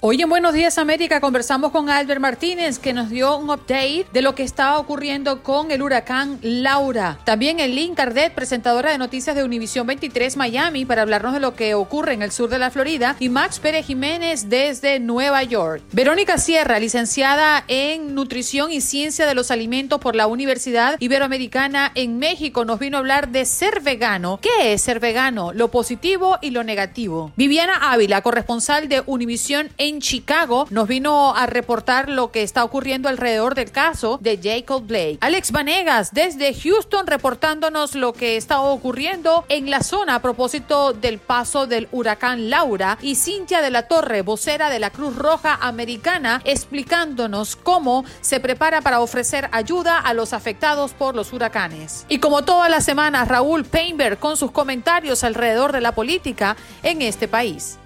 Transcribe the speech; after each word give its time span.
Hoy 0.00 0.22
en 0.22 0.28
Buenos 0.28 0.54
Días 0.54 0.78
América 0.78 1.20
conversamos 1.20 1.72
con 1.72 1.90
Albert 1.90 2.20
Martínez 2.20 2.78
que 2.78 2.92
nos 2.92 3.10
dio 3.10 3.36
un 3.36 3.50
update 3.50 4.06
de 4.12 4.22
lo 4.22 4.36
que 4.36 4.44
estaba 4.44 4.78
ocurriendo 4.78 5.42
con 5.42 5.72
el 5.72 5.82
huracán 5.82 6.38
Laura. 6.40 7.18
También 7.24 7.58
el 7.58 7.74
Lynn 7.74 7.96
Cardet, 7.96 8.32
presentadora 8.32 8.92
de 8.92 8.98
noticias 8.98 9.34
de 9.34 9.42
Univisión 9.42 9.88
23 9.88 10.36
Miami, 10.36 10.84
para 10.84 11.02
hablarnos 11.02 11.34
de 11.34 11.40
lo 11.40 11.56
que 11.56 11.74
ocurre 11.74 12.12
en 12.12 12.22
el 12.22 12.30
sur 12.30 12.48
de 12.48 12.60
la 12.60 12.70
Florida. 12.70 13.16
Y 13.18 13.28
Max 13.28 13.58
Pérez 13.58 13.86
Jiménez 13.86 14.48
desde 14.48 15.00
Nueva 15.00 15.42
York. 15.42 15.82
Verónica 15.90 16.38
Sierra, 16.38 16.78
licenciada 16.78 17.64
en 17.66 18.14
Nutrición 18.14 18.70
y 18.70 18.80
Ciencia 18.80 19.26
de 19.26 19.34
los 19.34 19.50
Alimentos 19.50 19.98
por 19.98 20.14
la 20.14 20.28
Universidad 20.28 20.94
Iberoamericana 21.00 21.90
en 21.96 22.20
México, 22.20 22.64
nos 22.64 22.78
vino 22.78 22.98
a 22.98 23.00
hablar 23.00 23.30
de 23.30 23.44
ser 23.44 23.80
vegano. 23.80 24.38
¿Qué 24.40 24.74
es 24.74 24.80
ser 24.80 25.00
vegano? 25.00 25.52
Lo 25.52 25.72
positivo 25.72 26.38
y 26.40 26.50
lo 26.50 26.62
negativo. 26.62 27.32
Viviana 27.34 27.90
Ávila, 27.90 28.22
corresponsal 28.22 28.88
de 28.88 29.02
Univisión 29.04 29.70
en 29.76 29.87
en 29.88 30.00
Chicago 30.00 30.66
nos 30.70 30.86
vino 30.86 31.34
a 31.34 31.46
reportar 31.46 32.08
lo 32.08 32.30
que 32.30 32.42
está 32.42 32.64
ocurriendo 32.64 33.08
alrededor 33.08 33.54
del 33.54 33.70
caso 33.70 34.18
de 34.20 34.38
Jacob 34.42 34.86
Blake. 34.86 35.18
Alex 35.20 35.50
Vanegas 35.50 36.12
desde 36.12 36.54
Houston 36.54 37.06
reportándonos 37.06 37.94
lo 37.94 38.12
que 38.12 38.36
está 38.36 38.60
ocurriendo 38.60 39.44
en 39.48 39.70
la 39.70 39.82
zona 39.82 40.16
a 40.16 40.22
propósito 40.22 40.92
del 40.92 41.18
paso 41.18 41.66
del 41.66 41.88
huracán 41.92 42.50
Laura 42.50 42.98
y 43.00 43.14
Cintia 43.14 43.62
de 43.62 43.70
la 43.70 43.88
Torre, 43.88 44.22
vocera 44.22 44.70
de 44.70 44.78
la 44.78 44.90
Cruz 44.90 45.16
Roja 45.16 45.58
Americana, 45.60 46.42
explicándonos 46.44 47.56
cómo 47.56 48.04
se 48.20 48.40
prepara 48.40 48.80
para 48.80 49.00
ofrecer 49.00 49.48
ayuda 49.52 49.98
a 49.98 50.14
los 50.14 50.32
afectados 50.32 50.92
por 50.92 51.14
los 51.14 51.32
huracanes. 51.32 52.04
Y 52.08 52.18
como 52.18 52.42
todas 52.42 52.70
las 52.70 52.84
semanas, 52.84 53.28
Raúl 53.28 53.64
Painberg 53.64 54.18
con 54.18 54.36
sus 54.36 54.50
comentarios 54.50 55.24
alrededor 55.24 55.72
de 55.72 55.80
la 55.80 55.92
política 55.92 56.56
en 56.82 57.02
este 57.02 57.28
país. 57.28 57.78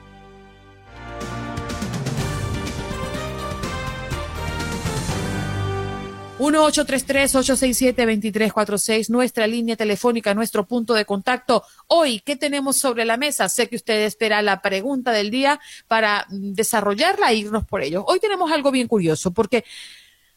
1-833-867-2346, 6.42 9.08
nuestra 9.10 9.46
línea 9.46 9.76
telefónica, 9.76 10.34
nuestro 10.34 10.66
punto 10.66 10.94
de 10.94 11.04
contacto. 11.04 11.62
Hoy, 11.86 12.18
¿qué 12.18 12.34
tenemos 12.34 12.78
sobre 12.78 13.04
la 13.04 13.16
mesa? 13.16 13.48
Sé 13.48 13.68
que 13.68 13.76
usted 13.76 14.04
espera 14.04 14.42
la 14.42 14.60
pregunta 14.60 15.12
del 15.12 15.30
día 15.30 15.60
para 15.86 16.26
desarrollarla 16.30 17.30
e 17.30 17.36
irnos 17.36 17.64
por 17.64 17.82
ello. 17.82 18.04
Hoy 18.08 18.18
tenemos 18.18 18.50
algo 18.50 18.72
bien 18.72 18.88
curioso 18.88 19.30
porque 19.30 19.62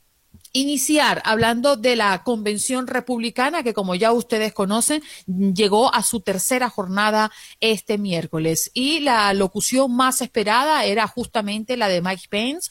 iniciar 0.52 1.22
hablando 1.24 1.76
de 1.76 1.96
la 1.96 2.22
convención 2.22 2.86
republicana 2.86 3.62
que 3.62 3.74
como 3.74 3.94
ya 3.94 4.12
ustedes 4.12 4.52
conocen 4.52 5.02
llegó 5.26 5.94
a 5.94 6.02
su 6.02 6.20
tercera 6.20 6.68
jornada 6.68 7.30
este 7.60 7.98
miércoles. 7.98 8.70
Y 8.74 9.00
la 9.00 9.32
locución 9.34 9.94
más 9.94 10.20
esperada 10.20 10.84
era 10.84 11.06
justamente 11.06 11.76
la 11.76 11.88
de 11.88 12.02
Mike 12.02 12.26
Pence 12.28 12.70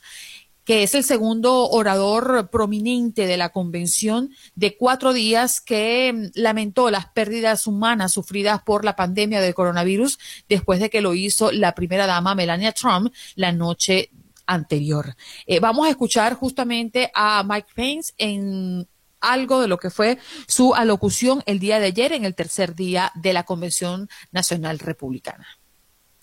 que 0.64 0.84
es 0.84 0.94
el 0.94 1.04
segundo 1.04 1.70
orador 1.70 2.50
prominente 2.52 3.26
de 3.26 3.38
la 3.38 3.50
convención 3.50 4.30
de 4.56 4.78
cuatro 4.78 5.12
días 5.12 5.60
que 5.60 6.14
mm, 6.14 6.40
lamentó 6.40 6.90
las 6.92 7.08
pérdidas 7.08 7.68
humanas 7.68 8.14
sufridas 8.14 8.62
por 8.62 8.86
la 8.86 8.96
pandemia 8.96 9.42
del 9.42 9.56
coronavirus 9.56 10.20
después 10.48 10.80
de 10.80 10.90
que 10.90 11.02
lo 11.02 11.14
hizo 11.14 11.52
la 11.52 11.74
primera 11.74 12.06
dama 12.06 12.36
Melania 12.36 12.74
Trump 12.74 13.12
la 13.36 13.52
noche 13.52 14.12
anterior. 14.52 15.16
Eh, 15.46 15.60
vamos 15.60 15.88
a 15.88 15.90
escuchar 15.90 16.36
justamente 16.36 17.10
a 17.14 17.44
Mike 17.44 17.70
Pence 17.74 18.14
en 18.18 18.88
algo 19.22 19.62
de 19.62 19.68
lo 19.68 19.78
que 19.78 19.90
fue 19.90 20.18
su 20.48 20.74
alocución 20.74 21.44
el 21.46 21.60
día 21.60 21.80
de 21.80 21.88
ayer 21.88 22.12
en 22.12 22.26
el 22.26 22.36
tercer 22.36 22.76
día 22.76 23.12
de 23.16 23.34
la 23.34 23.44
Convención 23.44 24.10
Nacional 24.32 24.80
Republicana. 24.80 25.48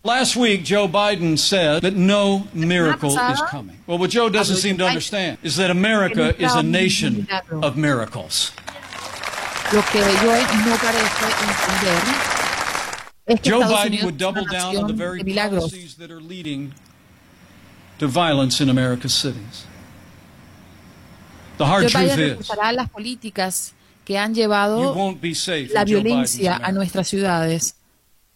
Last 0.04 0.36
week, 0.36 0.62
Joe 0.64 0.86
Biden 0.86 1.36
said 1.36 1.82
that 1.82 1.94
no 1.94 2.46
miracle 2.54 3.10
is 3.10 3.42
coming. 3.50 3.76
Well, 3.86 3.98
what 3.98 4.10
Joe 4.10 4.30
doesn't 4.30 4.58
seem 4.58 4.78
to 4.78 4.86
understand 4.86 5.38
is 5.42 5.56
that 5.56 5.70
America 5.70 6.34
is 6.38 6.54
a 6.54 6.62
nation 6.62 7.26
of 7.62 7.76
miracles. 7.76 8.52
Lo 9.72 9.82
que 9.82 10.00
yo 10.00 10.32
no 10.64 10.76
parece 10.76 11.26
entender 11.42 12.38
es 13.26 13.40
que 13.40 13.50
Joe 13.50 13.64
Biden 13.64 14.04
would 14.04 14.16
double 14.16 14.46
down 14.46 14.76
on 14.76 14.86
the 14.86 14.94
very 14.94 15.22
policies 15.22 15.96
that 15.96 16.10
are 16.10 16.20
leading 16.20 16.72
to 17.98 18.06
violence 18.06 18.60
in 18.60 18.68
America's 18.68 19.14
cities. 19.14 19.66
The 21.58 21.66
hard 21.66 21.88
Joe 21.88 22.00
truth 22.00 22.12
Biden 22.12 22.40
is, 22.40 22.48
las 22.74 22.88
políticas 22.90 23.72
que 24.04 24.16
han 24.16 24.34
you 24.34 24.42
llevado 24.42 24.94
won't 24.94 25.20
be 25.20 25.34
safe 25.34 25.72
la 25.74 25.84
violencia 25.84 26.56
a 26.62 26.72
nuestras 26.72 27.08
ciudades. 27.08 27.74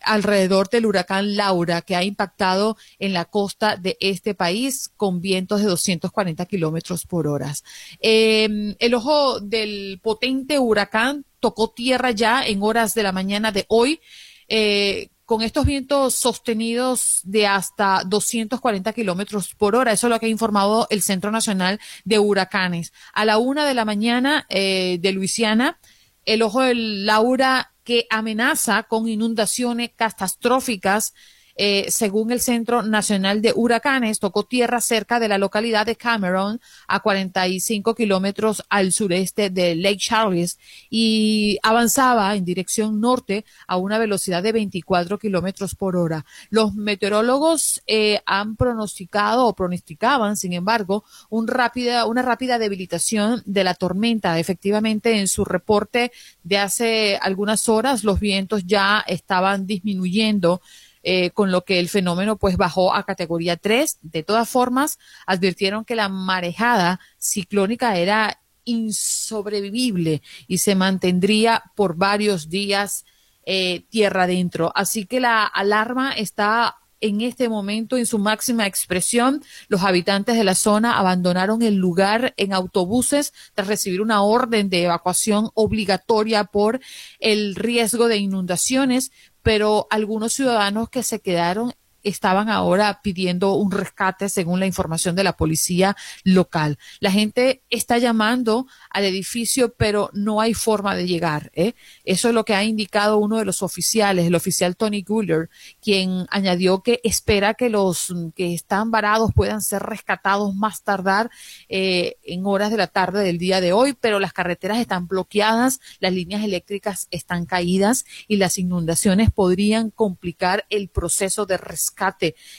alrededor 0.01 0.69
del 0.69 0.85
huracán 0.85 1.35
Laura, 1.35 1.81
que 1.81 1.95
ha 1.95 2.03
impactado 2.03 2.77
en 2.99 3.13
la 3.13 3.25
costa 3.25 3.75
de 3.75 3.97
este 3.99 4.33
país 4.33 4.91
con 4.95 5.21
vientos 5.21 5.61
de 5.61 5.67
240 5.67 6.45
kilómetros 6.45 7.05
por 7.05 7.27
hora. 7.27 7.53
Eh, 7.99 8.75
el 8.79 8.93
ojo 8.93 9.39
del 9.39 9.99
potente 10.01 10.59
huracán 10.59 11.25
tocó 11.39 11.71
tierra 11.71 12.11
ya 12.11 12.45
en 12.45 12.63
horas 12.63 12.93
de 12.93 13.03
la 13.03 13.11
mañana 13.11 13.51
de 13.51 13.65
hoy 13.67 13.99
eh, 14.47 15.09
con 15.33 15.41
estos 15.41 15.65
vientos 15.65 16.13
sostenidos 16.13 17.21
de 17.23 17.47
hasta 17.47 18.03
240 18.05 18.93
kilómetros 18.93 19.55
por 19.55 19.75
hora. 19.75 19.91
Eso 19.91 20.05
es 20.05 20.11
lo 20.11 20.19
que 20.19 20.27
ha 20.27 20.29
informado 20.29 20.85
el 20.91 21.01
Centro 21.01 21.31
Nacional 21.31 21.79
de 22.05 22.19
Huracanes. 22.19 22.93
A 23.13 23.25
la 23.25 23.39
una 23.39 23.65
de 23.65 23.73
la 23.73 23.83
mañana 23.83 24.45
eh, 24.49 24.99
de 25.01 25.11
Luisiana, 25.11 25.79
el 26.25 26.43
ojo 26.43 26.61
del 26.61 27.07
Laura 27.07 27.73
que 27.83 28.05
amenaza 28.11 28.83
con 28.83 29.07
inundaciones 29.07 29.89
catastróficas 29.95 31.15
eh, 31.55 31.85
según 31.89 32.31
el 32.31 32.41
Centro 32.41 32.81
Nacional 32.81 33.41
de 33.41 33.53
Huracanes, 33.55 34.19
tocó 34.19 34.43
tierra 34.43 34.81
cerca 34.81 35.19
de 35.19 35.27
la 35.27 35.37
localidad 35.37 35.85
de 35.85 35.95
Cameron, 35.95 36.59
a 36.87 36.99
45 37.01 37.93
kilómetros 37.95 38.63
al 38.69 38.91
sureste 38.91 39.49
de 39.49 39.75
Lake 39.75 39.97
Charles, 39.97 40.57
y 40.89 41.59
avanzaba 41.61 42.35
en 42.35 42.45
dirección 42.45 42.99
norte 42.99 43.45
a 43.67 43.77
una 43.77 43.99
velocidad 43.99 44.41
de 44.41 44.51
24 44.51 45.19
kilómetros 45.19 45.75
por 45.75 45.95
hora. 45.95 46.25
Los 46.49 46.73
meteorólogos 46.73 47.83
eh, 47.87 48.21
han 48.25 48.55
pronosticado 48.55 49.47
o 49.47 49.55
pronosticaban, 49.55 50.37
sin 50.37 50.53
embargo, 50.53 51.03
una 51.29 51.53
rápida 51.53 52.59
debilitación 52.59 53.43
de 53.45 53.63
la 53.63 53.75
tormenta. 53.75 54.39
Efectivamente, 54.39 55.19
en 55.19 55.27
su 55.27 55.45
reporte 55.45 56.11
de 56.43 56.57
hace 56.57 57.19
algunas 57.21 57.69
horas, 57.69 58.03
los 58.03 58.19
vientos 58.19 58.65
ya 58.65 59.03
estaban 59.07 59.67
disminuyendo 59.67 60.61
eh, 61.03 61.31
con 61.31 61.51
lo 61.51 61.65
que 61.65 61.79
el 61.79 61.89
fenómeno 61.89 62.37
pues 62.37 62.57
bajó 62.57 62.93
a 62.93 63.05
categoría 63.05 63.57
3. 63.57 63.99
De 64.01 64.23
todas 64.23 64.49
formas, 64.49 64.99
advirtieron 65.27 65.85
que 65.85 65.95
la 65.95 66.09
marejada 66.09 66.99
ciclónica 67.17 67.97
era 67.97 68.39
insobrevivible 68.65 70.21
y 70.47 70.59
se 70.59 70.75
mantendría 70.75 71.63
por 71.75 71.97
varios 71.97 72.49
días 72.49 73.05
eh, 73.45 73.85
tierra 73.89 74.23
adentro. 74.23 74.71
Así 74.73 75.05
que 75.05 75.19
la 75.19 75.43
alarma 75.45 76.13
está 76.13 76.77
en 77.03 77.19
este 77.19 77.49
momento 77.49 77.97
en 77.97 78.05
su 78.05 78.17
máxima 78.17 78.65
expresión. 78.65 79.43
Los 79.67 79.81
habitantes 79.83 80.37
de 80.37 80.45
la 80.45 80.55
zona 80.55 80.97
abandonaron 80.97 81.61
el 81.61 81.75
lugar 81.75 82.33
en 82.37 82.53
autobuses 82.53 83.33
tras 83.53 83.67
recibir 83.67 84.01
una 84.01 84.23
orden 84.23 84.69
de 84.69 84.83
evacuación 84.83 85.49
obligatoria 85.53 86.45
por 86.45 86.79
el 87.19 87.55
riesgo 87.55 88.07
de 88.07 88.17
inundaciones, 88.17 89.11
pero 89.43 89.87
algunos 89.89 90.33
ciudadanos 90.33 90.89
que 90.89 91.03
se 91.03 91.21
quedaron 91.21 91.73
estaban 92.03 92.49
ahora 92.49 92.99
pidiendo 93.01 93.53
un 93.53 93.71
rescate 93.71 94.29
según 94.29 94.59
la 94.59 94.65
información 94.65 95.15
de 95.15 95.23
la 95.23 95.37
policía 95.37 95.95
local. 96.23 96.77
La 96.99 97.11
gente 97.11 97.63
está 97.69 97.97
llamando 97.97 98.67
al 98.89 99.05
edificio, 99.05 99.73
pero 99.73 100.09
no 100.13 100.41
hay 100.41 100.53
forma 100.53 100.95
de 100.95 101.07
llegar. 101.07 101.51
¿eh? 101.55 101.73
Eso 102.03 102.29
es 102.29 102.35
lo 102.35 102.45
que 102.45 102.55
ha 102.55 102.63
indicado 102.63 103.17
uno 103.17 103.37
de 103.37 103.45
los 103.45 103.61
oficiales, 103.61 104.25
el 104.27 104.35
oficial 104.35 104.75
Tony 104.75 105.03
Guller, 105.03 105.49
quien 105.81 106.25
añadió 106.29 106.83
que 106.83 106.99
espera 107.03 107.53
que 107.53 107.69
los 107.69 108.13
que 108.35 108.53
están 108.53 108.91
varados 108.91 109.31
puedan 109.33 109.61
ser 109.61 109.83
rescatados 109.83 110.53
más 110.55 110.83
tardar 110.83 111.29
eh, 111.69 112.17
en 112.23 112.45
horas 112.45 112.71
de 112.71 112.77
la 112.77 112.87
tarde 112.87 113.23
del 113.23 113.37
día 113.37 113.61
de 113.61 113.73
hoy, 113.73 113.93
pero 113.99 114.19
las 114.19 114.33
carreteras 114.33 114.79
están 114.79 115.07
bloqueadas, 115.07 115.79
las 115.99 116.13
líneas 116.13 116.43
eléctricas 116.43 117.07
están 117.11 117.45
caídas 117.45 118.05
y 118.27 118.37
las 118.37 118.57
inundaciones 118.57 119.31
podrían 119.31 119.89
complicar 119.89 120.65
el 120.69 120.89
proceso 120.89 121.45
de 121.45 121.57
rescate 121.57 121.92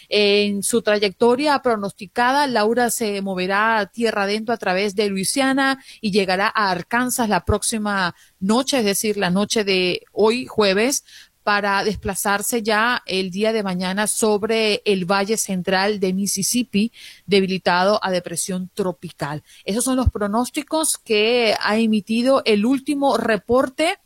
en 0.08 0.62
su 0.62 0.82
trayectoria 0.82 1.60
pronosticada, 1.60 2.46
Laura 2.46 2.90
se 2.90 3.20
moverá 3.22 3.90
tierra 3.92 4.24
adentro 4.24 4.54
a 4.54 4.58
través 4.58 4.94
de 4.94 5.08
Luisiana 5.08 5.82
y 6.00 6.10
llegará 6.10 6.52
a 6.54 6.70
Arkansas 6.70 7.28
la 7.28 7.44
próxima 7.44 8.14
noche, 8.40 8.78
es 8.78 8.84
decir, 8.84 9.16
la 9.16 9.30
noche 9.30 9.64
de 9.64 10.02
hoy 10.12 10.46
jueves, 10.46 11.04
para 11.44 11.84
desplazarse 11.84 12.62
ya 12.62 13.02
el 13.04 13.30
día 13.30 13.52
de 13.52 13.62
mañana 13.62 14.06
sobre 14.06 14.80
el 14.86 15.04
Valle 15.04 15.36
Central 15.36 16.00
de 16.00 16.14
Mississippi, 16.14 16.90
debilitado 17.26 18.00
a 18.02 18.10
depresión 18.10 18.70
tropical. 18.72 19.44
Esos 19.64 19.84
son 19.84 19.96
los 19.96 20.08
pronósticos 20.10 20.96
que 20.96 21.54
ha 21.60 21.76
emitido 21.76 22.42
el 22.46 22.64
último 22.64 23.18
reporte 23.18 23.98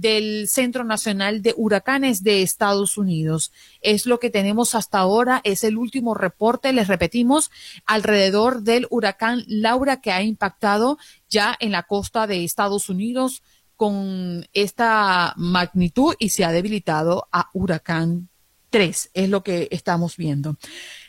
del 0.00 0.46
Centro 0.46 0.84
Nacional 0.84 1.40
de 1.40 1.54
Huracanes 1.56 2.22
de 2.22 2.42
Estados 2.42 2.98
Unidos. 2.98 3.50
Es 3.80 4.04
lo 4.04 4.20
que 4.20 4.28
tenemos 4.28 4.74
hasta 4.74 4.98
ahora, 4.98 5.40
es 5.42 5.64
el 5.64 5.78
último 5.78 6.14
reporte, 6.14 6.72
les 6.74 6.88
repetimos, 6.88 7.50
alrededor 7.86 8.62
del 8.62 8.86
huracán 8.90 9.42
Laura 9.46 10.02
que 10.02 10.12
ha 10.12 10.22
impactado 10.22 10.98
ya 11.30 11.56
en 11.60 11.72
la 11.72 11.84
costa 11.84 12.26
de 12.26 12.44
Estados 12.44 12.90
Unidos 12.90 13.42
con 13.74 14.46
esta 14.52 15.32
magnitud 15.36 16.14
y 16.18 16.28
se 16.28 16.44
ha 16.44 16.52
debilitado 16.52 17.28
a 17.32 17.48
huracán 17.54 18.28
3, 18.70 19.10
es 19.14 19.28
lo 19.30 19.42
que 19.42 19.68
estamos 19.70 20.18
viendo. 20.18 20.58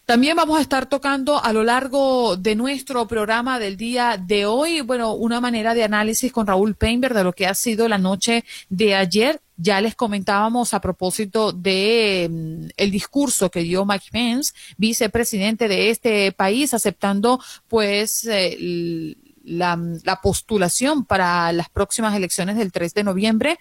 También 0.07 0.37
vamos 0.37 0.57
a 0.57 0.61
estar 0.61 0.87
tocando 0.87 1.43
a 1.43 1.51
lo 1.51 1.65
largo 1.65 2.37
de 2.37 2.55
nuestro 2.55 3.09
programa 3.09 3.59
del 3.59 3.75
día 3.75 4.15
de 4.17 4.45
hoy, 4.45 4.79
bueno, 4.79 5.11
una 5.11 5.41
manera 5.41 5.73
de 5.73 5.83
análisis 5.83 6.31
con 6.31 6.47
Raúl 6.47 6.75
Painter 6.75 7.13
de 7.13 7.25
lo 7.25 7.33
que 7.33 7.45
ha 7.45 7.53
sido 7.53 7.89
la 7.89 7.97
noche 7.97 8.45
de 8.69 8.95
ayer. 8.95 9.41
Ya 9.57 9.81
les 9.81 9.95
comentábamos 9.95 10.73
a 10.73 10.79
propósito 10.79 11.51
de 11.51 12.29
mm, 12.31 12.67
el 12.77 12.89
discurso 12.89 13.51
que 13.51 13.63
dio 13.63 13.85
Mike 13.85 14.05
Pence, 14.09 14.53
vicepresidente 14.77 15.67
de 15.67 15.89
este 15.89 16.31
país, 16.31 16.73
aceptando 16.73 17.41
pues 17.67 18.25
eh, 18.31 19.13
la, 19.43 19.77
la 20.05 20.21
postulación 20.21 21.03
para 21.03 21.51
las 21.51 21.67
próximas 21.67 22.15
elecciones 22.15 22.55
del 22.55 22.71
3 22.71 22.93
de 22.93 23.03
noviembre 23.03 23.59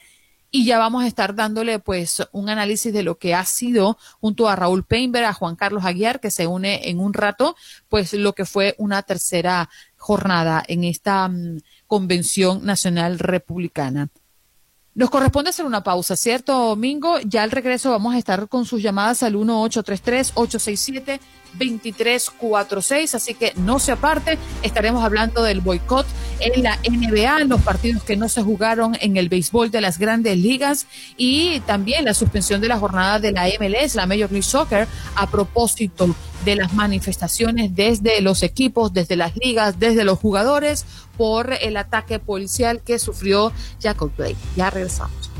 y 0.56 0.64
ya 0.64 0.78
vamos 0.78 1.04
a 1.04 1.06
estar 1.06 1.34
dándole 1.34 1.78
pues 1.80 2.26
un 2.32 2.48
análisis 2.48 2.90
de 2.90 3.02
lo 3.02 3.18
que 3.18 3.34
ha 3.34 3.44
sido 3.44 3.98
junto 4.22 4.48
a 4.48 4.56
Raúl 4.56 4.84
Peinberg, 4.84 5.26
a 5.26 5.34
Juan 5.34 5.54
Carlos 5.54 5.84
Aguiar, 5.84 6.18
que 6.18 6.30
se 6.30 6.46
une 6.46 6.88
en 6.88 6.98
un 6.98 7.12
rato, 7.12 7.56
pues 7.90 8.14
lo 8.14 8.32
que 8.32 8.46
fue 8.46 8.74
una 8.78 9.02
tercera 9.02 9.68
jornada 9.98 10.64
en 10.66 10.84
esta 10.84 11.28
mm, 11.28 11.58
Convención 11.86 12.64
Nacional 12.64 13.18
Republicana. 13.18 14.08
Nos 14.94 15.10
corresponde 15.10 15.50
hacer 15.50 15.66
una 15.66 15.82
pausa, 15.82 16.16
¿cierto, 16.16 16.74
Mingo? 16.74 17.20
Ya 17.20 17.42
al 17.42 17.50
regreso 17.50 17.90
vamos 17.90 18.14
a 18.14 18.18
estar 18.18 18.48
con 18.48 18.64
sus 18.64 18.80
llamadas 18.80 19.22
al 19.22 19.36
1833-867-2346, 21.58 23.14
así 23.14 23.34
que 23.34 23.52
no 23.56 23.78
se 23.78 23.92
aparte. 23.92 24.38
Estaremos 24.62 25.04
hablando 25.04 25.42
del 25.42 25.60
boicot 25.60 26.06
en 26.40 26.62
la 26.62 26.78
NBA, 26.88 27.44
los 27.44 27.60
partidos 27.62 28.02
que 28.02 28.16
no 28.16 28.28
se 28.28 28.42
jugaron 28.42 28.96
en 29.00 29.16
el 29.16 29.28
béisbol 29.28 29.70
de 29.70 29.80
las 29.80 29.98
grandes 29.98 30.36
ligas 30.38 30.86
y 31.16 31.60
también 31.60 32.04
la 32.04 32.14
suspensión 32.14 32.60
de 32.60 32.68
la 32.68 32.78
jornada 32.78 33.18
de 33.18 33.32
la 33.32 33.46
MLS, 33.58 33.94
la 33.94 34.06
Major 34.06 34.30
League 34.30 34.42
Soccer, 34.42 34.86
a 35.14 35.30
propósito 35.30 36.14
de 36.44 36.56
las 36.56 36.74
manifestaciones 36.74 37.74
desde 37.74 38.20
los 38.20 38.42
equipos, 38.42 38.92
desde 38.92 39.16
las 39.16 39.36
ligas, 39.36 39.78
desde 39.78 40.04
los 40.04 40.18
jugadores 40.18 40.84
por 41.16 41.52
el 41.52 41.76
ataque 41.76 42.18
policial 42.18 42.82
que 42.82 42.98
sufrió 42.98 43.52
Jacob 43.82 44.12
Blake. 44.16 44.36
Ya 44.56 44.70
regresamos. 44.70 45.30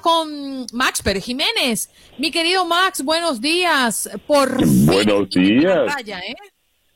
Con 0.00 0.66
Max 0.72 1.02
Pérez 1.02 1.24
Jiménez. 1.24 1.90
Mi 2.18 2.30
querido 2.30 2.64
Max, 2.64 3.04
buenos 3.04 3.40
días. 3.40 4.08
Por 4.26 4.48
buenos 4.86 5.28
días. 5.30 5.96
¿eh? 6.06 6.34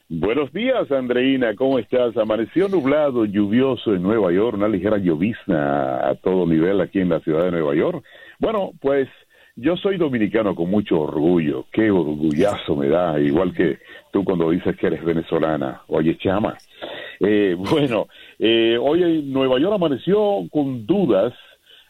Buenos 0.09 0.53
días, 0.53 0.91
Andreina. 0.93 1.55
¿Cómo 1.57 1.79
estás? 1.79 2.17
Amaneció 2.17 2.69
nublado, 2.69 3.25
lluvioso 3.25 3.93
en 3.93 4.03
Nueva 4.03 4.33
York, 4.33 4.57
una 4.57 4.69
ligera 4.69 4.99
llovizna 4.99 6.09
a 6.09 6.15
todo 6.15 6.47
nivel 6.47 6.81
aquí 6.81 7.01
en 7.01 7.09
la 7.09 7.21
ciudad 7.21 7.45
de 7.45 7.51
Nueva 7.51 7.75
York. 7.75 8.05
Bueno, 8.39 8.71
pues 8.81 9.09
yo 9.57 9.77
soy 9.77 9.97
dominicano 9.97 10.55
con 10.55 10.71
mucho 10.71 11.01
orgullo, 11.01 11.67
qué 11.73 11.91
orgullazo 11.91 12.77
me 12.77 12.89
da, 12.89 13.19
igual 13.19 13.53
que 13.53 13.79
tú 14.13 14.23
cuando 14.23 14.51
dices 14.51 14.77
que 14.77 14.87
eres 14.87 15.05
venezolana. 15.05 15.83
Oye, 15.89 16.17
chama. 16.19 16.57
Eh, 17.21 17.57
bueno, 17.59 18.07
eh, 18.39 18.79
hoy 18.81 19.03
en 19.03 19.33
Nueva 19.33 19.59
York 19.59 19.75
amaneció 19.75 20.43
con 20.53 20.87
dudas 20.87 21.33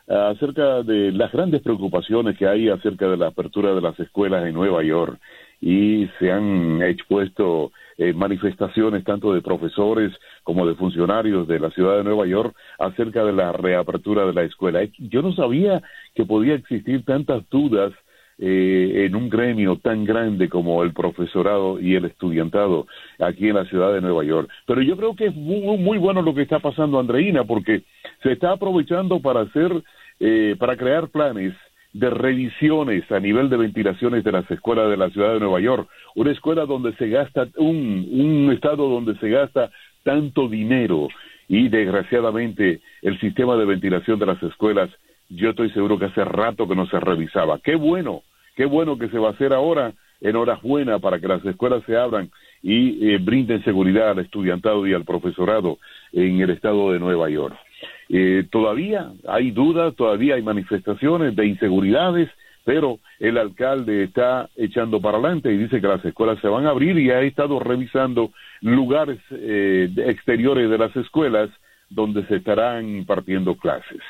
acerca 0.09 0.83
de 0.83 1.13
las 1.13 1.33
grandes 1.33 1.63
preocupaciones 1.63 2.39
que 2.39 2.47
hay 2.47 2.69
acerca 2.69 3.09
de 3.09 3.17
la 3.17 3.29
apertura 3.29 3.75
de 3.75 3.81
las 3.81 3.99
escuelas 3.99 4.47
en 4.47 4.55
Nueva 4.55 4.83
York 4.85 5.19
y 5.61 6.07
se 6.19 6.31
han 6.31 6.83
expuesto 6.83 7.73
eh, 7.99 8.13
manifestaciones 8.13 9.05
tanto 9.05 9.33
de 9.33 9.41
profesores 9.41 10.13
como 10.45 10.67
de 10.67 10.75
funcionarios 10.75 11.49
de 11.49 11.59
la 11.59 11.71
ciudad 11.71 11.97
de 11.97 12.05
Nueva 12.05 12.27
York 12.27 12.55
acerca 12.79 13.25
de 13.25 13.33
la 13.33 13.53
reapertura 13.53 14.27
de 14.27 14.35
la 14.35 14.43
escuela. 14.43 14.81
Yo 14.99 15.23
no 15.23 15.33
sabía 15.33 15.83
que 16.15 16.25
podía 16.25 16.55
existir 16.55 17.05
tantas 17.05 17.49
dudas 17.49 17.93
eh, 18.39 19.07
en 19.07 19.17
un 19.17 19.31
gremio 19.31 19.77
tan 19.77 20.05
grande 20.05 20.49
como 20.49 20.83
el 20.83 20.93
profesorado 20.93 21.81
y 21.81 21.95
el 21.95 22.05
estudiantado 22.05 22.87
aquí 23.19 23.49
en 23.49 23.55
la 23.55 23.65
ciudad 23.65 23.95
de 23.95 24.01
Nueva 24.01 24.25
York. 24.25 24.51
Pero 24.67 24.83
yo 24.83 24.97
creo 24.97 25.17
que 25.17 25.27
es 25.27 25.35
muy, 25.35 25.79
muy 25.79 25.99
bueno 25.99 26.21
lo 26.21 26.35
que 26.35 26.43
está 26.43 26.59
pasando, 26.59 27.01
Andreina, 27.01 27.45
porque 27.45 27.83
se 28.23 28.33
está 28.33 28.53
aprovechando 28.53 29.21
para 29.21 29.41
hacer, 29.41 29.83
eh, 30.21 30.55
para 30.59 30.77
crear 30.77 31.09
planes 31.09 31.55
de 31.95 32.11
revisiones 32.11 33.11
a 33.11 33.21
nivel 33.21 33.49
de 33.49 33.57
ventilaciones 33.57 34.23
de 34.23 34.33
las 34.33 34.51
escuelas 34.51 34.91
de 34.91 34.99
la 34.99 35.09
ciudad 35.09 35.33
de 35.33 35.41
Nueva 35.41 35.61
York, 35.61 35.89
una 36.15 36.31
escuela 36.31 36.67
donde 36.67 36.95
se 36.97 37.09
gasta, 37.09 37.49
un, 37.57 38.07
un 38.13 38.53
estado 38.53 38.89
donde 38.91 39.17
se 39.17 39.31
gasta 39.31 39.71
tanto 40.03 40.47
dinero 40.47 41.09
y 41.49 41.69
desgraciadamente 41.69 42.81
el 43.01 43.19
sistema 43.19 43.57
de 43.57 43.65
ventilación 43.65 44.19
de 44.19 44.27
las 44.27 44.43
escuelas, 44.43 44.91
yo 45.29 45.51
estoy 45.51 45.71
seguro 45.71 45.99
que 45.99 46.07
hace 46.07 46.25
rato 46.25 46.69
que 46.69 46.77
no 46.77 46.87
se 46.87 47.01
revisaba. 47.01 47.59
Qué 47.59 47.75
bueno, 47.75 48.23
qué 48.55 48.65
bueno 48.65 48.99
que 48.99 49.09
se 49.09 49.19
va 49.19 49.29
a 49.29 49.33
hacer 49.33 49.53
ahora 49.53 49.93
en 50.21 50.37
horas 50.37 50.63
buenas 50.63 51.01
para 51.01 51.21
que 51.21 51.29
las 51.29 51.45
escuelas 51.45 51.83
se 51.85 51.97
abran 51.97 52.31
y 52.63 53.11
eh, 53.11 53.19
brinden 53.19 53.63
seguridad 53.65 54.11
al 54.11 54.21
estudiantado 54.21 54.87
y 54.87 54.95
al 54.95 55.05
profesorado 55.05 55.79
en 56.13 56.41
el 56.41 56.51
estado 56.51 56.93
de 56.93 56.99
Nueva 56.99 57.29
York. 57.29 57.57
Eh, 58.09 58.45
todavía 58.51 59.11
hay 59.29 59.51
dudas, 59.51 59.95
todavía 59.97 60.37
hay 60.37 60.43
manifestaciones 60.43 61.35
de 61.37 61.47
inseguridades, 61.47 62.31
pero 62.65 62.99
el 63.21 63.39
alcalde 63.39 64.05
está 64.05 64.49
echando 64.57 65.01
para 65.01 65.19
adelante 65.19 65.53
y 65.53 65.59
dice 65.59 65.81
que 65.81 65.87
las 65.87 66.05
escuelas 66.05 66.39
se 66.41 66.49
van 66.49 66.67
a 66.67 66.71
abrir 66.71 66.99
y 66.99 67.11
ha 67.11 67.21
estado 67.21 67.61
revisando 67.61 68.33
lugares 68.61 69.19
eh, 69.31 69.89
exteriores 69.99 70.71
de 70.71 70.79
las 70.79 70.95
escuelas 70.97 71.51
donde 71.89 72.27
se 72.27 72.37
estarán 72.37 72.89
impartiendo 72.89 73.57
clases. 73.57 74.01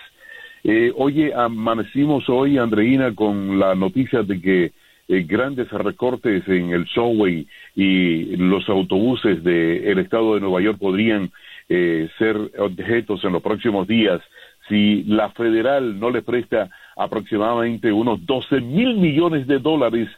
Eh, 0.69 0.93
oye, 0.97 1.33
amanecimos 1.33 2.29
hoy, 2.29 2.59
Andreina, 2.59 3.15
con 3.15 3.57
la 3.57 3.77
noticia 3.77 4.25
de 4.25 4.41
que 4.41 4.73
eh, 5.07 5.23
grandes 5.23 5.71
recortes 5.71 6.43
en 6.49 6.71
el 6.71 6.89
subway 6.89 7.47
y 7.77 8.37
los 8.37 8.69
autobuses 8.69 9.45
del 9.45 9.97
estado 10.01 10.35
de 10.35 10.41
Nueva 10.41 10.61
York 10.61 10.81
podrían 10.81 11.31
eh, 11.69 12.09
ser 12.19 12.37
objetos 12.59 13.23
en 13.23 13.35
los 13.35 13.43
próximos 13.43 13.87
días 13.87 14.21
si 14.69 15.05
la 15.05 15.31
federal 15.31 16.01
no 16.01 16.11
le 16.11 16.23
presta 16.23 16.69
aproximadamente 16.97 17.93
unos 17.93 18.27
12 18.27 18.61
mil 18.61 18.97
millones 18.97 19.47
de 19.47 19.61
dólares 19.61 20.09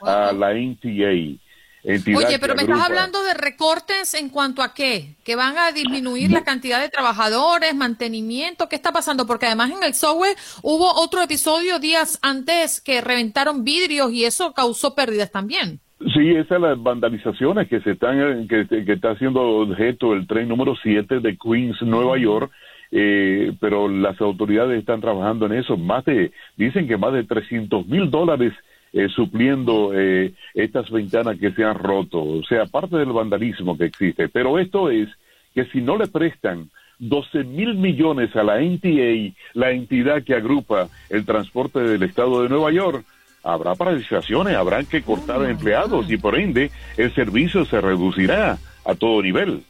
a 0.00 0.32
la 0.32 0.54
NTA. 0.54 1.38
Oye, 1.84 2.38
pero 2.40 2.54
me 2.54 2.62
estás 2.62 2.80
hablando 2.80 3.22
de 3.22 3.34
recortes 3.34 4.14
en 4.14 4.28
cuanto 4.30 4.62
a 4.62 4.74
qué? 4.74 5.14
¿Que 5.24 5.36
van 5.36 5.56
a 5.56 5.72
disminuir 5.72 6.30
la 6.30 6.42
cantidad 6.42 6.80
de 6.80 6.88
trabajadores, 6.88 7.74
mantenimiento? 7.74 8.68
¿Qué 8.68 8.76
está 8.76 8.92
pasando? 8.92 9.26
Porque 9.26 9.46
además 9.46 9.70
en 9.70 9.82
el 9.82 9.94
software 9.94 10.36
hubo 10.62 10.92
otro 11.02 11.22
episodio 11.22 11.78
días 11.78 12.18
antes 12.22 12.80
que 12.80 13.00
reventaron 13.00 13.64
vidrios 13.64 14.12
y 14.12 14.24
eso 14.24 14.52
causó 14.54 14.94
pérdidas 14.94 15.30
también. 15.30 15.80
Sí, 16.14 16.30
esas 16.30 16.60
las 16.60 16.80
vandalizaciones 16.80 17.68
que 17.68 17.80
se 17.80 17.92
están 17.92 18.46
que, 18.48 18.66
que 18.68 18.92
está 18.92 19.10
haciendo 19.10 19.40
objeto 19.42 20.12
el 20.14 20.26
tren 20.26 20.48
número 20.48 20.76
7 20.80 21.20
de 21.20 21.36
Queens, 21.36 21.80
Nueva 21.82 22.18
York. 22.18 22.52
Eh, 22.90 23.52
pero 23.60 23.86
las 23.88 24.18
autoridades 24.20 24.78
están 24.78 25.00
trabajando 25.00 25.46
en 25.46 25.52
eso. 25.52 25.76
Más 25.76 26.04
de, 26.04 26.32
dicen 26.56 26.88
que 26.88 26.96
más 26.96 27.12
de 27.12 27.24
300 27.24 27.86
mil 27.86 28.10
dólares 28.10 28.52
eh, 28.92 29.08
supliendo 29.08 29.92
eh, 29.94 30.32
estas 30.54 30.90
ventanas 30.90 31.38
que 31.38 31.52
se 31.52 31.64
han 31.64 31.74
roto. 31.74 32.22
O 32.22 32.42
sea, 32.42 32.62
aparte 32.62 32.96
del 32.96 33.12
vandalismo 33.12 33.76
que 33.76 33.86
existe. 33.86 34.28
Pero 34.28 34.58
esto 34.58 34.90
es 34.90 35.08
que 35.54 35.64
si 35.66 35.80
no 35.80 35.96
le 35.96 36.06
prestan 36.06 36.70
12 36.98 37.44
mil 37.44 37.74
millones 37.74 38.34
a 38.34 38.42
la 38.42 38.60
NTA, 38.60 39.34
la 39.54 39.70
entidad 39.70 40.22
que 40.22 40.34
agrupa 40.34 40.88
el 41.10 41.24
transporte 41.24 41.80
del 41.80 42.02
estado 42.02 42.42
de 42.42 42.48
Nueva 42.48 42.72
York, 42.72 43.04
habrá 43.42 43.74
paralizaciones, 43.74 44.56
habrán 44.56 44.86
que 44.86 45.02
cortar 45.02 45.42
a 45.42 45.50
empleados 45.50 46.10
y 46.10 46.16
por 46.16 46.38
ende 46.38 46.70
el 46.96 47.14
servicio 47.14 47.64
se 47.64 47.80
reducirá 47.80 48.58
a 48.84 48.94
todo 48.94 49.22
nivel. 49.22 49.62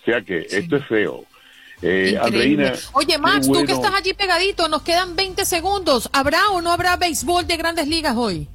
O 0.00 0.04
sea 0.04 0.22
que 0.22 0.46
esto 0.50 0.76
es 0.76 0.84
feo. 0.86 1.24
Eh, 1.82 2.18
Oye, 2.92 3.18
Max, 3.18 3.46
tú 3.46 3.64
que 3.64 3.72
estás 3.72 3.94
allí 3.94 4.12
pegadito, 4.12 4.68
nos 4.68 4.82
quedan 4.82 5.16
20 5.16 5.44
segundos. 5.44 6.10
¿Habrá 6.12 6.50
o 6.50 6.60
no 6.60 6.72
habrá 6.72 6.96
béisbol 6.96 7.46
de 7.46 7.56
grandes 7.56 7.88
ligas 7.88 8.16
hoy? 8.16 8.48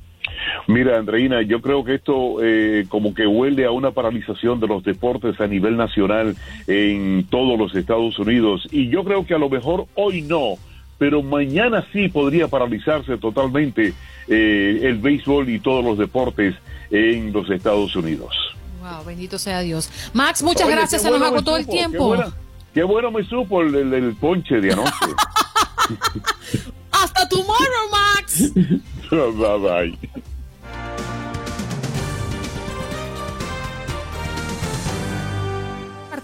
Mira, 0.68 0.98
Andreina, 0.98 1.42
yo 1.42 1.62
creo 1.62 1.84
que 1.84 1.96
esto 1.96 2.38
eh, 2.44 2.86
como 2.90 3.14
que 3.14 3.28
huele 3.28 3.66
a 3.66 3.72
una 3.72 3.92
paralización 3.92 4.60
de 4.60 4.68
los 4.68 4.84
deportes 4.84 5.40
a 5.40 5.48
nivel 5.48 5.78
nacional 5.78 6.36
en 6.68 7.26
todos 7.30 7.58
los 7.58 7.76
Estados 7.76 8.18
Unidos. 8.20 8.68
Y 8.72 8.90
yo 8.90 9.04
creo 9.04 9.26
que 9.26 9.34
a 9.34 9.38
lo 9.38 9.50
mejor 9.50 9.86
hoy 9.96 10.22
no, 10.22 10.56
pero 10.98 11.22
mañana 11.22 11.86
sí 11.92 12.08
podría 12.08 12.48
paralizarse 12.48 13.18
totalmente 13.18 13.94
eh, 14.28 14.80
el 14.84 14.98
béisbol 14.98 15.50
y 15.50 15.60
todos 15.60 15.84
los 15.84 15.98
deportes 15.98 16.56
en 16.92 17.32
los 17.34 17.50
Estados 17.50 17.96
Unidos. 17.96 18.36
Wow, 18.82 19.04
bendito 19.06 19.38
sea 19.40 19.62
Dios. 19.62 19.90
Max, 20.14 20.44
muchas 20.44 20.70
gracias, 20.70 21.02
se 21.02 21.10
nos 21.10 21.22
agotó 21.22 21.58
el 21.58 21.68
tiempo. 21.68 22.16
Qué 22.74 22.84
bueno, 22.84 23.10
me 23.10 23.24
supo 23.24 23.62
el, 23.62 23.94
el 23.94 24.16
ponche 24.16 24.60
de 24.60 24.74
anoche. 24.74 24.92
Hasta 26.92 27.28
tomorrow, 27.30 27.90
Max. 27.92 28.52
bye 29.12 29.60
bye. 29.60 30.26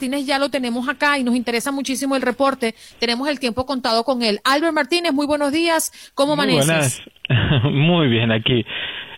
Martínez 0.01 0.25
ya 0.25 0.39
lo 0.39 0.49
tenemos 0.49 0.89
acá 0.89 1.19
y 1.19 1.23
nos 1.23 1.35
interesa 1.35 1.71
muchísimo 1.71 2.15
el 2.15 2.23
reporte. 2.23 2.73
Tenemos 2.97 3.29
el 3.29 3.39
tiempo 3.39 3.67
contado 3.67 4.03
con 4.03 4.23
él. 4.23 4.39
Albert 4.43 4.73
Martínez, 4.73 5.13
muy 5.13 5.27
buenos 5.27 5.51
días. 5.51 5.91
¿Cómo 6.15 6.33
amaneces? 6.33 6.65
Buenas. 6.65 7.01
muy 7.71 8.07
bien, 8.07 8.31
aquí. 8.31 8.65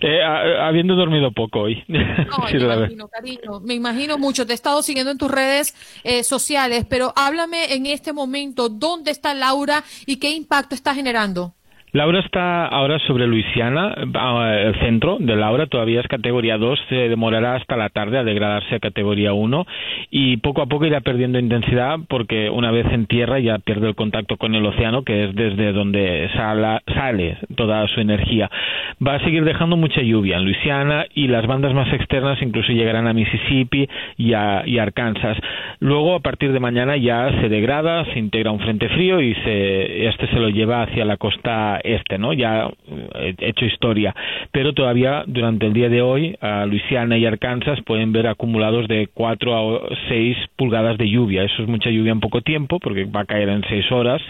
Eh, 0.02 0.22
habiendo 0.22 0.96
dormido 0.96 1.32
poco 1.32 1.62
hoy. 1.62 1.82
me 1.88 2.00
imagino, 2.60 3.08
cariño, 3.08 3.62
me 3.62 3.76
imagino 3.76 4.18
mucho. 4.18 4.46
Te 4.46 4.52
he 4.52 4.56
estado 4.56 4.82
siguiendo 4.82 5.12
en 5.12 5.18
tus 5.18 5.32
redes 5.32 5.74
eh, 6.04 6.24
sociales, 6.24 6.86
pero 6.90 7.14
háblame 7.16 7.76
en 7.76 7.86
este 7.86 8.12
momento, 8.12 8.68
¿dónde 8.68 9.12
está 9.12 9.34
Laura 9.34 9.86
y 10.06 10.18
qué 10.18 10.32
impacto 10.32 10.76
está 10.76 10.94
generando? 10.94 11.54
Laura 11.96 12.22
está 12.22 12.66
ahora 12.66 12.98
sobre 13.06 13.28
Luisiana, 13.28 13.94
el 13.94 14.76
centro 14.80 15.18
de 15.20 15.36
Laura 15.36 15.68
todavía 15.68 16.00
es 16.00 16.08
categoría 16.08 16.58
2, 16.58 16.80
se 16.90 16.96
demorará 17.08 17.54
hasta 17.54 17.78
la 17.78 17.90
tarde 17.90 18.18
a 18.18 18.24
degradarse 18.24 18.74
a 18.74 18.80
categoría 18.80 19.34
1 19.34 19.68
y 20.10 20.38
poco 20.38 20.64
a 20.64 20.66
poco 20.66 20.88
irá 20.88 21.02
perdiendo 21.02 21.38
intensidad 21.38 22.00
porque 22.10 22.50
una 22.50 22.72
vez 22.72 22.88
en 22.92 23.06
tierra 23.06 23.38
ya 23.38 23.60
pierde 23.60 23.90
el 23.90 23.94
contacto 23.94 24.38
con 24.38 24.56
el 24.56 24.66
océano, 24.66 25.04
que 25.04 25.26
es 25.26 25.36
desde 25.36 25.72
donde 25.72 26.32
sale 26.34 27.38
toda 27.56 27.88
su 27.90 28.02
energía. 28.02 28.50
Va 29.06 29.14
a 29.14 29.20
seguir 29.20 29.44
dejando 29.44 29.78
mucha 29.78 30.02
lluvia 30.02 30.38
en 30.38 30.46
Luisiana 30.46 31.06
y 31.14 31.28
las 31.28 31.46
bandas 31.46 31.76
más 31.76 31.94
externas 31.94 32.42
incluso 32.42 32.72
llegarán 32.72 33.06
a 33.06 33.14
Mississippi 33.14 33.88
y 34.18 34.34
a 34.34 34.64
Arkansas. 34.82 35.38
Luego, 35.80 36.16
a 36.16 36.22
partir 36.22 36.54
de 36.54 36.60
mañana 36.60 36.98
ya 36.98 37.30
se 37.40 37.50
degrada, 37.50 38.04
se 38.06 38.18
integra 38.18 38.50
un 38.50 38.62
frente 38.62 38.90
frío 38.90 39.22
y 39.22 39.36
se, 39.36 40.08
este 40.08 40.26
se 40.30 40.40
lo 40.40 40.50
lleva 40.50 40.82
hacia 40.82 41.06
la 41.06 41.18
costa 41.18 41.82
este, 41.84 42.18
¿no? 42.18 42.34
Ya 42.34 42.70
he 43.16 43.36
hecho 43.40 43.66
historia. 43.66 44.16
Pero 44.52 44.74
todavía 44.74 45.24
durante 45.28 45.66
el 45.66 45.74
día 45.74 45.90
de 45.90 46.02
hoy, 46.02 46.36
a 46.42 46.66
Luisiana 46.66 47.18
y 47.18 47.26
Arkansas 47.26 47.80
pueden 47.86 48.12
ver 48.12 48.28
acumulados 48.28 48.88
de 48.88 49.08
4 49.14 49.56
a 49.56 49.90
6 50.08 50.38
pulgadas 50.56 50.98
de 50.98 51.10
lluvia. 51.10 51.44
Eso 51.44 51.64
es 51.64 51.68
mucha 51.68 51.90
lluvia 51.90 52.12
en 52.12 52.20
poco 52.20 52.42
tiempo, 52.42 52.80
porque 52.80 53.06
va 53.06 53.22
a 53.22 53.26
caer 53.26 53.50
en 53.50 53.64
6 53.68 53.92
horas, 53.92 54.22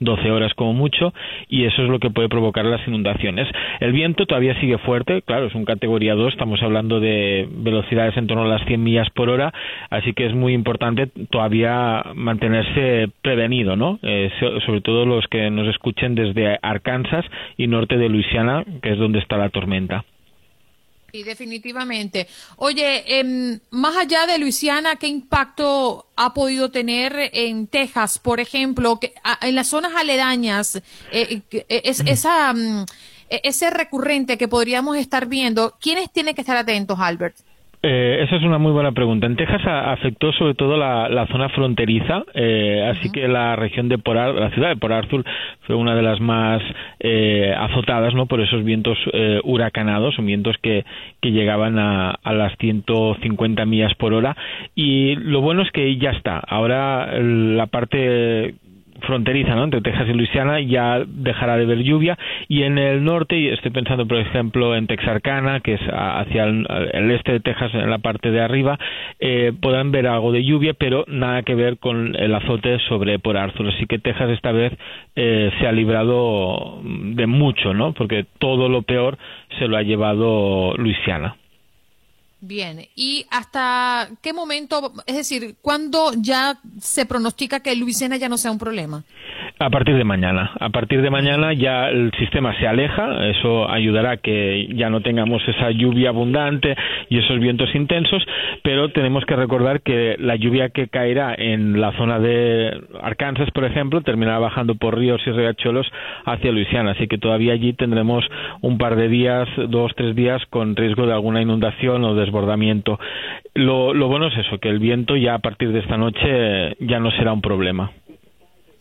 12 0.00 0.30
horas 0.30 0.54
como 0.54 0.72
mucho, 0.72 1.12
y 1.48 1.64
eso 1.64 1.82
es 1.82 1.88
lo 1.88 1.98
que 1.98 2.10
puede 2.10 2.28
provocar 2.28 2.64
las 2.64 2.86
inundaciones. 2.86 3.48
El 3.80 3.92
viento 3.92 4.26
todavía 4.26 4.58
sigue 4.60 4.78
fuerte, 4.78 5.22
claro, 5.22 5.46
es 5.46 5.54
un 5.54 5.64
categoría 5.64 6.14
2, 6.14 6.32
estamos 6.32 6.62
hablando 6.62 7.00
de 7.00 7.48
velocidades 7.50 8.16
en 8.16 8.26
torno 8.26 8.44
a 8.44 8.48
las 8.48 8.64
100 8.66 8.82
millas 8.82 9.08
por 9.10 9.28
hora, 9.28 9.52
así 9.90 10.12
que 10.12 10.26
es 10.26 10.34
muy 10.34 10.52
importante 10.54 11.08
todavía 11.30 12.02
mantenerse 12.14 13.08
prevenido, 13.22 13.76
¿no? 13.76 13.98
Eh, 14.02 14.30
sobre 14.64 14.80
todo 14.80 15.06
los 15.06 15.26
que 15.28 15.50
nos 15.50 15.68
escuchen 15.68 16.14
desde 16.14 16.58
Arkansas 16.70 17.24
y 17.56 17.66
norte 17.66 17.96
de 17.96 18.08
Luisiana, 18.08 18.64
que 18.82 18.92
es 18.92 18.98
donde 18.98 19.18
está 19.18 19.36
la 19.36 19.50
tormenta. 19.50 20.04
Sí, 21.12 21.22
definitivamente. 21.22 22.26
Oye, 22.56 23.20
em, 23.20 23.58
más 23.70 23.96
allá 23.96 24.26
de 24.26 24.38
Luisiana, 24.38 24.96
¿qué 24.96 25.06
impacto 25.06 26.06
ha 26.16 26.34
podido 26.34 26.70
tener 26.70 27.30
en 27.32 27.68
Texas, 27.68 28.18
por 28.18 28.40
ejemplo, 28.40 28.98
que, 28.98 29.14
en 29.40 29.54
las 29.54 29.68
zonas 29.68 29.92
aledañas? 29.94 30.76
Eh, 31.12 31.42
eh, 31.50 31.64
es, 31.68 32.00
esa, 32.00 32.52
mm, 32.52 32.84
e, 33.30 33.40
ese 33.44 33.70
recurrente 33.70 34.36
que 34.36 34.48
podríamos 34.48 34.96
estar 34.96 35.26
viendo, 35.26 35.76
¿quiénes 35.80 36.10
tienen 36.12 36.34
que 36.34 36.40
estar 36.40 36.56
atentos, 36.56 36.98
Albert? 36.98 37.36
Eh, 37.82 38.22
esa 38.22 38.36
es 38.36 38.42
una 38.42 38.58
muy 38.58 38.72
buena 38.72 38.92
pregunta. 38.92 39.26
En 39.26 39.36
Texas 39.36 39.62
afectó 39.64 40.32
sobre 40.32 40.54
todo 40.54 40.76
la, 40.76 41.26
zona 41.30 41.48
fronteriza, 41.50 42.24
eh, 42.34 42.90
así 42.90 43.10
que 43.10 43.28
la 43.28 43.56
región 43.56 43.88
de 43.88 43.98
Port 43.98 44.16
la 44.38 44.50
ciudad 44.50 44.70
de 44.70 44.76
Port 44.76 44.94
Arthur 44.94 45.24
fue 45.66 45.76
una 45.76 45.94
de 45.94 46.02
las 46.02 46.20
más 46.20 46.62
eh, 47.00 47.54
azotadas, 47.56 48.14
¿no? 48.14 48.26
Por 48.26 48.40
esos 48.40 48.64
vientos 48.64 48.98
eh, 49.12 49.40
huracanados, 49.44 50.16
vientos 50.18 50.56
que, 50.62 50.84
que 51.20 51.32
llegaban 51.32 51.78
a, 51.78 52.10
a, 52.10 52.32
las 52.32 52.56
150 52.58 53.64
millas 53.66 53.94
por 53.94 54.14
hora. 54.14 54.36
Y 54.74 55.16
lo 55.16 55.40
bueno 55.40 55.62
es 55.62 55.70
que 55.70 55.96
ya 55.96 56.10
está. 56.10 56.38
Ahora 56.38 57.20
la 57.20 57.66
parte 57.66 58.54
fronteriza 59.00 59.54
¿no? 59.54 59.64
entre 59.64 59.80
Texas 59.80 60.06
y 60.08 60.12
Luisiana 60.12 60.60
ya 60.60 61.02
dejará 61.06 61.56
de 61.56 61.66
ver 61.66 61.82
lluvia. 61.82 62.18
Y 62.48 62.62
en 62.62 62.78
el 62.78 63.04
norte 63.04 63.36
y 63.38 63.48
estoy 63.48 63.70
pensando 63.70 64.06
por 64.06 64.18
ejemplo 64.18 64.76
en 64.76 64.86
Texarkana 64.86 65.60
que 65.60 65.74
es 65.74 65.80
hacia 65.90 66.44
el, 66.44 67.10
este 67.10 67.32
de 67.32 67.40
Texas 67.40 67.72
en 67.74 67.90
la 67.90 67.98
parte 67.98 68.30
de 68.30 68.40
arriba 68.40 68.78
eh, 69.20 69.52
podrán 69.60 69.90
ver 69.92 70.06
algo 70.06 70.32
de 70.32 70.44
lluvia 70.44 70.74
pero 70.74 71.04
nada 71.08 71.42
que 71.42 71.54
ver 71.54 71.78
con 71.78 72.14
el 72.16 72.34
azote 72.34 72.78
sobre 72.88 73.18
por 73.18 73.36
Arthur. 73.36 73.68
Así 73.68 73.86
que 73.86 73.98
Texas 73.98 74.30
esta 74.30 74.52
vez 74.52 74.72
eh, 75.14 75.50
se 75.58 75.66
ha 75.66 75.72
librado 75.72 76.80
de 76.82 77.26
mucho 77.26 77.74
no 77.74 77.92
porque 77.92 78.26
todo 78.38 78.68
lo 78.68 78.82
peor 78.82 79.18
se 79.58 79.68
lo 79.68 79.76
ha 79.76 79.82
llevado 79.82 80.74
Luisiana 80.76 81.36
Bien, 82.46 82.86
¿y 82.94 83.26
hasta 83.30 84.08
qué 84.22 84.32
momento, 84.32 84.92
es 85.06 85.16
decir, 85.16 85.56
cuándo 85.60 86.12
ya 86.16 86.60
se 86.80 87.04
pronostica 87.04 87.58
que 87.58 87.74
Luisiana 87.74 88.18
ya 88.18 88.28
no 88.28 88.38
sea 88.38 88.52
un 88.52 88.58
problema? 88.58 89.02
A 89.58 89.70
partir 89.70 89.96
de 89.96 90.04
mañana. 90.04 90.50
A 90.60 90.68
partir 90.68 91.00
de 91.00 91.08
mañana 91.08 91.54
ya 91.54 91.88
el 91.88 92.12
sistema 92.18 92.54
se 92.58 92.68
aleja, 92.68 93.26
eso 93.28 93.66
ayudará 93.70 94.10
a 94.10 94.16
que 94.18 94.68
ya 94.74 94.90
no 94.90 95.00
tengamos 95.00 95.42
esa 95.48 95.70
lluvia 95.70 96.10
abundante 96.10 96.76
y 97.08 97.18
esos 97.18 97.40
vientos 97.40 97.74
intensos, 97.74 98.22
pero 98.62 98.90
tenemos 98.90 99.24
que 99.24 99.34
recordar 99.34 99.80
que 99.80 100.16
la 100.18 100.36
lluvia 100.36 100.68
que 100.68 100.88
caerá 100.88 101.34
en 101.34 101.80
la 101.80 101.92
zona 101.92 102.18
de 102.18 102.82
Arkansas, 103.00 103.50
por 103.52 103.64
ejemplo, 103.64 104.02
terminará 104.02 104.38
bajando 104.40 104.74
por 104.74 104.98
ríos 104.98 105.22
y 105.26 105.30
riachuelos 105.30 105.90
hacia 106.26 106.52
Luisiana, 106.52 106.90
así 106.90 107.08
que 107.08 107.16
todavía 107.16 107.54
allí 107.54 107.72
tendremos 107.72 108.26
un 108.60 108.76
par 108.76 108.94
de 108.94 109.08
días, 109.08 109.48
dos, 109.68 109.90
tres 109.96 110.14
días 110.14 110.44
con 110.50 110.76
riesgo 110.76 111.06
de 111.06 111.14
alguna 111.14 111.40
inundación 111.40 112.04
o 112.04 112.14
desbordamiento. 112.14 113.00
Lo, 113.54 113.94
lo 113.94 114.08
bueno 114.08 114.26
es 114.26 114.36
eso, 114.36 114.58
que 114.58 114.68
el 114.68 114.80
viento 114.80 115.16
ya 115.16 115.32
a 115.32 115.38
partir 115.38 115.72
de 115.72 115.78
esta 115.78 115.96
noche 115.96 116.76
ya 116.80 117.00
no 117.00 117.10
será 117.12 117.32
un 117.32 117.40
problema. 117.40 117.90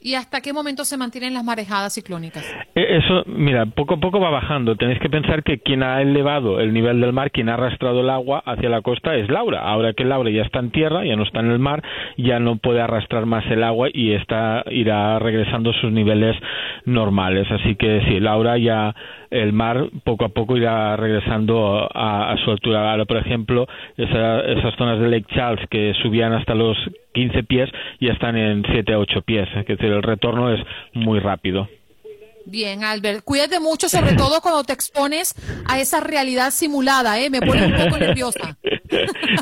¿Y 0.05 0.13
hasta 0.13 0.39
qué 0.39 0.53
momento 0.53 0.85
se 0.85 0.97
mantienen 0.97 1.33
las 1.33 1.43
marejadas 1.43 1.95
ciclónicas? 1.95 2.45
E, 2.75 2.97
eso, 2.97 3.23
mira, 3.25 3.65
poco 3.65 3.95
a 3.95 3.97
poco 3.97 4.19
va 4.19 4.29
bajando. 4.29 4.75
Tenéis 4.75 4.99
que 4.99 5.09
pensar 5.09 5.41
que 5.41 5.57
quien 5.57 5.81
ha 5.81 5.99
elevado 5.99 6.59
el 6.59 6.73
nivel 6.73 7.01
del 7.01 7.11
mar, 7.11 7.31
quien 7.31 7.49
ha 7.49 7.55
arrastrado 7.55 8.01
el 8.01 8.11
agua 8.11 8.43
hacia 8.45 8.69
la 8.69 8.83
costa 8.83 9.15
es 9.15 9.27
Laura. 9.31 9.61
Ahora 9.61 9.93
que 9.93 10.05
Laura 10.05 10.29
ya 10.29 10.43
está 10.43 10.59
en 10.59 10.69
tierra, 10.69 11.03
ya 11.03 11.15
no 11.15 11.23
está 11.23 11.39
en 11.39 11.49
el 11.49 11.57
mar, 11.57 11.81
ya 12.17 12.39
no 12.39 12.57
puede 12.57 12.81
arrastrar 12.81 13.25
más 13.25 13.49
el 13.49 13.63
agua 13.63 13.89
y 13.91 14.11
está 14.11 14.63
irá 14.69 15.17
regresando 15.17 15.71
a 15.71 15.81
sus 15.81 15.91
niveles 15.91 16.35
normales. 16.85 17.47
Así 17.49 17.73
que 17.75 18.03
sí, 18.07 18.19
Laura 18.19 18.59
ya 18.59 18.93
el 19.31 19.53
mar 19.53 19.89
poco 20.03 20.25
a 20.25 20.29
poco 20.29 20.55
irá 20.55 20.95
regresando 20.97 21.89
a, 21.91 22.35
su 22.45 22.51
altura. 22.51 22.91
Ahora, 22.91 23.05
por 23.05 23.17
ejemplo, 23.17 23.65
esas 23.97 24.75
zonas 24.77 24.99
de 24.99 25.09
Lake 25.09 25.33
Charles 25.33 25.67
que 25.67 25.95
subían 26.03 26.31
hasta 26.33 26.53
los 26.53 26.77
15 27.15 27.43
pies 27.43 27.69
ya 27.99 28.13
están 28.13 28.37
en 28.37 28.63
7 28.71 28.93
a 28.93 28.99
8 28.99 29.21
pies. 29.23 29.47
Es 29.55 29.65
decir, 29.65 29.85
el 29.85 30.03
retorno 30.03 30.53
es 30.53 30.59
muy 30.93 31.19
rápido. 31.19 31.67
Bien, 32.45 32.83
Albert, 32.83 33.23
cuídate 33.23 33.59
mucho, 33.59 33.89
sobre 33.89 34.13
todo 34.17 34.39
cuando 34.41 34.63
te 34.63 34.73
expones 34.73 35.33
a 35.67 35.79
esa 35.79 35.99
realidad 35.99 36.51
simulada, 36.51 37.19
¿eh? 37.19 37.29
Me 37.29 37.41
pone 37.41 37.65
un 37.65 37.73
poco 37.73 37.97
nerviosa. 37.97 38.57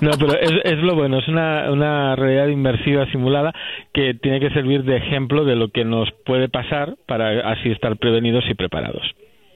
No, 0.01 0.11
pero 0.17 0.39
es, 0.39 0.51
es 0.63 0.77
lo 0.79 0.95
bueno, 0.95 1.19
es 1.19 1.27
una, 1.27 1.69
una 1.71 2.15
realidad 2.15 2.47
inmersiva 2.47 3.05
simulada 3.11 3.53
que 3.93 4.13
tiene 4.13 4.39
que 4.39 4.49
servir 4.49 4.83
de 4.83 4.97
ejemplo 4.97 5.45
de 5.45 5.55
lo 5.55 5.69
que 5.69 5.85
nos 5.85 6.09
puede 6.25 6.49
pasar 6.49 6.95
para 7.05 7.51
así 7.51 7.69
estar 7.69 7.97
prevenidos 7.97 8.43
y 8.49 8.55
preparados. 8.55 9.03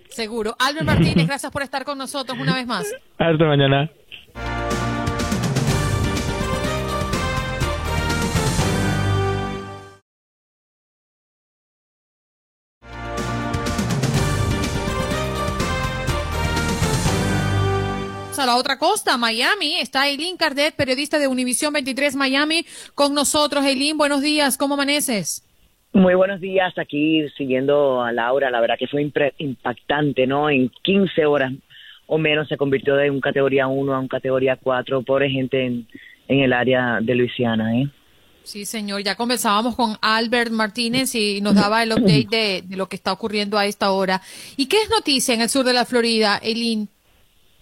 Seguro. 0.09 0.55
Albert 0.59 0.85
Martínez, 0.85 1.27
gracias 1.27 1.51
por 1.51 1.63
estar 1.63 1.83
con 1.83 1.97
nosotros 1.97 2.37
una 2.37 2.53
vez 2.53 2.67
más. 2.67 2.93
Hasta 3.17 3.45
mañana. 3.45 3.89
A 18.39 18.45
la 18.45 18.55
otra 18.55 18.77
costa, 18.77 19.17
Miami. 19.17 19.75
Está 19.75 20.07
Eileen 20.07 20.37
Cardet, 20.37 20.75
periodista 20.75 21.17
de 21.17 21.27
Univisión 21.27 21.73
23 21.73 22.15
Miami, 22.15 22.65
con 22.93 23.13
nosotros. 23.13 23.65
Eileen, 23.65 23.97
buenos 23.97 24.21
días. 24.21 24.57
¿Cómo 24.57 24.75
amaneces? 24.75 25.43
Muy 25.93 26.13
buenos 26.13 26.39
días, 26.39 26.77
aquí 26.77 27.27
siguiendo 27.37 28.01
a 28.03 28.11
Laura, 28.11 28.51
la 28.51 28.61
verdad 28.61 28.75
que 28.77 28.87
fue 28.87 29.09
impactante, 29.37 30.27
¿no? 30.27 30.49
En 30.49 30.69
15 30.83 31.25
horas 31.25 31.53
o 32.05 32.17
menos 32.17 32.47
se 32.47 32.57
convirtió 32.57 32.95
de 32.95 33.09
un 33.09 33.21
categoría 33.21 33.67
1 33.67 33.93
a 33.93 33.99
un 33.99 34.07
categoría 34.07 34.57
4, 34.57 35.01
pobre 35.01 35.29
gente 35.29 35.65
en, 35.65 35.87
en 36.27 36.39
el 36.41 36.53
área 36.53 36.99
de 37.01 37.15
Luisiana, 37.15 37.79
¿eh? 37.79 37.87
Sí, 38.43 38.65
señor, 38.65 39.03
ya 39.03 39.15
conversábamos 39.15 39.75
con 39.75 39.97
Albert 40.01 40.51
Martínez 40.51 41.15
y 41.15 41.41
nos 41.41 41.55
daba 41.55 41.83
el 41.83 41.91
update 41.91 42.27
de, 42.29 42.63
de, 42.65 42.77
lo 42.77 42.87
que 42.87 42.95
está 42.95 43.11
ocurriendo 43.11 43.57
a 43.57 43.65
esta 43.65 43.91
hora. 43.91 44.21
¿Y 44.55 44.67
qué 44.67 44.77
es 44.83 44.89
noticia 44.89 45.33
en 45.33 45.41
el 45.41 45.49
sur 45.49 45.65
de 45.65 45.73
la 45.73 45.83
Florida, 45.83 46.39
Eileen? 46.41 46.87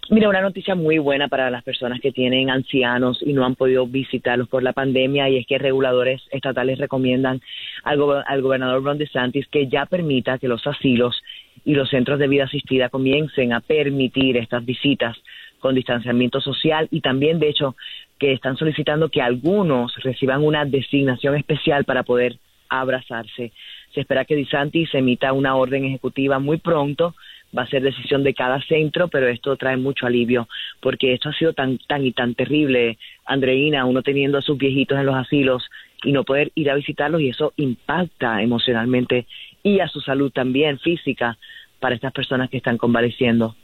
Mira, 0.08 0.30
una 0.30 0.42
noticia 0.42 0.76
muy 0.76 1.00
buena 1.00 1.28
para 1.28 1.50
las 1.50 1.64
personas 1.64 2.00
que 2.00 2.12
tienen 2.12 2.52
ancianos 2.52 3.18
y 3.22 3.34
no 3.34 3.44
han 3.44 3.56
podido 3.56 3.88
visitarlos 3.88 4.48
por 4.48 4.62
la 4.62 4.72
pandemia 4.72 5.30
y 5.30 5.38
es 5.38 5.48
que 5.48 5.58
reguladores 5.58 6.22
estatales 6.30 6.78
recomiendan 6.78 7.42
al, 7.84 8.00
al 8.28 8.42
gobernador 8.44 8.84
Ron 8.84 9.00
DeSantis 9.00 9.48
que 9.48 9.68
ya 9.68 9.88
permita 9.88 10.38
que 10.38 10.48
los 10.48 10.68
asilos 10.68 11.24
y 11.64 11.74
los 11.74 11.90
centros 11.90 12.20
de 12.20 12.28
vida 12.28 12.44
asistida 12.44 12.90
comiencen 12.90 13.52
a 13.52 13.62
permitir 13.62 14.38
estas 14.38 14.64
visitas 14.64 15.18
con 15.60 15.74
distanciamiento 15.74 16.40
social 16.40 16.88
y 16.92 17.02
también, 17.02 17.40
de 17.40 17.50
hecho, 17.50 17.76
que 18.20 18.32
están 18.32 18.58
solicitando 18.58 19.10
que 19.10 19.24
algunos 19.24 19.96
reciban 20.04 20.44
una 20.44 20.66
designación 20.66 21.36
especial 21.36 21.84
para 21.84 22.04
poder 22.04 22.38
abrazarse. 22.70 23.52
Se 23.96 24.02
espera 24.02 24.26
que 24.26 24.36
DeSantis 24.36 24.94
emita 24.94 25.34
una 25.34 25.56
orden 25.56 25.86
ejecutiva 25.86 26.38
muy 26.38 26.58
pronto 26.58 27.16
va 27.58 27.64
a 27.64 27.68
ser 27.68 27.82
decisión 27.82 28.24
de 28.24 28.34
cada 28.34 28.62
centro, 28.62 29.08
pero 29.08 29.28
esto 29.28 29.56
trae 29.58 29.78
mucho 29.78 30.06
alivio, 30.06 30.48
porque 30.82 31.14
esto 31.14 31.30
ha 31.30 31.34
sido 31.34 31.54
tan, 31.54 31.78
tan 31.88 32.06
y 32.06 32.12
tan 32.12 32.36
terrible, 32.36 32.98
Andreina, 33.26 33.86
uno 33.86 34.02
teniendo 34.02 34.38
a 34.38 34.42
sus 34.42 34.58
viejitos 34.58 34.98
en 34.98 35.06
los 35.06 35.16
asilos 35.16 35.70
y 36.04 36.12
no 36.12 36.24
poder 36.24 36.52
ir 36.56 36.70
a 36.70 36.76
visitarlos 36.76 37.22
y 37.22 37.30
eso 37.30 37.54
impacta 37.58 38.42
emocionalmente 38.42 39.26
y 39.64 39.80
a 39.80 39.88
su 39.88 40.02
salud 40.02 40.32
también 40.32 40.80
física 40.80 41.38
para 41.80 41.96
estas 41.96 42.14
personas 42.14 42.50
que 42.50 42.58
están 42.58 42.78
convaleciendo. 42.78 43.56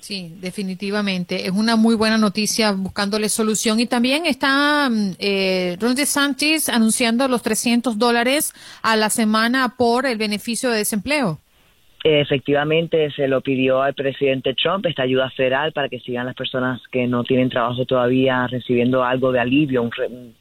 Sí, 0.00 0.32
definitivamente. 0.40 1.46
Es 1.46 1.52
una 1.52 1.76
muy 1.76 1.96
buena 1.96 2.18
noticia 2.18 2.72
buscándole 2.72 3.28
solución. 3.28 3.80
Y 3.80 3.86
también 3.86 4.26
está 4.26 4.88
mm, 4.88 5.16
eh, 5.18 5.76
Ron 5.80 5.96
DeSantis 5.96 6.68
anunciando 6.68 7.26
los 7.26 7.42
300 7.42 7.98
dólares 7.98 8.52
a 8.82 8.96
la 8.96 9.10
semana 9.10 9.74
por 9.76 10.06
el 10.06 10.16
beneficio 10.16 10.70
de 10.70 10.78
desempleo. 10.78 11.40
Efectivamente, 12.04 13.10
se 13.10 13.26
lo 13.26 13.40
pidió 13.40 13.82
al 13.82 13.94
presidente 13.94 14.54
Trump 14.54 14.86
esta 14.86 15.02
ayuda 15.02 15.30
federal 15.30 15.72
para 15.72 15.88
que 15.88 15.98
sigan 15.98 16.26
las 16.26 16.36
personas 16.36 16.80
que 16.92 17.06
no 17.06 17.24
tienen 17.24 17.50
trabajo 17.50 17.84
todavía 17.86 18.46
recibiendo 18.46 19.02
algo 19.02 19.32
de 19.32 19.40
alivio, 19.40 19.82
un, 19.82 20.34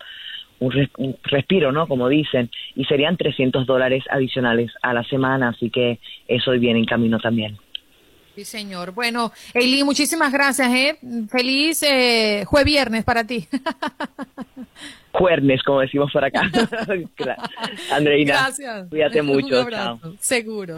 un, 0.60 1.18
respiro, 1.24 1.72
¿no? 1.72 1.88
Como 1.88 2.10
dicen, 2.10 2.50
y 2.76 2.86
serían 2.86 3.18
300 3.18 3.66
dólares 3.66 4.04
adicionales 4.10 4.72
a 4.82 4.94
la 4.94 5.04
semana, 5.04 5.50
así 5.50 5.70
que 5.70 6.00
eso 6.28 6.52
viene 6.52 6.80
en 6.80 6.86
camino 6.86 7.20
también. 7.20 7.58
Sí, 8.36 8.46
señor. 8.46 8.94
Bueno, 8.94 9.32
Eli, 9.56 9.84
muchísimas 9.84 10.32
gracias, 10.32 10.72
¿eh? 10.72 11.00
Feliz 11.28 11.82
eh, 11.82 12.44
jueves 12.46 12.66
viernes 12.66 13.04
para 13.04 13.26
ti. 13.26 13.48
Juernes, 15.14 15.64
como 15.64 15.80
decimos 15.82 16.12
por 16.12 16.24
acá. 16.24 16.42
Andreina, 17.92 18.34
gracias. 18.34 18.88
cuídate 18.90 19.22
mucho. 19.24 19.66
Seguro. 20.20 20.78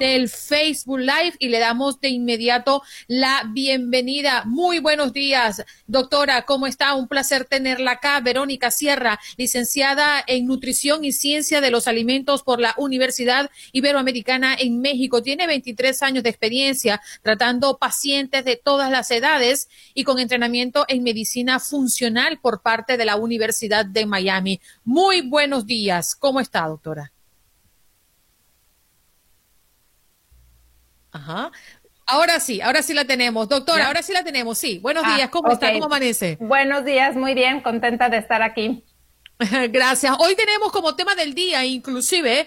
Del 0.00 0.30
Facebook 0.30 0.98
Live 0.98 1.34
y 1.38 1.50
le 1.50 1.58
damos 1.58 2.00
de 2.00 2.08
inmediato 2.08 2.82
la 3.06 3.44
bienvenida. 3.52 4.44
Muy 4.46 4.78
buenos 4.78 5.12
días, 5.12 5.62
doctora, 5.86 6.46
¿cómo 6.46 6.66
está? 6.66 6.94
Un 6.94 7.06
placer 7.06 7.44
tenerla 7.44 7.92
acá. 7.92 8.18
Verónica 8.20 8.70
Sierra, 8.70 9.20
licenciada 9.36 10.24
en 10.26 10.46
Nutrición 10.46 11.04
y 11.04 11.12
Ciencia 11.12 11.60
de 11.60 11.70
los 11.70 11.86
Alimentos 11.86 12.42
por 12.42 12.60
la 12.60 12.74
Universidad 12.78 13.50
Iberoamericana 13.72 14.56
en 14.58 14.80
México. 14.80 15.22
Tiene 15.22 15.46
23 15.46 16.02
años 16.02 16.22
de 16.22 16.30
experiencia 16.30 17.02
tratando 17.22 17.76
pacientes 17.76 18.46
de 18.46 18.56
todas 18.56 18.90
las 18.90 19.10
edades 19.10 19.68
y 19.92 20.04
con 20.04 20.18
entrenamiento 20.18 20.86
en 20.88 21.02
medicina 21.02 21.60
funcional 21.60 22.40
por 22.40 22.62
parte 22.62 22.96
de 22.96 23.04
la 23.04 23.16
Universidad 23.16 23.84
de 23.84 24.06
Miami. 24.06 24.62
Muy 24.82 25.20
buenos 25.20 25.66
días. 25.66 26.14
¿Cómo 26.14 26.40
está, 26.40 26.66
doctora? 26.66 27.12
Ajá. 31.12 31.50
Ahora 32.06 32.40
sí, 32.40 32.60
ahora 32.60 32.82
sí 32.82 32.92
la 32.92 33.04
tenemos. 33.04 33.48
Doctora, 33.48 33.86
ahora 33.86 34.02
sí 34.02 34.12
la 34.12 34.24
tenemos, 34.24 34.58
sí. 34.58 34.78
Buenos 34.78 35.04
ah, 35.06 35.14
días, 35.14 35.30
¿cómo 35.30 35.52
está? 35.52 35.72
¿Cómo 35.72 35.84
amanece? 35.84 36.36
Buenos 36.40 36.84
días, 36.84 37.14
muy 37.14 37.34
bien, 37.34 37.60
contenta 37.60 38.08
de 38.08 38.18
estar 38.18 38.42
aquí. 38.42 38.84
Gracias. 39.70 40.14
Hoy 40.18 40.34
tenemos 40.34 40.72
como 40.72 40.96
tema 40.96 41.14
del 41.14 41.34
día, 41.34 41.64
inclusive, 41.64 42.46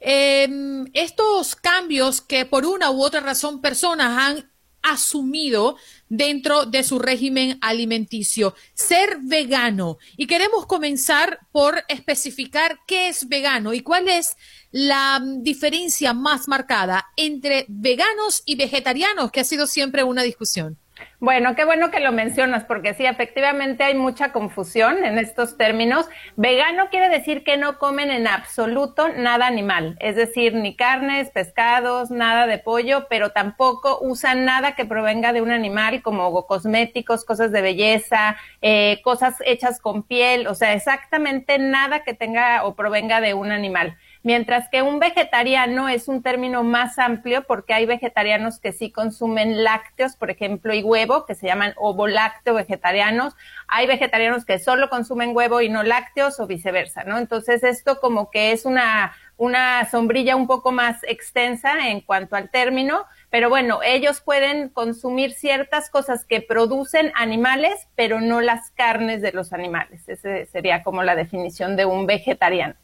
em, 0.00 0.86
estos 0.92 1.54
cambios 1.54 2.20
que 2.20 2.44
por 2.44 2.66
una 2.66 2.90
u 2.90 3.02
otra 3.02 3.20
razón 3.20 3.60
personas 3.60 4.18
han 4.18 4.50
asumido 4.82 5.76
dentro 6.08 6.66
de 6.66 6.82
su 6.84 6.98
régimen 6.98 7.58
alimenticio, 7.60 8.54
ser 8.74 9.18
vegano. 9.22 9.98
Y 10.16 10.26
queremos 10.26 10.66
comenzar 10.66 11.40
por 11.52 11.84
especificar 11.88 12.78
qué 12.86 13.08
es 13.08 13.28
vegano 13.28 13.72
y 13.74 13.80
cuál 13.80 14.08
es 14.08 14.36
la 14.70 15.22
diferencia 15.38 16.12
más 16.12 16.48
marcada 16.48 17.06
entre 17.16 17.66
veganos 17.68 18.42
y 18.44 18.56
vegetarianos, 18.56 19.30
que 19.30 19.40
ha 19.40 19.44
sido 19.44 19.66
siempre 19.66 20.04
una 20.04 20.22
discusión. 20.22 20.78
Bueno, 21.20 21.54
qué 21.54 21.64
bueno 21.64 21.90
que 21.90 22.00
lo 22.00 22.12
mencionas, 22.12 22.64
porque 22.64 22.94
sí, 22.94 23.06
efectivamente 23.06 23.84
hay 23.84 23.94
mucha 23.94 24.32
confusión 24.32 25.04
en 25.04 25.18
estos 25.18 25.56
términos. 25.56 26.08
Vegano 26.36 26.90
quiere 26.90 27.08
decir 27.08 27.44
que 27.44 27.56
no 27.56 27.78
comen 27.78 28.10
en 28.10 28.26
absoluto 28.26 29.08
nada 29.08 29.46
animal, 29.46 29.96
es 30.00 30.16
decir, 30.16 30.54
ni 30.54 30.76
carnes, 30.76 31.30
pescados, 31.30 32.10
nada 32.10 32.46
de 32.46 32.58
pollo, 32.58 33.06
pero 33.08 33.30
tampoco 33.30 33.98
usan 34.00 34.44
nada 34.44 34.72
que 34.74 34.84
provenga 34.84 35.32
de 35.32 35.40
un 35.40 35.50
animal, 35.50 36.02
como 36.02 36.46
cosméticos, 36.46 37.24
cosas 37.24 37.52
de 37.52 37.62
belleza, 37.62 38.36
eh, 38.60 39.00
cosas 39.02 39.36
hechas 39.46 39.80
con 39.80 40.02
piel, 40.02 40.46
o 40.46 40.54
sea, 40.54 40.74
exactamente 40.74 41.58
nada 41.58 42.04
que 42.04 42.14
tenga 42.14 42.64
o 42.64 42.74
provenga 42.74 43.20
de 43.20 43.34
un 43.34 43.50
animal 43.50 43.96
mientras 44.24 44.68
que 44.70 44.82
un 44.82 44.98
vegetariano 44.98 45.88
es 45.88 46.08
un 46.08 46.22
término 46.22 46.64
más 46.64 46.98
amplio 46.98 47.44
porque 47.46 47.74
hay 47.74 47.86
vegetarianos 47.86 48.58
que 48.58 48.72
sí 48.72 48.90
consumen 48.90 49.62
lácteos, 49.62 50.16
por 50.16 50.30
ejemplo, 50.30 50.74
y 50.74 50.82
huevo, 50.82 51.26
que 51.26 51.34
se 51.34 51.46
llaman 51.46 51.74
ovolácteo 51.76 52.54
vegetarianos. 52.54 53.36
Hay 53.68 53.86
vegetarianos 53.86 54.44
que 54.44 54.58
solo 54.58 54.88
consumen 54.88 55.36
huevo 55.36 55.60
y 55.60 55.68
no 55.68 55.82
lácteos 55.82 56.40
o 56.40 56.46
viceversa, 56.46 57.04
¿no? 57.04 57.18
Entonces 57.18 57.62
esto 57.62 58.00
como 58.00 58.30
que 58.30 58.52
es 58.52 58.64
una, 58.64 59.14
una 59.36 59.88
sombrilla 59.90 60.36
un 60.36 60.46
poco 60.46 60.72
más 60.72 61.02
extensa 61.04 61.88
en 61.88 62.00
cuanto 62.00 62.34
al 62.34 62.48
término, 62.48 63.04
pero 63.28 63.50
bueno, 63.50 63.80
ellos 63.84 64.22
pueden 64.22 64.70
consumir 64.70 65.32
ciertas 65.32 65.90
cosas 65.90 66.24
que 66.24 66.40
producen 66.40 67.12
animales, 67.14 67.88
pero 67.94 68.22
no 68.22 68.40
las 68.40 68.70
carnes 68.70 69.20
de 69.20 69.32
los 69.32 69.52
animales. 69.52 70.08
Esa 70.08 70.46
sería 70.46 70.82
como 70.82 71.02
la 71.02 71.14
definición 71.14 71.76
de 71.76 71.84
un 71.84 72.06
vegetariano. 72.06 72.76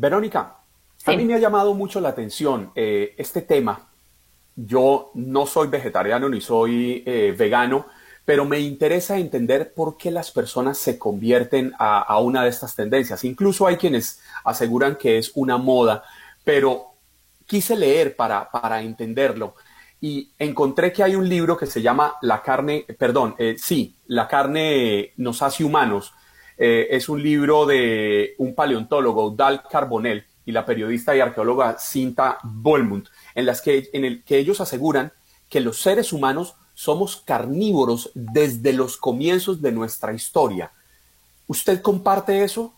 Verónica, 0.00 0.56
a 1.04 1.12
mí 1.12 1.26
me 1.26 1.34
ha 1.34 1.38
llamado 1.38 1.74
mucho 1.74 2.00
la 2.00 2.08
atención 2.08 2.72
eh, 2.74 3.14
este 3.18 3.42
tema. 3.42 3.90
Yo 4.56 5.10
no 5.12 5.44
soy 5.44 5.68
vegetariano 5.68 6.26
ni 6.30 6.40
soy 6.40 7.02
eh, 7.04 7.34
vegano, 7.36 7.86
pero 8.24 8.46
me 8.46 8.58
interesa 8.60 9.18
entender 9.18 9.74
por 9.74 9.98
qué 9.98 10.10
las 10.10 10.30
personas 10.30 10.78
se 10.78 10.98
convierten 10.98 11.74
a, 11.78 12.18
una 12.18 12.44
de 12.44 12.48
estas 12.48 12.74
tendencias. 12.74 13.24
Incluso 13.24 13.66
hay 13.66 13.76
quienes 13.76 14.22
aseguran 14.42 14.96
que 14.96 15.18
es 15.18 15.32
una 15.34 15.58
moda, 15.58 16.02
pero 16.44 16.94
quise 17.46 17.76
leer 17.76 18.16
para, 18.16 18.50
para 18.50 18.80
entenderlo 18.80 19.54
y 20.00 20.30
encontré 20.38 20.94
que 20.94 21.02
hay 21.02 21.14
un 21.14 21.28
libro 21.28 21.58
que 21.58 21.66
se 21.66 21.82
llama 21.82 22.14
La 22.22 22.40
carne, 22.40 22.86
perdón, 22.98 23.34
eh, 23.36 23.56
sí, 23.58 23.96
La 24.06 24.26
carne 24.26 25.12
nos 25.18 25.42
hace 25.42 25.62
humanos, 25.62 26.14
eh, 26.62 26.88
es 26.90 27.08
un 27.08 27.22
libro 27.22 27.64
de 27.64 28.34
un 28.36 28.54
paleontólogo, 28.54 29.30
Dal 29.30 29.62
Carbonell, 29.66 30.26
y 30.44 30.52
la 30.52 30.66
periodista 30.66 31.16
y 31.16 31.20
arqueóloga 31.20 31.78
Cinta 31.78 32.38
Bolmund, 32.42 33.08
en 33.34 33.46
las 33.46 33.62
que, 33.62 33.88
en 33.94 34.04
el 34.04 34.22
que 34.22 34.36
ellos 34.36 34.60
aseguran 34.60 35.10
que 35.48 35.60
los 35.60 35.80
seres 35.80 36.12
humanos 36.12 36.56
somos 36.74 37.16
carnívoros 37.16 38.10
desde 38.14 38.74
los 38.74 38.98
comienzos 38.98 39.62
de 39.62 39.72
nuestra 39.72 40.12
historia. 40.12 40.70
¿Usted 41.46 41.80
comparte 41.80 42.44
eso? 42.44 42.74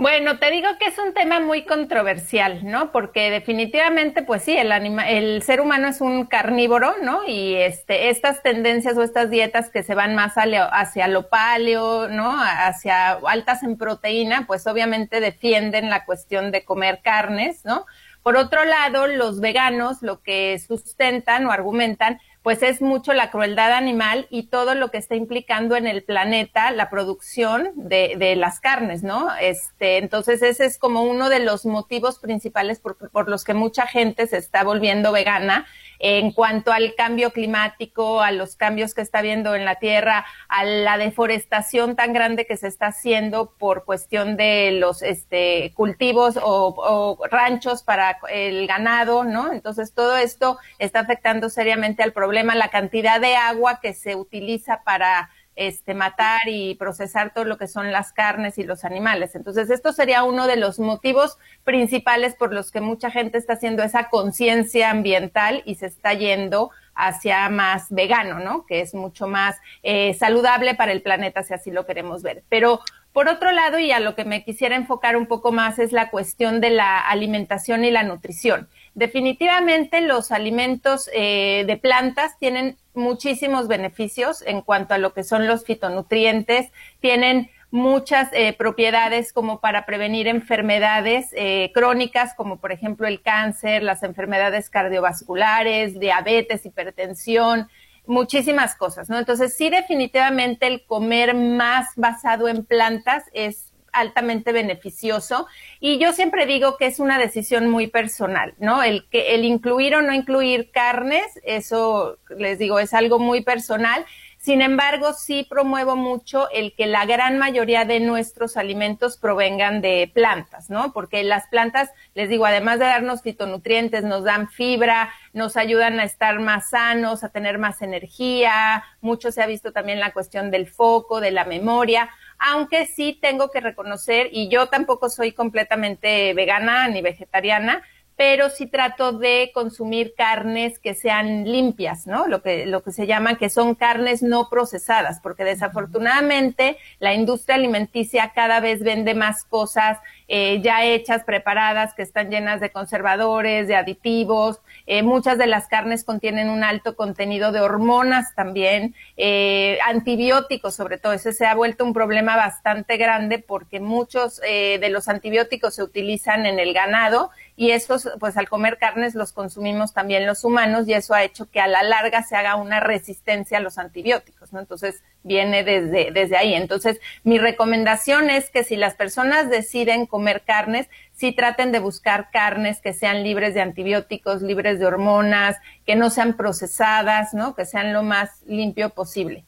Bueno, 0.00 0.38
te 0.38 0.50
digo 0.50 0.66
que 0.78 0.86
es 0.86 0.98
un 0.98 1.12
tema 1.12 1.40
muy 1.40 1.66
controversial, 1.66 2.64
¿no? 2.64 2.90
Porque 2.90 3.30
definitivamente, 3.30 4.22
pues 4.22 4.42
sí, 4.42 4.56
el, 4.56 4.72
el 4.72 5.42
ser 5.42 5.60
humano 5.60 5.88
es 5.88 6.00
un 6.00 6.24
carnívoro, 6.24 6.94
¿no? 7.02 7.20
Y 7.26 7.56
este, 7.56 8.08
estas 8.08 8.42
tendencias 8.42 8.96
o 8.96 9.02
estas 9.02 9.28
dietas 9.28 9.68
que 9.68 9.82
se 9.82 9.94
van 9.94 10.14
más 10.14 10.36
hacia 10.36 11.06
lo 11.06 11.28
paleo, 11.28 12.08
¿no? 12.08 12.34
Hacia 12.34 13.10
altas 13.26 13.62
en 13.62 13.76
proteína, 13.76 14.46
pues 14.46 14.66
obviamente 14.66 15.20
defienden 15.20 15.90
la 15.90 16.06
cuestión 16.06 16.50
de 16.50 16.64
comer 16.64 17.00
carnes, 17.04 17.66
¿no? 17.66 17.84
Por 18.22 18.36
otro 18.36 18.64
lado, 18.64 19.06
los 19.06 19.40
veganos 19.40 20.00
lo 20.00 20.22
que 20.22 20.58
sustentan 20.66 21.44
o 21.44 21.52
argumentan 21.52 22.20
pues 22.50 22.64
es 22.64 22.82
mucho 22.82 23.12
la 23.12 23.30
crueldad 23.30 23.70
animal 23.74 24.26
y 24.28 24.48
todo 24.48 24.74
lo 24.74 24.90
que 24.90 24.98
está 24.98 25.14
implicando 25.14 25.76
en 25.76 25.86
el 25.86 26.02
planeta 26.02 26.72
la 26.72 26.90
producción 26.90 27.70
de, 27.76 28.16
de 28.18 28.34
las 28.34 28.58
carnes, 28.58 29.04
¿no? 29.04 29.28
Este, 29.40 29.98
entonces 29.98 30.42
ese 30.42 30.64
es 30.64 30.76
como 30.76 31.04
uno 31.04 31.28
de 31.28 31.38
los 31.38 31.64
motivos 31.64 32.18
principales 32.18 32.80
por, 32.80 32.96
por 33.10 33.28
los 33.28 33.44
que 33.44 33.54
mucha 33.54 33.86
gente 33.86 34.26
se 34.26 34.38
está 34.38 34.64
volviendo 34.64 35.12
vegana 35.12 35.64
en 36.00 36.32
cuanto 36.32 36.72
al 36.72 36.94
cambio 36.94 37.30
climático, 37.30 38.22
a 38.22 38.32
los 38.32 38.56
cambios 38.56 38.94
que 38.94 39.02
está 39.02 39.18
habiendo 39.18 39.54
en 39.54 39.66
la 39.66 39.76
tierra, 39.76 40.24
a 40.48 40.64
la 40.64 40.96
deforestación 40.96 41.94
tan 41.94 42.14
grande 42.14 42.46
que 42.46 42.56
se 42.56 42.68
está 42.68 42.86
haciendo 42.86 43.52
por 43.58 43.84
cuestión 43.84 44.36
de 44.36 44.72
los 44.72 45.02
este, 45.02 45.72
cultivos 45.74 46.38
o, 46.42 46.74
o 46.76 47.26
ranchos 47.28 47.82
para 47.82 48.18
el 48.30 48.66
ganado, 48.66 49.24
¿no? 49.24 49.52
Entonces 49.52 49.92
todo 49.92 50.16
esto 50.16 50.58
está 50.78 51.00
afectando 51.00 51.50
seriamente 51.50 52.02
al 52.02 52.14
problema, 52.14 52.54
la 52.54 52.68
cantidad 52.68 53.20
de 53.20 53.36
agua 53.36 53.80
que 53.80 53.92
se 53.92 54.16
utiliza 54.16 54.82
para 54.82 55.30
este, 55.56 55.94
matar 55.94 56.42
y 56.46 56.74
procesar 56.76 57.32
todo 57.34 57.44
lo 57.44 57.58
que 57.58 57.66
son 57.66 57.92
las 57.92 58.12
carnes 58.12 58.58
y 58.58 58.64
los 58.64 58.84
animales. 58.84 59.34
Entonces, 59.34 59.70
esto 59.70 59.92
sería 59.92 60.22
uno 60.24 60.46
de 60.46 60.56
los 60.56 60.78
motivos 60.78 61.38
principales 61.64 62.34
por 62.34 62.52
los 62.52 62.70
que 62.70 62.80
mucha 62.80 63.10
gente 63.10 63.38
está 63.38 63.54
haciendo 63.54 63.82
esa 63.82 64.08
conciencia 64.08 64.90
ambiental 64.90 65.62
y 65.66 65.74
se 65.76 65.86
está 65.86 66.14
yendo 66.14 66.70
hacia 66.94 67.48
más 67.48 67.86
vegano, 67.90 68.40
¿no? 68.40 68.66
Que 68.66 68.80
es 68.80 68.94
mucho 68.94 69.26
más 69.26 69.56
eh, 69.82 70.14
saludable 70.14 70.74
para 70.74 70.92
el 70.92 71.02
planeta, 71.02 71.42
si 71.42 71.54
así 71.54 71.70
lo 71.70 71.86
queremos 71.86 72.22
ver. 72.22 72.42
Pero 72.48 72.80
por 73.12 73.28
otro 73.28 73.50
lado, 73.50 73.78
y 73.78 73.90
a 73.90 74.00
lo 74.00 74.14
que 74.14 74.24
me 74.24 74.44
quisiera 74.44 74.76
enfocar 74.76 75.16
un 75.16 75.26
poco 75.26 75.50
más, 75.50 75.78
es 75.78 75.92
la 75.92 76.10
cuestión 76.10 76.60
de 76.60 76.70
la 76.70 77.00
alimentación 77.00 77.84
y 77.84 77.90
la 77.90 78.04
nutrición. 78.04 78.68
Definitivamente 78.94 80.00
los 80.00 80.32
alimentos 80.32 81.08
eh, 81.14 81.64
de 81.66 81.76
plantas 81.76 82.38
tienen 82.38 82.76
muchísimos 82.92 83.68
beneficios 83.68 84.42
en 84.42 84.62
cuanto 84.62 84.94
a 84.94 84.98
lo 84.98 85.12
que 85.14 85.22
son 85.22 85.46
los 85.46 85.64
fitonutrientes, 85.64 86.72
tienen 87.00 87.50
muchas 87.70 88.28
eh, 88.32 88.52
propiedades 88.52 89.32
como 89.32 89.60
para 89.60 89.86
prevenir 89.86 90.26
enfermedades 90.26 91.28
eh, 91.32 91.70
crónicas 91.72 92.34
como 92.34 92.58
por 92.58 92.72
ejemplo 92.72 93.06
el 93.06 93.22
cáncer, 93.22 93.84
las 93.84 94.02
enfermedades 94.02 94.70
cardiovasculares, 94.70 96.00
diabetes, 96.00 96.66
hipertensión, 96.66 97.68
muchísimas 98.06 98.74
cosas, 98.74 99.08
¿no? 99.08 99.18
Entonces 99.18 99.56
sí 99.56 99.70
definitivamente 99.70 100.66
el 100.66 100.84
comer 100.84 101.34
más 101.34 101.90
basado 101.94 102.48
en 102.48 102.64
plantas 102.64 103.22
es 103.32 103.69
altamente 103.92 104.52
beneficioso 104.52 105.46
y 105.80 105.98
yo 105.98 106.12
siempre 106.12 106.46
digo 106.46 106.76
que 106.76 106.86
es 106.86 107.00
una 107.00 107.18
decisión 107.18 107.68
muy 107.68 107.86
personal, 107.86 108.54
¿no? 108.58 108.82
El 108.82 109.08
que 109.08 109.34
el 109.34 109.44
incluir 109.44 109.94
o 109.94 110.02
no 110.02 110.12
incluir 110.12 110.70
carnes, 110.70 111.24
eso 111.44 112.18
les 112.36 112.58
digo 112.58 112.78
es 112.78 112.94
algo 112.94 113.18
muy 113.18 113.42
personal. 113.42 114.04
Sin 114.40 114.62
embargo, 114.62 115.12
sí 115.12 115.46
promuevo 115.48 115.96
mucho 115.96 116.48
el 116.50 116.74
que 116.74 116.86
la 116.86 117.04
gran 117.04 117.36
mayoría 117.36 117.84
de 117.84 118.00
nuestros 118.00 118.56
alimentos 118.56 119.18
provengan 119.18 119.82
de 119.82 120.10
plantas, 120.14 120.70
¿no? 120.70 120.94
Porque 120.94 121.22
las 121.24 121.46
plantas, 121.48 121.90
les 122.14 122.30
digo, 122.30 122.46
además 122.46 122.78
de 122.78 122.86
darnos 122.86 123.20
fitonutrientes, 123.20 124.02
nos 124.02 124.24
dan 124.24 124.48
fibra, 124.48 125.12
nos 125.34 125.58
ayudan 125.58 126.00
a 126.00 126.04
estar 126.04 126.40
más 126.40 126.70
sanos, 126.70 127.22
a 127.22 127.28
tener 127.28 127.58
más 127.58 127.82
energía. 127.82 128.82
Mucho 129.02 129.30
se 129.30 129.42
ha 129.42 129.46
visto 129.46 129.72
también 129.72 130.00
la 130.00 130.14
cuestión 130.14 130.50
del 130.50 130.66
foco, 130.68 131.20
de 131.20 131.32
la 131.32 131.44
memoria 131.44 132.08
aunque 132.40 132.86
sí 132.86 133.18
tengo 133.20 133.50
que 133.50 133.60
reconocer, 133.60 134.28
y 134.32 134.48
yo 134.48 134.66
tampoco 134.66 135.10
soy 135.10 135.32
completamente 135.32 136.34
vegana 136.34 136.88
ni 136.88 137.02
vegetariana, 137.02 137.82
pero 138.20 138.50
sí 138.50 138.66
trato 138.66 139.12
de 139.12 139.50
consumir 139.54 140.12
carnes 140.14 140.78
que 140.78 140.92
sean 140.92 141.50
limpias, 141.50 142.06
¿no? 142.06 142.26
Lo 142.26 142.42
que, 142.42 142.66
lo 142.66 142.82
que 142.82 142.92
se 142.92 143.06
llama 143.06 143.38
que 143.38 143.48
son 143.48 143.74
carnes 143.74 144.22
no 144.22 144.50
procesadas, 144.50 145.20
porque 145.22 145.42
desafortunadamente 145.42 146.76
la 146.98 147.14
industria 147.14 147.54
alimenticia 147.54 148.32
cada 148.34 148.60
vez 148.60 148.82
vende 148.82 149.14
más 149.14 149.44
cosas 149.44 150.00
eh, 150.32 150.60
ya 150.62 150.84
hechas, 150.84 151.24
preparadas, 151.24 151.92
que 151.92 152.02
están 152.02 152.30
llenas 152.30 152.60
de 152.60 152.70
conservadores, 152.70 153.66
de 153.66 153.74
aditivos. 153.74 154.60
Eh, 154.86 155.02
muchas 155.02 155.38
de 155.38 155.48
las 155.48 155.66
carnes 155.66 156.04
contienen 156.04 156.50
un 156.50 156.62
alto 156.62 156.94
contenido 156.94 157.50
de 157.50 157.58
hormonas 157.58 158.32
también, 158.36 158.94
eh, 159.16 159.78
antibióticos 159.84 160.76
sobre 160.76 160.98
todo. 160.98 161.14
Ese 161.14 161.32
se 161.32 161.46
ha 161.46 161.54
vuelto 161.56 161.84
un 161.84 161.92
problema 161.92 162.36
bastante 162.36 162.96
grande 162.96 163.40
porque 163.40 163.80
muchos 163.80 164.40
de 164.40 164.88
los 164.90 165.08
antibióticos 165.08 165.74
se 165.74 165.82
utilizan 165.82 166.46
en 166.46 166.60
el 166.60 166.74
ganado 166.74 167.30
y 167.60 167.72
esos, 167.72 168.08
pues 168.18 168.38
al 168.38 168.48
comer 168.48 168.78
carnes 168.78 169.14
los 169.14 169.32
consumimos 169.32 169.92
también 169.92 170.26
los 170.26 170.44
humanos 170.44 170.88
y 170.88 170.94
eso 170.94 171.12
ha 171.12 171.24
hecho 171.24 171.50
que 171.50 171.60
a 171.60 171.66
la 171.66 171.82
larga 171.82 172.22
se 172.22 172.34
haga 172.34 172.56
una 172.56 172.80
resistencia 172.80 173.58
a 173.58 173.60
los 173.60 173.76
antibióticos, 173.76 174.50
¿no? 174.54 174.60
Entonces 174.60 175.02
viene 175.24 175.62
desde, 175.62 176.10
desde 176.10 176.38
ahí. 176.38 176.54
Entonces 176.54 177.00
mi 177.22 177.36
recomendación 177.36 178.30
es 178.30 178.48
que 178.48 178.64
si 178.64 178.76
las 178.76 178.94
personas 178.94 179.50
deciden 179.50 180.06
comer 180.06 180.42
carnes, 180.46 180.88
sí 181.12 181.32
traten 181.32 181.70
de 181.70 181.80
buscar 181.80 182.30
carnes 182.30 182.80
que 182.80 182.94
sean 182.94 183.24
libres 183.24 183.52
de 183.52 183.60
antibióticos, 183.60 184.40
libres 184.40 184.78
de 184.78 184.86
hormonas, 184.86 185.58
que 185.84 185.96
no 185.96 186.08
sean 186.08 186.38
procesadas, 186.38 187.34
¿no? 187.34 187.54
Que 187.54 187.66
sean 187.66 187.92
lo 187.92 188.02
más 188.02 188.40
limpio 188.46 188.88
posible. 188.88 189.44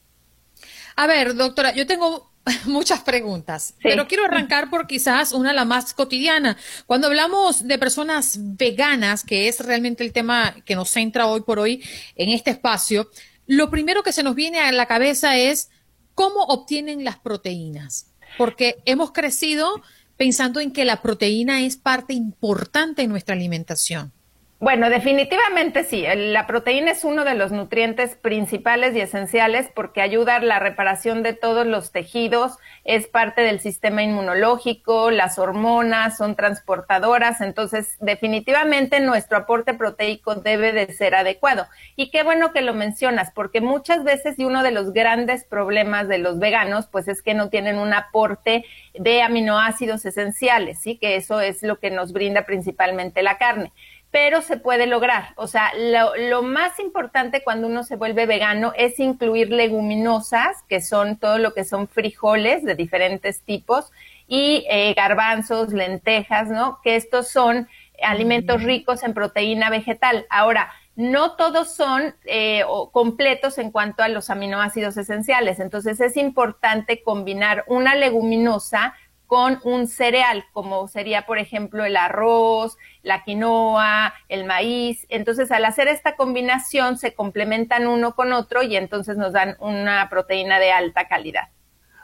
A 0.97 1.07
ver, 1.07 1.35
doctora, 1.35 1.73
yo 1.73 1.87
tengo 1.87 2.31
muchas 2.67 3.01
preguntas, 3.01 3.75
pero 3.83 4.09
quiero 4.09 4.25
arrancar 4.25 4.69
por 4.71 4.87
quizás 4.87 5.33
una 5.33 5.53
la 5.53 5.65
más 5.65 5.95
cotidiana. 5.95 6.57
Cuando 6.87 7.07
hablamos 7.07 7.67
de 7.67 7.79
personas 7.79 8.37
veganas, 8.41 9.25
que 9.25 9.49
es 9.49 9.61
realmente 9.61 10.05
el 10.05 10.13
tema 10.13 10.57
que 10.65 10.75
nos 10.75 10.91
centra 10.91 11.27
hoy 11.27 11.43
por 11.43 11.59
hoy 11.59 11.83
en 12.17 12.31
este 12.31 12.51
espacio, 12.51 13.09
lo 13.47 13.71
primero 13.71 14.03
que 14.03 14.13
se 14.13 14.23
nos 14.23 14.35
viene 14.35 14.61
a 14.61 14.73
la 14.73 14.87
cabeza 14.87 15.37
es 15.37 15.71
cómo 16.15 16.43
obtienen 16.45 17.05
las 17.05 17.19
proteínas, 17.19 18.09
porque 18.39 18.83
hemos 18.87 19.13
crecido 19.13 19.83
pensando 20.17 20.61
en 20.61 20.73
que 20.73 20.85
la 20.85 21.03
proteína 21.03 21.63
es 21.63 21.77
parte 21.77 22.13
importante 22.13 23.03
en 23.03 23.11
nuestra 23.11 23.35
alimentación. 23.35 24.13
Bueno, 24.63 24.91
definitivamente 24.91 25.83
sí. 25.83 26.05
La 26.15 26.47
proteína 26.47 26.93
es 26.93 27.03
uno 27.03 27.25
de 27.25 27.35
los 27.35 27.51
nutrientes 27.51 28.15
principales 28.15 28.95
y 28.95 29.01
esenciales 29.01 29.69
porque 29.75 30.01
ayuda 30.01 30.37
a 30.37 30.41
la 30.41 30.61
reparación 30.61 31.25
de 31.25 31.33
todos 31.33 31.67
los 31.67 31.91
tejidos, 31.91 32.59
es 32.85 33.09
parte 33.09 33.41
del 33.41 33.59
sistema 33.59 34.05
inmunológico, 34.05 35.11
las 35.11 35.41
hormonas 35.41 36.17
son 36.17 36.37
transportadoras, 36.37 37.41
entonces 37.41 37.97
definitivamente 37.99 39.01
nuestro 39.01 39.39
aporte 39.39 39.75
proteico 39.75 40.37
debe 40.37 40.71
de 40.71 40.93
ser 40.93 41.17
adecuado. 41.17 41.67
Y 41.97 42.13
qué 42.13 42.23
bueno 42.23 42.53
que 42.53 42.63
lo 42.63 42.73
mencionas, 42.73 43.33
porque 43.35 43.61
muchas 43.61 44.05
veces 44.05 44.39
y 44.39 44.45
uno 44.45 44.63
de 44.63 44.71
los 44.71 44.93
grandes 44.93 45.43
problemas 45.43 46.07
de 46.07 46.19
los 46.19 46.39
veganos, 46.39 46.87
pues 46.87 47.09
es 47.09 47.21
que 47.21 47.35
no 47.35 47.49
tienen 47.49 47.79
un 47.79 47.95
aporte 47.95 48.65
de 48.95 49.23
aminoácidos 49.23 50.05
esenciales, 50.05 50.79
¿sí? 50.81 50.99
Que 50.99 51.17
eso 51.17 51.41
es 51.41 51.65
lo 51.65 51.81
que 51.81 51.91
nos 51.91 52.13
brinda 52.13 52.47
principalmente 52.47 53.25
la 53.25 53.39
carne 53.39 53.73
pero 54.13 54.43
se 54.43 54.59
puede 54.59 54.87
lograr. 54.87 55.33
O 55.37 55.49
sea, 55.49 55.73
lo, 55.75 56.43
más 56.43 56.79
importante 56.79 57.43
cuando 57.43 57.67
uno 57.67 57.83
se 57.83 57.97
vuelve 57.97 58.27
vegano 58.27 58.73
es 58.77 59.01
incluir 59.01 59.51
leguminosas, 59.51 60.63
que 60.69 60.83
son 60.83 61.17
todo 61.17 61.39
lo 61.39 61.55
que 61.55 61.65
son 61.65 61.89
frijoles 61.89 62.63
de 62.63 62.75
diferentes 62.75 63.41
tipos, 63.41 63.91
y 64.29 64.67
eh, 64.71 64.93
garbanzos, 64.95 65.73
lentejas, 65.73 66.49
¿no? 66.49 66.79
Que 66.85 66.97
estos 66.97 67.29
son 67.29 67.69
alimentos 68.05 68.63
ricos 68.63 69.03
en 69.03 69.15
proteína 69.15 69.71
vegetal. 69.71 70.27
Ahora, 70.29 70.71
no 70.95 71.37
todos 71.37 71.75
son 71.75 72.15
eh, 72.27 72.65
completos 72.93 73.57
en 73.57 73.71
cuanto 73.71 74.03
a 74.03 74.09
los 74.09 74.29
aminoácidos 74.29 74.99
esenciales. 74.99 75.59
Entonces 75.59 76.01
es 76.01 76.19
importante 76.19 77.03
combinar 77.03 77.65
una 77.67 77.95
leguminosa 77.95 78.95
con 79.33 79.61
un 79.65 79.87
cereal, 79.87 80.45
como 80.53 80.89
sería, 80.89 81.25
por 81.25 81.39
ejemplo, 81.39 81.87
el 81.87 81.97
arroz, 81.97 82.77
la 83.03 83.25
quinoa, 83.25 84.13
el 84.29 84.45
maíz. 84.45 85.07
Entonces, 85.09 85.51
al 85.51 85.65
hacer 85.65 85.89
esta 85.89 86.17
combinación, 86.17 86.99
se 86.99 87.15
complementan 87.15 87.87
uno 87.87 88.15
con 88.15 88.35
otro 88.35 88.63
y 88.63 88.77
entonces 88.77 89.17
nos 89.17 89.33
dan 89.33 89.57
una 89.59 90.07
proteína 90.11 90.59
de 90.59 90.71
alta 90.71 91.09
calidad. 91.09 91.49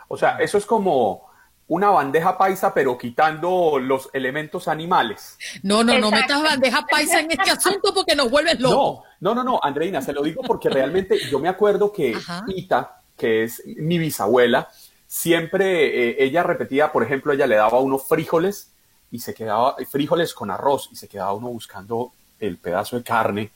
O 0.09 0.17
sea, 0.17 0.39
eso 0.39 0.57
es 0.57 0.65
como 0.65 1.29
una 1.67 1.91
bandeja 1.91 2.39
paisa, 2.39 2.73
pero 2.73 2.97
quitando 2.97 3.79
los 3.79 4.09
elementos 4.15 4.67
animales. 4.67 5.37
No, 5.63 5.85
no, 5.85 5.99
no 5.99 6.11
metas 6.11 6.43
bandeja 6.43 6.87
paisa 6.87 7.21
en 7.21 7.31
este 7.31 7.51
asunto 7.51 7.93
porque 7.93 8.17
nos 8.17 8.31
vuelves 8.31 8.59
locos. 8.59 9.05
No, 9.21 9.35
no, 9.35 9.45
no, 9.45 9.51
no, 9.53 9.61
Andreina, 9.63 10.01
se 10.01 10.15
lo 10.15 10.23
digo 10.23 10.41
porque 10.47 10.71
realmente 10.71 11.19
yo 11.31 11.41
me 11.41 11.51
acuerdo 11.51 11.93
que 11.93 12.17
Ita, 12.57 13.03
que 13.19 13.43
es 13.43 13.63
mi 13.67 13.99
bisabuela, 13.99 14.71
siempre 15.09 16.11
eh, 16.11 16.17
ella 16.21 16.45
repetía, 16.45 16.93
por 16.93 17.03
ejemplo, 17.03 17.33
ella 17.33 17.49
le 17.49 17.57
daba 17.57 17.81
unos 17.81 18.07
frijoles 18.07 18.73
y 19.11 19.19
se 19.19 19.35
quedaba, 19.35 19.75
frijoles 19.91 20.35
con 20.35 20.51
arroz 20.51 20.91
y 20.93 20.97
se 20.97 21.09
quedaba 21.09 21.33
uno 21.33 21.49
buscando 21.49 22.13
el 22.39 22.59
pedazo 22.59 22.97
de 22.97 23.03
carne. 23.03 23.51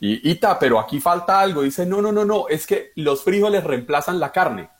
Y 0.00 0.28
Ita, 0.28 0.58
pero 0.58 0.80
aquí 0.80 0.98
falta 1.00 1.40
algo. 1.40 1.62
Dice, 1.62 1.86
no, 1.86 2.02
no, 2.02 2.10
no, 2.10 2.24
no, 2.24 2.48
es 2.48 2.66
que 2.66 2.90
los 2.96 3.22
frijoles 3.22 3.62
reemplazan 3.62 4.18
la 4.18 4.32
carne. 4.32 4.70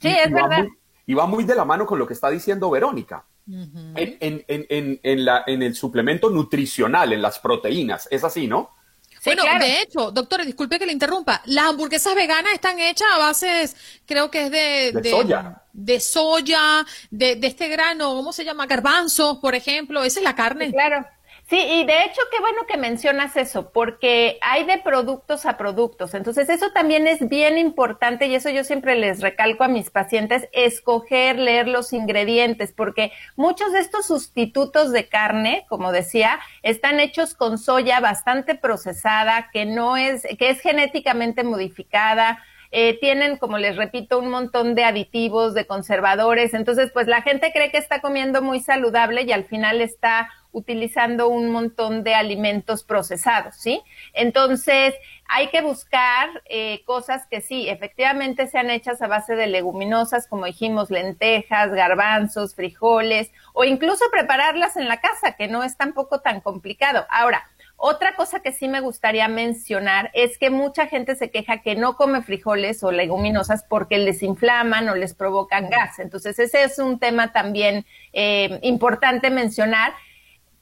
Sí, 0.00 0.08
es 0.08 0.30
verdad. 0.30 0.66
y 1.06 1.14
va 1.14 1.26
muy 1.26 1.44
de 1.44 1.54
la 1.54 1.64
mano 1.64 1.86
con 1.86 1.98
lo 1.98 2.06
que 2.06 2.12
está 2.12 2.28
diciendo 2.30 2.68
Verónica. 2.68 3.24
en, 3.46 4.44
en, 4.48 5.00
en, 5.02 5.24
la, 5.24 5.44
en 5.46 5.62
el 5.62 5.74
suplemento 5.74 6.30
nutricional, 6.30 7.12
en 7.12 7.22
las 7.22 7.38
proteínas, 7.38 8.08
es 8.10 8.24
así, 8.24 8.48
¿no? 8.48 8.70
Bueno, 9.24 9.44
de 9.58 9.80
hecho, 9.80 10.10
doctor, 10.10 10.44
disculpe 10.44 10.78
que 10.78 10.86
le 10.86 10.92
interrumpa. 10.92 11.42
Las 11.46 11.66
hamburguesas 11.66 12.14
veganas 12.14 12.52
están 12.52 12.78
hechas 12.78 13.08
a 13.14 13.18
bases, 13.18 13.76
creo 14.06 14.30
que 14.30 14.46
es 14.46 14.50
de, 14.50 15.00
de, 15.00 15.10
soya. 15.10 15.62
De 15.72 16.00
soya, 16.00 16.86
de, 17.10 17.36
de, 17.36 17.46
este 17.46 17.68
grano, 17.68 18.14
¿cómo 18.14 18.32
se 18.32 18.44
llama? 18.44 18.66
Garbanzos, 18.66 19.38
por 19.38 19.54
ejemplo. 19.54 20.02
Esa 20.02 20.20
es 20.20 20.24
la 20.24 20.34
carne. 20.34 20.70
claro. 20.70 21.06
Sí, 21.46 21.58
y 21.58 21.84
de 21.84 22.04
hecho, 22.04 22.22
qué 22.32 22.40
bueno 22.40 22.62
que 22.66 22.78
mencionas 22.78 23.36
eso, 23.36 23.70
porque 23.70 24.38
hay 24.40 24.64
de 24.64 24.78
productos 24.78 25.44
a 25.44 25.58
productos. 25.58 26.14
Entonces, 26.14 26.48
eso 26.48 26.70
también 26.72 27.06
es 27.06 27.28
bien 27.28 27.58
importante 27.58 28.26
y 28.26 28.34
eso 28.34 28.48
yo 28.48 28.64
siempre 28.64 28.94
les 28.94 29.20
recalco 29.20 29.62
a 29.62 29.68
mis 29.68 29.90
pacientes, 29.90 30.48
escoger, 30.52 31.38
leer 31.38 31.68
los 31.68 31.92
ingredientes, 31.92 32.72
porque 32.72 33.12
muchos 33.36 33.72
de 33.72 33.80
estos 33.80 34.06
sustitutos 34.06 34.90
de 34.90 35.06
carne, 35.06 35.66
como 35.68 35.92
decía, 35.92 36.40
están 36.62 36.98
hechos 36.98 37.34
con 37.34 37.58
soya 37.58 38.00
bastante 38.00 38.54
procesada, 38.54 39.50
que 39.52 39.66
no 39.66 39.98
es, 39.98 40.26
que 40.38 40.48
es 40.48 40.60
genéticamente 40.62 41.44
modificada, 41.44 42.42
eh, 42.76 42.98
tienen, 42.98 43.36
como 43.36 43.58
les 43.58 43.76
repito, 43.76 44.18
un 44.18 44.30
montón 44.30 44.74
de 44.74 44.82
aditivos, 44.82 45.54
de 45.54 45.66
conservadores. 45.66 46.54
Entonces, 46.54 46.90
pues 46.90 47.06
la 47.06 47.22
gente 47.22 47.52
cree 47.52 47.70
que 47.70 47.78
está 47.78 48.00
comiendo 48.00 48.42
muy 48.42 48.60
saludable 48.60 49.22
y 49.22 49.30
al 49.30 49.44
final 49.44 49.80
está 49.80 50.28
utilizando 50.54 51.28
un 51.28 51.50
montón 51.50 52.04
de 52.04 52.14
alimentos 52.14 52.84
procesados, 52.84 53.56
¿sí? 53.56 53.82
Entonces, 54.14 54.94
hay 55.28 55.48
que 55.48 55.60
buscar 55.60 56.28
eh, 56.46 56.82
cosas 56.86 57.26
que 57.26 57.40
sí, 57.40 57.68
efectivamente 57.68 58.46
sean 58.46 58.70
hechas 58.70 59.02
a 59.02 59.08
base 59.08 59.34
de 59.34 59.48
leguminosas, 59.48 60.28
como 60.28 60.46
dijimos, 60.46 60.90
lentejas, 60.90 61.72
garbanzos, 61.72 62.54
frijoles, 62.54 63.30
o 63.52 63.64
incluso 63.64 64.04
prepararlas 64.10 64.76
en 64.76 64.88
la 64.88 65.00
casa, 65.00 65.32
que 65.32 65.48
no 65.48 65.62
es 65.64 65.76
tampoco 65.76 66.20
tan 66.20 66.40
complicado. 66.40 67.04
Ahora, 67.10 67.44
otra 67.76 68.14
cosa 68.14 68.40
que 68.40 68.52
sí 68.52 68.68
me 68.68 68.80
gustaría 68.80 69.28
mencionar 69.28 70.10
es 70.14 70.38
que 70.38 70.48
mucha 70.50 70.86
gente 70.86 71.16
se 71.16 71.30
queja 71.30 71.62
que 71.62 71.74
no 71.74 71.96
come 71.96 72.22
frijoles 72.22 72.82
o 72.84 72.92
leguminosas 72.92 73.64
porque 73.68 73.98
les 73.98 74.22
inflaman 74.22 74.88
o 74.88 74.94
les 74.94 75.14
provocan 75.14 75.68
gas. 75.68 75.98
Entonces, 75.98 76.38
ese 76.38 76.62
es 76.62 76.78
un 76.78 76.98
tema 76.98 77.32
también 77.32 77.84
eh, 78.12 78.60
importante 78.62 79.30
mencionar, 79.30 79.92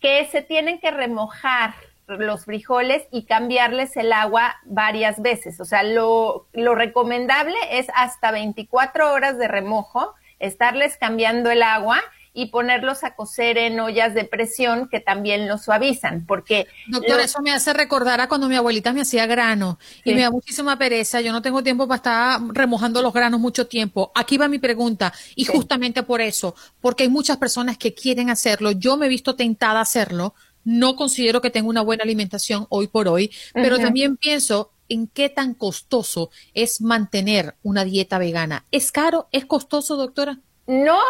que 0.03 0.27
se 0.27 0.43
tienen 0.43 0.81
que 0.81 0.91
remojar 0.91 1.75
los 2.07 2.45
frijoles 2.45 3.05
y 3.11 3.25
cambiarles 3.25 3.97
el 3.97 4.12
agua 4.12 4.57
varias 4.65 5.23
veces. 5.23 5.61
O 5.61 5.65
sea, 5.65 5.83
lo, 5.85 6.49
lo 6.53 6.75
recomendable 6.75 7.55
es 7.71 7.87
hasta 7.95 8.33
24 8.33 9.12
horas 9.12 9.38
de 9.38 9.49
remojo, 9.49 10.15
estarles 10.41 10.97
cambiando 10.97 11.51
el 11.51 11.62
agua 11.62 12.03
y 12.35 12.47
ponerlos 12.47 13.05
a 13.05 13.14
cocer 13.14 13.59
en 13.59 13.79
ollas 13.81 14.14
de 14.14 14.25
presión 14.25 14.88
que 14.88 15.01
también 15.01 15.49
lo 15.49 15.59
suavizan, 15.59 16.25
porque... 16.27 16.66
Doctor, 16.88 17.21
eso 17.21 17.42
me 17.42 17.53
hace 17.53 17.73
recordar 17.73 18.21
a 18.21 18.29
cuando 18.29 18.49
mi 18.49 18.57
abuelita 18.57 18.92
me 18.92 19.03
hacía 19.03 19.27
grano 19.27 19.79
y 20.05 20.14
me 20.14 20.23
da 20.23 20.31
muchísima 20.31 20.79
pereza, 20.79 21.21
yo 21.21 21.33
no 21.33 21.42
tengo 21.42 21.62
tiempo 21.62 21.87
para 21.87 21.97
estar 21.97 22.40
remojando 22.53 23.03
los 23.03 23.12
granos 23.12 23.38
mucho 23.38 23.66
tiempo. 23.66 24.12
Aquí 24.14 24.38
va 24.38 24.49
mi 24.49 24.59
pregunta 24.59 25.12
y 25.35 25.45
justamente 25.45 26.03
por 26.03 26.21
eso, 26.21 26.55
porque 26.81 27.03
hay 27.05 27.11
muchas 27.11 27.37
personas 27.37 27.77
que 27.77 27.95
quieren 27.95 28.31
hacerlo, 28.31 28.71
yo 28.73 28.97
me 28.97 29.07
he 29.07 29.11
visto 29.11 29.37
tentada 29.37 29.81
a 29.81 29.83
hacerlo, 29.83 30.35
no 30.64 30.97
considero 30.97 31.40
que 31.40 31.51
tenga 31.51 31.68
una 31.68 31.83
buena 31.83 32.05
alimentación 32.05 32.66
hoy 32.71 32.87
por 32.87 33.09
hoy, 33.09 33.31
pero 33.53 33.79
también 33.79 34.16
pienso 34.16 34.71
en 34.88 35.07
qué 35.07 35.29
tan 35.29 35.55
costoso 35.55 36.31
es 36.55 36.81
mantener 36.81 37.57
una 37.62 37.85
dieta 37.85 38.18
vegana. 38.18 38.64
¿Es 38.71 38.92
caro? 38.92 39.29
¿Es 39.33 39.45
costoso, 39.47 39.97
doctora? 39.97 40.38
No, 40.66 41.01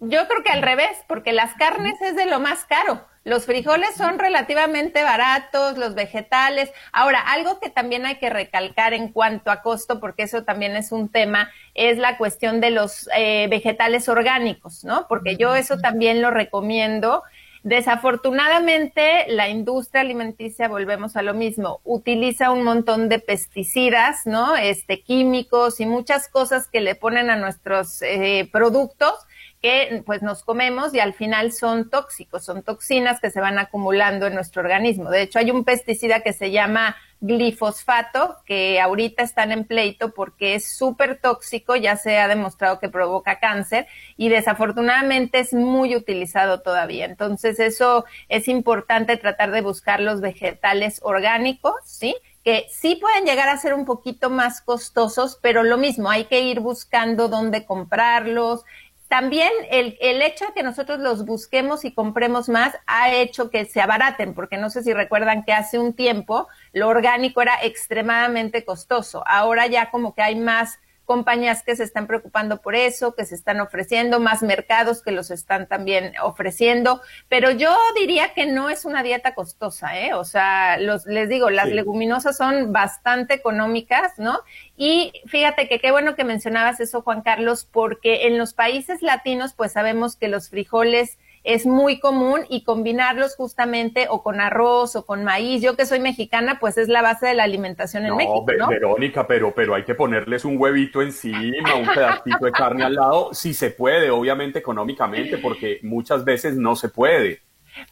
yo 0.00 0.26
creo 0.26 0.42
que 0.42 0.50
al 0.50 0.62
revés, 0.62 0.96
porque 1.06 1.32
las 1.32 1.54
carnes 1.54 2.00
es 2.00 2.16
de 2.16 2.26
lo 2.26 2.40
más 2.40 2.64
caro. 2.64 3.04
Los 3.22 3.44
frijoles 3.44 3.94
son 3.96 4.18
relativamente 4.18 5.02
baratos, 5.02 5.76
los 5.76 5.94
vegetales. 5.94 6.72
Ahora, 6.90 7.20
algo 7.20 7.60
que 7.60 7.68
también 7.68 8.06
hay 8.06 8.16
que 8.16 8.30
recalcar 8.30 8.94
en 8.94 9.12
cuanto 9.12 9.50
a 9.50 9.60
costo, 9.60 10.00
porque 10.00 10.22
eso 10.22 10.44
también 10.44 10.74
es 10.74 10.90
un 10.90 11.10
tema, 11.10 11.50
es 11.74 11.98
la 11.98 12.16
cuestión 12.16 12.62
de 12.62 12.70
los 12.70 13.10
eh, 13.14 13.46
vegetales 13.50 14.08
orgánicos, 14.08 14.84
¿no? 14.84 15.06
Porque 15.06 15.36
yo 15.36 15.54
eso 15.54 15.78
también 15.78 16.22
lo 16.22 16.30
recomiendo. 16.30 17.22
Desafortunadamente, 17.62 19.26
la 19.28 19.50
industria 19.50 20.00
alimenticia, 20.00 20.66
volvemos 20.68 21.14
a 21.14 21.20
lo 21.20 21.34
mismo, 21.34 21.80
utiliza 21.84 22.50
un 22.50 22.64
montón 22.64 23.10
de 23.10 23.18
pesticidas, 23.18 24.24
¿no? 24.24 24.56
Este, 24.56 25.02
químicos 25.02 25.78
y 25.80 25.84
muchas 25.84 26.26
cosas 26.28 26.68
que 26.68 26.80
le 26.80 26.94
ponen 26.94 27.28
a 27.28 27.36
nuestros 27.36 28.00
eh, 28.00 28.48
productos 28.50 29.12
que 29.60 30.02
pues 30.06 30.22
nos 30.22 30.42
comemos 30.42 30.94
y 30.94 31.00
al 31.00 31.12
final 31.12 31.52
son 31.52 31.90
tóxicos, 31.90 32.44
son 32.44 32.62
toxinas 32.62 33.20
que 33.20 33.30
se 33.30 33.40
van 33.40 33.58
acumulando 33.58 34.26
en 34.26 34.34
nuestro 34.34 34.62
organismo. 34.62 35.10
De 35.10 35.22
hecho, 35.22 35.38
hay 35.38 35.50
un 35.50 35.64
pesticida 35.64 36.20
que 36.20 36.32
se 36.32 36.50
llama 36.50 36.96
glifosfato, 37.20 38.38
que 38.46 38.80
ahorita 38.80 39.22
están 39.22 39.52
en 39.52 39.64
pleito 39.64 40.14
porque 40.14 40.54
es 40.54 40.66
súper 40.66 41.20
tóxico, 41.20 41.76
ya 41.76 41.96
se 41.96 42.18
ha 42.18 42.28
demostrado 42.28 42.78
que 42.78 42.88
provoca 42.88 43.38
cáncer 43.38 43.86
y 44.16 44.30
desafortunadamente 44.30 45.40
es 45.40 45.52
muy 45.52 45.94
utilizado 45.94 46.62
todavía. 46.62 47.04
Entonces, 47.04 47.60
eso 47.60 48.06
es 48.30 48.48
importante 48.48 49.18
tratar 49.18 49.50
de 49.50 49.60
buscar 49.60 50.00
los 50.00 50.22
vegetales 50.22 51.00
orgánicos, 51.02 51.74
¿sí? 51.84 52.16
que 52.44 52.66
sí 52.70 52.96
pueden 52.96 53.24
llegar 53.24 53.48
a 53.48 53.58
ser 53.58 53.74
un 53.74 53.84
poquito 53.84 54.30
más 54.30 54.62
costosos, 54.62 55.38
pero 55.42 55.62
lo 55.62 55.76
mismo, 55.76 56.08
hay 56.08 56.24
que 56.24 56.40
ir 56.40 56.60
buscando 56.60 57.28
dónde 57.28 57.66
comprarlos, 57.66 58.64
también 59.10 59.50
el, 59.72 59.98
el 60.00 60.22
hecho 60.22 60.46
de 60.46 60.52
que 60.52 60.62
nosotros 60.62 61.00
los 61.00 61.24
busquemos 61.24 61.84
y 61.84 61.92
compremos 61.92 62.48
más 62.48 62.76
ha 62.86 63.12
hecho 63.12 63.50
que 63.50 63.64
se 63.64 63.80
abaraten, 63.80 64.34
porque 64.34 64.56
no 64.56 64.70
sé 64.70 64.84
si 64.84 64.92
recuerdan 64.94 65.42
que 65.42 65.52
hace 65.52 65.80
un 65.80 65.94
tiempo 65.94 66.46
lo 66.72 66.86
orgánico 66.86 67.42
era 67.42 67.54
extremadamente 67.60 68.64
costoso. 68.64 69.24
Ahora 69.26 69.66
ya 69.66 69.90
como 69.90 70.14
que 70.14 70.22
hay 70.22 70.36
más 70.36 70.78
compañías 71.10 71.64
que 71.64 71.74
se 71.74 71.82
están 71.82 72.06
preocupando 72.06 72.62
por 72.62 72.76
eso, 72.76 73.16
que 73.16 73.24
se 73.24 73.34
están 73.34 73.60
ofreciendo, 73.60 74.20
más 74.20 74.44
mercados 74.44 75.02
que 75.02 75.10
los 75.10 75.32
están 75.32 75.66
también 75.66 76.12
ofreciendo, 76.22 77.02
pero 77.28 77.50
yo 77.50 77.76
diría 77.98 78.32
que 78.32 78.46
no 78.46 78.70
es 78.70 78.84
una 78.84 79.02
dieta 79.02 79.34
costosa, 79.34 79.98
¿eh? 79.98 80.14
O 80.14 80.22
sea, 80.22 80.78
los, 80.78 81.06
les 81.06 81.28
digo, 81.28 81.50
las 81.50 81.68
leguminosas 81.68 82.36
son 82.36 82.72
bastante 82.72 83.34
económicas, 83.34 84.20
¿no? 84.20 84.38
Y 84.76 85.12
fíjate 85.26 85.68
que 85.68 85.80
qué 85.80 85.90
bueno 85.90 86.14
que 86.14 86.22
mencionabas 86.22 86.78
eso, 86.78 87.02
Juan 87.02 87.22
Carlos, 87.22 87.66
porque 87.68 88.28
en 88.28 88.38
los 88.38 88.54
países 88.54 89.02
latinos, 89.02 89.52
pues 89.52 89.72
sabemos 89.72 90.14
que 90.14 90.28
los 90.28 90.48
frijoles 90.48 91.18
es 91.42 91.64
muy 91.64 92.00
común 92.00 92.40
y 92.48 92.64
combinarlos 92.64 93.34
justamente 93.34 94.06
o 94.10 94.22
con 94.22 94.40
arroz 94.40 94.94
o 94.96 95.06
con 95.06 95.24
maíz. 95.24 95.62
Yo 95.62 95.76
que 95.76 95.86
soy 95.86 96.00
mexicana, 96.00 96.58
pues 96.60 96.76
es 96.76 96.88
la 96.88 97.02
base 97.02 97.28
de 97.28 97.34
la 97.34 97.44
alimentación 97.44 98.04
en 98.04 98.16
México. 98.16 98.44
¿no? 98.58 98.68
Verónica, 98.68 99.26
pero, 99.26 99.54
pero 99.54 99.74
hay 99.74 99.84
que 99.84 99.94
ponerles 99.94 100.44
un 100.44 100.58
huevito 100.58 101.00
encima, 101.02 101.74
un 101.74 101.86
pedacito 101.86 102.44
de 102.44 102.52
carne 102.52 102.84
al 102.84 102.94
lado, 102.94 103.32
si 103.32 103.54
se 103.54 103.70
puede, 103.70 104.10
obviamente 104.10 104.58
económicamente, 104.58 105.38
porque 105.38 105.80
muchas 105.82 106.24
veces 106.24 106.56
no 106.56 106.76
se 106.76 106.88
puede. 106.88 107.40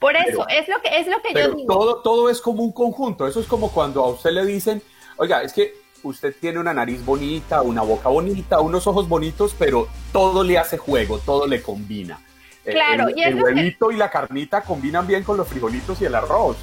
Por 0.00 0.16
eso, 0.16 0.46
es 0.48 0.68
lo 0.68 0.80
que, 0.82 0.98
es 0.98 1.06
lo 1.06 1.22
que 1.22 1.32
yo 1.34 1.54
digo. 1.54 1.72
Todo, 1.72 2.02
todo 2.02 2.30
es 2.30 2.40
como 2.40 2.62
un 2.62 2.72
conjunto. 2.72 3.26
Eso 3.26 3.40
es 3.40 3.46
como 3.46 3.70
cuando 3.70 4.04
a 4.04 4.08
usted 4.08 4.30
le 4.32 4.44
dicen, 4.44 4.82
oiga, 5.16 5.42
es 5.42 5.52
que 5.52 5.72
usted 6.02 6.34
tiene 6.38 6.58
una 6.58 6.74
nariz 6.74 7.04
bonita, 7.04 7.62
una 7.62 7.82
boca 7.82 8.08
bonita, 8.08 8.60
unos 8.60 8.86
ojos 8.86 9.08
bonitos, 9.08 9.54
pero 9.58 9.88
todo 10.12 10.44
le 10.44 10.58
hace 10.58 10.76
juego, 10.76 11.18
todo 11.18 11.46
le 11.46 11.62
combina. 11.62 12.20
Eh, 12.68 12.72
claro, 12.72 13.08
el, 13.08 13.18
y 13.18 13.22
el 13.22 13.42
huevito 13.42 13.90
y 13.90 13.96
la 13.96 14.10
carnita 14.10 14.60
combinan 14.60 15.06
bien 15.06 15.24
con 15.24 15.36
los 15.36 15.48
frijolitos 15.48 16.00
y 16.02 16.04
el 16.04 16.14
arroz. 16.14 16.56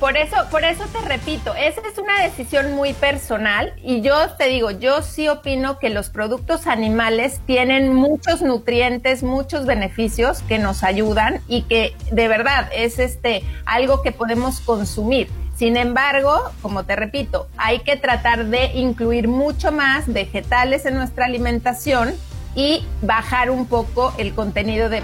Por 0.00 0.16
eso, 0.16 0.36
por 0.50 0.64
eso 0.64 0.84
te 0.86 1.00
repito, 1.06 1.54
esa 1.54 1.80
es 1.86 1.96
una 1.96 2.22
decisión 2.22 2.72
muy 2.72 2.92
personal 2.92 3.72
y 3.84 4.00
yo 4.00 4.34
te 4.36 4.48
digo, 4.48 4.72
yo 4.72 5.00
sí 5.00 5.28
opino 5.28 5.78
que 5.78 5.90
los 5.90 6.10
productos 6.10 6.66
animales 6.66 7.40
tienen 7.46 7.94
muchos 7.94 8.42
nutrientes, 8.42 9.22
muchos 9.22 9.64
beneficios 9.64 10.42
que 10.42 10.58
nos 10.58 10.82
ayudan 10.82 11.40
y 11.46 11.62
que 11.62 11.94
de 12.10 12.26
verdad 12.26 12.68
es 12.74 12.98
este 12.98 13.44
algo 13.64 14.02
que 14.02 14.10
podemos 14.10 14.58
consumir. 14.58 15.28
Sin 15.54 15.76
embargo, 15.76 16.50
como 16.62 16.82
te 16.82 16.96
repito, 16.96 17.46
hay 17.56 17.78
que 17.80 17.94
tratar 17.94 18.46
de 18.46 18.72
incluir 18.74 19.28
mucho 19.28 19.70
más 19.70 20.12
vegetales 20.12 20.84
en 20.84 20.96
nuestra 20.96 21.26
alimentación 21.26 22.14
y 22.54 22.84
bajar 23.02 23.50
un 23.50 23.66
poco 23.66 24.12
el 24.18 24.34
contenido 24.34 24.88
de 24.88 25.02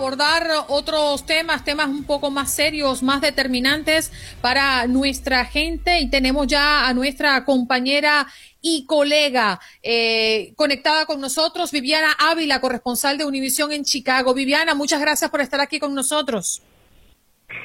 abordar 0.00 0.44
otros 0.68 1.26
temas, 1.26 1.62
temas 1.62 1.88
un 1.88 2.04
poco 2.04 2.30
más 2.30 2.50
serios, 2.50 3.02
más 3.02 3.20
determinantes 3.20 4.10
para 4.40 4.86
nuestra 4.86 5.44
gente 5.44 6.00
y 6.00 6.08
tenemos 6.08 6.46
ya 6.46 6.88
a 6.88 6.94
nuestra 6.94 7.44
compañera 7.44 8.26
y 8.62 8.86
colega 8.86 9.60
eh, 9.82 10.54
conectada 10.56 11.04
con 11.04 11.20
nosotros, 11.20 11.70
Viviana 11.70 12.08
Ávila, 12.18 12.62
corresponsal 12.62 13.18
de 13.18 13.26
Univisión 13.26 13.72
en 13.72 13.84
Chicago. 13.84 14.32
Viviana, 14.32 14.74
muchas 14.74 15.02
gracias 15.02 15.30
por 15.30 15.42
estar 15.42 15.60
aquí 15.60 15.78
con 15.78 15.94
nosotros. 15.94 16.62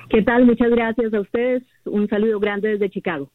¿Qué 0.10 0.22
tal? 0.22 0.46
Muchas 0.46 0.70
gracias 0.72 1.14
a 1.14 1.22
ustedes. 1.22 1.64
Un 1.86 2.08
saludo 2.10 2.40
grande 2.40 2.70
desde 2.70 2.90
Chicago. 2.90 3.30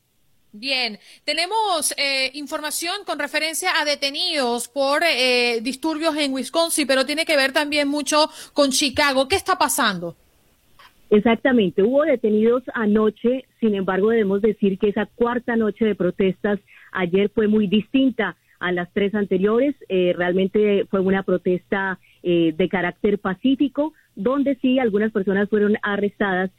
Bien, 0.53 0.99
tenemos 1.25 1.95
eh, 1.97 2.33
información 2.35 3.05
con 3.07 3.21
referencia 3.21 3.71
a 3.81 3.85
detenidos 3.85 4.67
por 4.67 5.03
eh, 5.05 5.61
disturbios 5.63 6.17
en 6.17 6.33
Wisconsin, 6.33 6.89
pero 6.89 7.07
tiene 7.07 7.25
que 7.25 7.37
ver 7.37 7.53
también 7.53 7.87
mucho 7.87 8.29
con 8.53 8.71
Chicago. 8.71 9.29
¿Qué 9.29 9.37
está 9.37 9.57
pasando? 9.57 10.17
Exactamente, 11.09 11.85
hubo 11.85 12.03
detenidos 12.03 12.65
anoche, 12.75 13.45
sin 13.61 13.77
embargo 13.77 14.11
debemos 14.11 14.43
decir 14.43 14.79
que 14.79 14.89
esa 14.89 15.07
cuarta 15.07 15.55
noche 15.55 15.85
de 15.85 15.95
protestas 15.95 16.59
ayer 16.93 17.31
fue 17.33 17.47
muy 17.47 17.69
distinta 17.69 18.37
a 18.59 18.73
las 18.73 18.93
tres 18.93 19.15
anteriores. 19.15 19.77
Eh, 19.89 20.15
realmente 20.17 20.85
fue 20.91 21.01
una 21.01 21.23
protesta 21.23 21.99
de 22.23 22.69
carácter 22.71 23.19
pacífico, 23.19 23.95
donde 24.15 24.57
sí 24.57 24.79
algunas 24.79 25.11
personas 25.11 25.49
fueron 25.49 25.79
arrestadas 25.81 26.51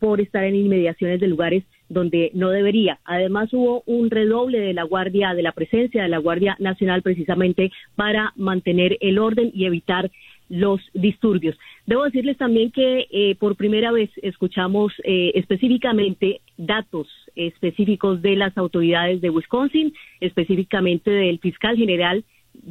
por 0.00 0.20
estar 0.20 0.42
en 0.42 0.56
inmediaciones 0.56 1.20
de 1.20 1.28
lugares 1.28 1.62
donde 1.90 2.30
no 2.32 2.48
debería. 2.48 3.00
Además 3.04 3.52
hubo 3.52 3.82
un 3.84 4.10
redoble 4.10 4.60
de 4.60 4.72
la 4.72 4.84
Guardia, 4.84 5.34
de 5.34 5.42
la 5.42 5.52
presencia 5.52 6.02
de 6.02 6.08
la 6.08 6.18
Guardia 6.18 6.56
Nacional 6.58 7.02
precisamente 7.02 7.70
para 7.96 8.32
mantener 8.36 8.96
el 9.00 9.18
orden 9.18 9.50
y 9.52 9.66
evitar 9.66 10.10
los 10.48 10.80
disturbios. 10.94 11.56
Debo 11.86 12.04
decirles 12.04 12.36
también 12.36 12.70
que 12.70 13.06
eh, 13.10 13.34
por 13.36 13.56
primera 13.56 13.92
vez 13.92 14.10
escuchamos 14.22 14.92
eh, 15.04 15.32
específicamente 15.34 16.40
datos 16.56 17.08
específicos 17.36 18.22
de 18.22 18.36
las 18.36 18.56
autoridades 18.56 19.20
de 19.20 19.30
Wisconsin, 19.30 19.92
específicamente 20.20 21.10
del 21.10 21.38
fiscal 21.38 21.76
general 21.76 22.24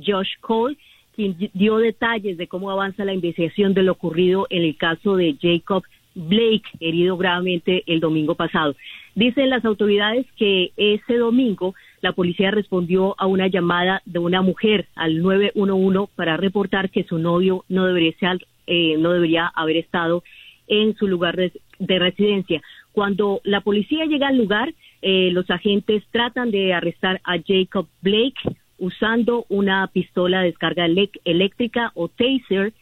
Josh 0.06 0.32
Cole, 0.42 0.78
quien 1.16 1.36
dio 1.54 1.78
detalles 1.78 2.38
de 2.38 2.48
cómo 2.48 2.72
avanza 2.72 3.06
la 3.06 3.14
investigación 3.14 3.74
de 3.74 3.84
lo 3.84 3.94
ocurrido 3.94 4.48
en 4.50 4.64
el 4.64 4.78
caso 4.78 5.16
de 5.16 5.36
Jacob 5.42 5.84
Blake, 6.16 6.64
herido 6.80 7.18
gravemente 7.18 7.84
el 7.88 8.00
domingo 8.00 8.36
pasado. 8.36 8.76
Dicen 9.16 9.50
las 9.50 9.66
autoridades 9.66 10.26
que 10.38 10.72
ese 10.78 11.18
domingo 11.18 11.76
la 12.02 12.14
policía 12.14 12.52
respondió 12.52 13.16
a 13.18 13.28
una 13.28 13.48
llamada 13.48 14.02
de 14.06 14.20
una 14.20 14.42
mujer 14.42 14.88
al 14.96 15.22
911 15.22 16.12
para 16.16 16.38
reportar 16.38 16.90
que 16.90 17.04
su 17.04 17.18
novio 17.20 17.66
no 17.68 17.86
debería, 17.86 18.38
eh, 18.68 18.96
no 18.98 19.12
debería 19.12 19.48
haber 19.48 19.78
estado 19.78 20.24
en 20.68 20.96
su 20.96 21.08
lugar 21.08 21.36
de, 21.36 22.00
residencia. 22.00 22.62
Cuando 22.92 23.42
la 23.44 23.62
policía 23.62 24.06
llega 24.06 24.28
al 24.28 24.38
lugar, 24.38 24.74
eh, 25.02 25.30
los 25.32 25.50
agentes 25.50 26.04
tratan 26.12 26.52
de 26.52 26.74
arrestar 26.74 27.22
a 27.24 27.38
Jacob 27.46 27.88
Blake 28.02 28.40
usando 28.78 29.46
una 29.50 29.88
pistola 29.88 30.40
de 30.40 30.48
descarga 30.48 30.86
eléctrica 31.26 31.92
o 31.96 32.08
taser, 32.08 32.74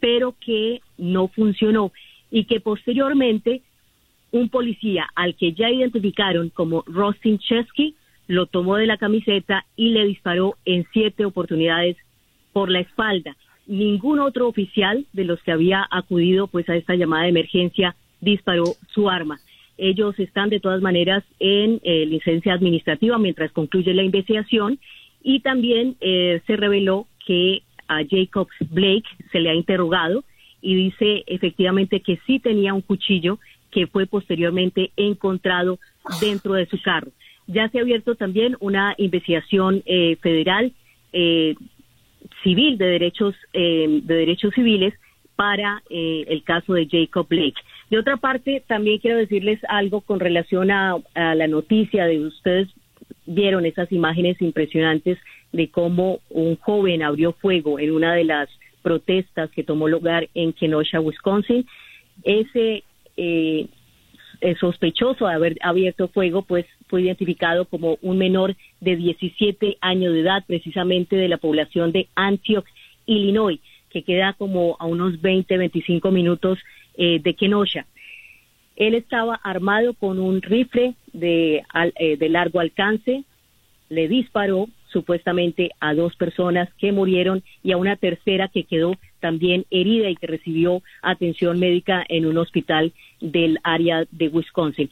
pero 0.00 0.34
que 0.38 0.80
no 0.96 1.28
funcionó 1.28 1.92
y 2.30 2.44
que 2.44 2.60
posteriormente 2.60 3.62
un 4.30 4.48
policía 4.48 5.08
al 5.14 5.34
que 5.34 5.52
ya 5.52 5.70
identificaron 5.70 6.50
como 6.50 6.84
Rostin 6.86 7.38
Chesky 7.38 7.94
lo 8.26 8.46
tomó 8.46 8.76
de 8.76 8.86
la 8.86 8.98
camiseta 8.98 9.64
y 9.74 9.90
le 9.90 10.04
disparó 10.04 10.56
en 10.64 10.86
siete 10.92 11.24
oportunidades 11.24 11.96
por 12.52 12.70
la 12.70 12.80
espalda. 12.80 13.36
Ningún 13.66 14.20
otro 14.20 14.48
oficial 14.48 15.06
de 15.12 15.24
los 15.24 15.42
que 15.42 15.52
había 15.52 15.86
acudido 15.90 16.46
pues 16.46 16.68
a 16.68 16.76
esta 16.76 16.94
llamada 16.94 17.24
de 17.24 17.30
emergencia 17.30 17.96
disparó 18.20 18.64
su 18.92 19.08
arma. 19.08 19.38
Ellos 19.78 20.18
están 20.18 20.50
de 20.50 20.60
todas 20.60 20.82
maneras 20.82 21.24
en 21.38 21.80
eh, 21.84 22.04
licencia 22.04 22.52
administrativa 22.52 23.16
mientras 23.18 23.52
concluye 23.52 23.94
la 23.94 24.02
investigación 24.02 24.78
y 25.22 25.40
también 25.40 25.96
eh, 26.00 26.42
se 26.46 26.56
reveló 26.56 27.06
que 27.26 27.62
a 27.86 28.00
Jacob 28.08 28.48
Blake 28.70 29.08
se 29.32 29.40
le 29.40 29.50
ha 29.50 29.54
interrogado 29.54 30.24
y 30.60 30.74
dice 30.74 31.24
efectivamente 31.26 32.00
que 32.00 32.18
sí 32.26 32.38
tenía 32.38 32.74
un 32.74 32.82
cuchillo 32.82 33.38
que 33.70 33.86
fue 33.86 34.06
posteriormente 34.06 34.92
encontrado 34.96 35.78
dentro 36.20 36.54
de 36.54 36.66
su 36.66 36.80
carro. 36.80 37.10
Ya 37.46 37.68
se 37.68 37.78
ha 37.78 37.82
abierto 37.82 38.14
también 38.14 38.56
una 38.60 38.94
investigación 38.98 39.82
eh, 39.86 40.16
federal 40.16 40.72
eh, 41.12 41.54
civil 42.42 42.76
de 42.78 42.86
derechos 42.86 43.34
eh, 43.52 44.00
de 44.02 44.14
derechos 44.14 44.54
civiles 44.54 44.94
para 45.36 45.82
el 45.88 46.42
caso 46.42 46.74
de 46.74 46.88
Jacob 46.90 47.28
Blake. 47.28 47.60
De 47.90 47.98
otra 47.98 48.16
parte, 48.16 48.64
también 48.66 48.98
quiero 48.98 49.18
decirles 49.18 49.60
algo 49.68 50.00
con 50.00 50.18
relación 50.18 50.72
a, 50.72 50.96
a 51.14 51.34
la 51.36 51.46
noticia 51.46 52.06
de 52.06 52.26
ustedes 52.26 52.68
vieron 53.28 53.66
esas 53.66 53.92
imágenes 53.92 54.40
impresionantes 54.40 55.18
de 55.52 55.70
cómo 55.70 56.20
un 56.30 56.56
joven 56.56 57.02
abrió 57.02 57.32
fuego 57.34 57.78
en 57.78 57.92
una 57.92 58.14
de 58.14 58.24
las 58.24 58.48
protestas 58.88 59.50
que 59.50 59.64
tomó 59.64 59.86
lugar 59.86 60.30
en 60.32 60.54
Kenosha, 60.54 60.98
Wisconsin. 60.98 61.66
Ese 62.22 62.84
eh, 63.18 63.68
sospechoso 64.58 65.26
de 65.26 65.34
haber 65.34 65.58
abierto 65.60 66.08
fuego, 66.08 66.40
pues 66.40 66.64
fue 66.88 67.02
identificado 67.02 67.66
como 67.66 67.98
un 68.00 68.16
menor 68.16 68.56
de 68.80 68.96
17 68.96 69.76
años 69.82 70.14
de 70.14 70.20
edad, 70.20 70.42
precisamente 70.46 71.16
de 71.16 71.28
la 71.28 71.36
población 71.36 71.92
de 71.92 72.08
Antioch, 72.14 72.64
Illinois, 73.04 73.60
que 73.90 74.04
queda 74.04 74.32
como 74.32 74.78
a 74.80 74.86
unos 74.86 75.20
20, 75.20 75.58
25 75.58 76.10
minutos 76.10 76.58
eh, 76.96 77.20
de 77.22 77.34
Kenosha. 77.34 77.84
Él 78.76 78.94
estaba 78.94 79.34
armado 79.34 79.92
con 79.92 80.18
un 80.18 80.40
rifle 80.40 80.94
de, 81.12 81.62
eh, 81.96 82.16
de 82.16 82.28
largo 82.30 82.60
alcance, 82.60 83.24
le 83.90 84.08
disparó 84.08 84.66
supuestamente 84.92 85.70
a 85.80 85.94
dos 85.94 86.16
personas 86.16 86.68
que 86.78 86.92
murieron 86.92 87.42
y 87.62 87.72
a 87.72 87.76
una 87.76 87.96
tercera 87.96 88.48
que 88.48 88.64
quedó 88.64 88.96
también 89.20 89.64
herida 89.70 90.08
y 90.10 90.16
que 90.16 90.26
recibió 90.26 90.82
atención 91.02 91.58
médica 91.58 92.04
en 92.08 92.26
un 92.26 92.38
hospital 92.38 92.92
del 93.20 93.58
área 93.62 94.06
de 94.10 94.28
Wisconsin. 94.28 94.90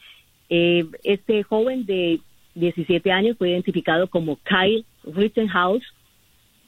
Eh, 0.49 0.85
este 1.03 1.43
joven 1.43 1.87
de 1.87 2.21
17 2.57 3.13
años, 3.13 3.37
fue 3.39 3.51
identificado 3.51 4.09
como 4.09 4.37
Kyle 4.37 4.85
Rittenhouse. 5.05 5.85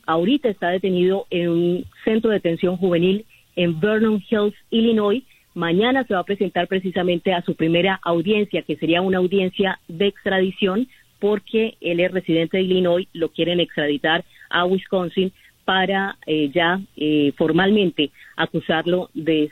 Ahorita 0.07 0.49
está 0.49 0.69
detenido 0.69 1.27
en 1.31 1.49
un 1.49 1.87
centro 2.05 2.31
de 2.31 2.37
detención 2.37 2.77
juvenil 2.77 3.25
en 3.57 3.81
Vernon 3.81 4.23
Hills, 4.31 4.55
Illinois. 4.71 5.23
Mañana 5.55 6.05
se 6.05 6.15
va 6.15 6.21
a 6.21 6.25
presentar 6.25 6.69
precisamente 6.69 7.33
a 7.33 7.43
su 7.43 7.57
primera 7.57 7.99
audiencia, 8.05 8.63
que 8.63 8.77
sería 8.77 9.03
una 9.03 9.19
audiencia 9.19 9.81
de 9.89 10.07
extradición, 10.07 10.87
porque 11.19 11.77
él 11.81 12.01
es 12.01 12.11
residente 12.11 12.57
de 12.57 12.65
Illinois, 12.65 13.09
lo 13.13 13.31
quieren 13.31 13.61
extraditar 13.61 14.25
a 14.51 14.65
Wisconsin 14.65 15.33
para 15.65 16.17
eh, 16.27 16.51
ya 16.55 16.81
eh, 16.97 17.33
formalmente 17.37 18.11
acusarlo 18.37 19.11
de 19.15 19.51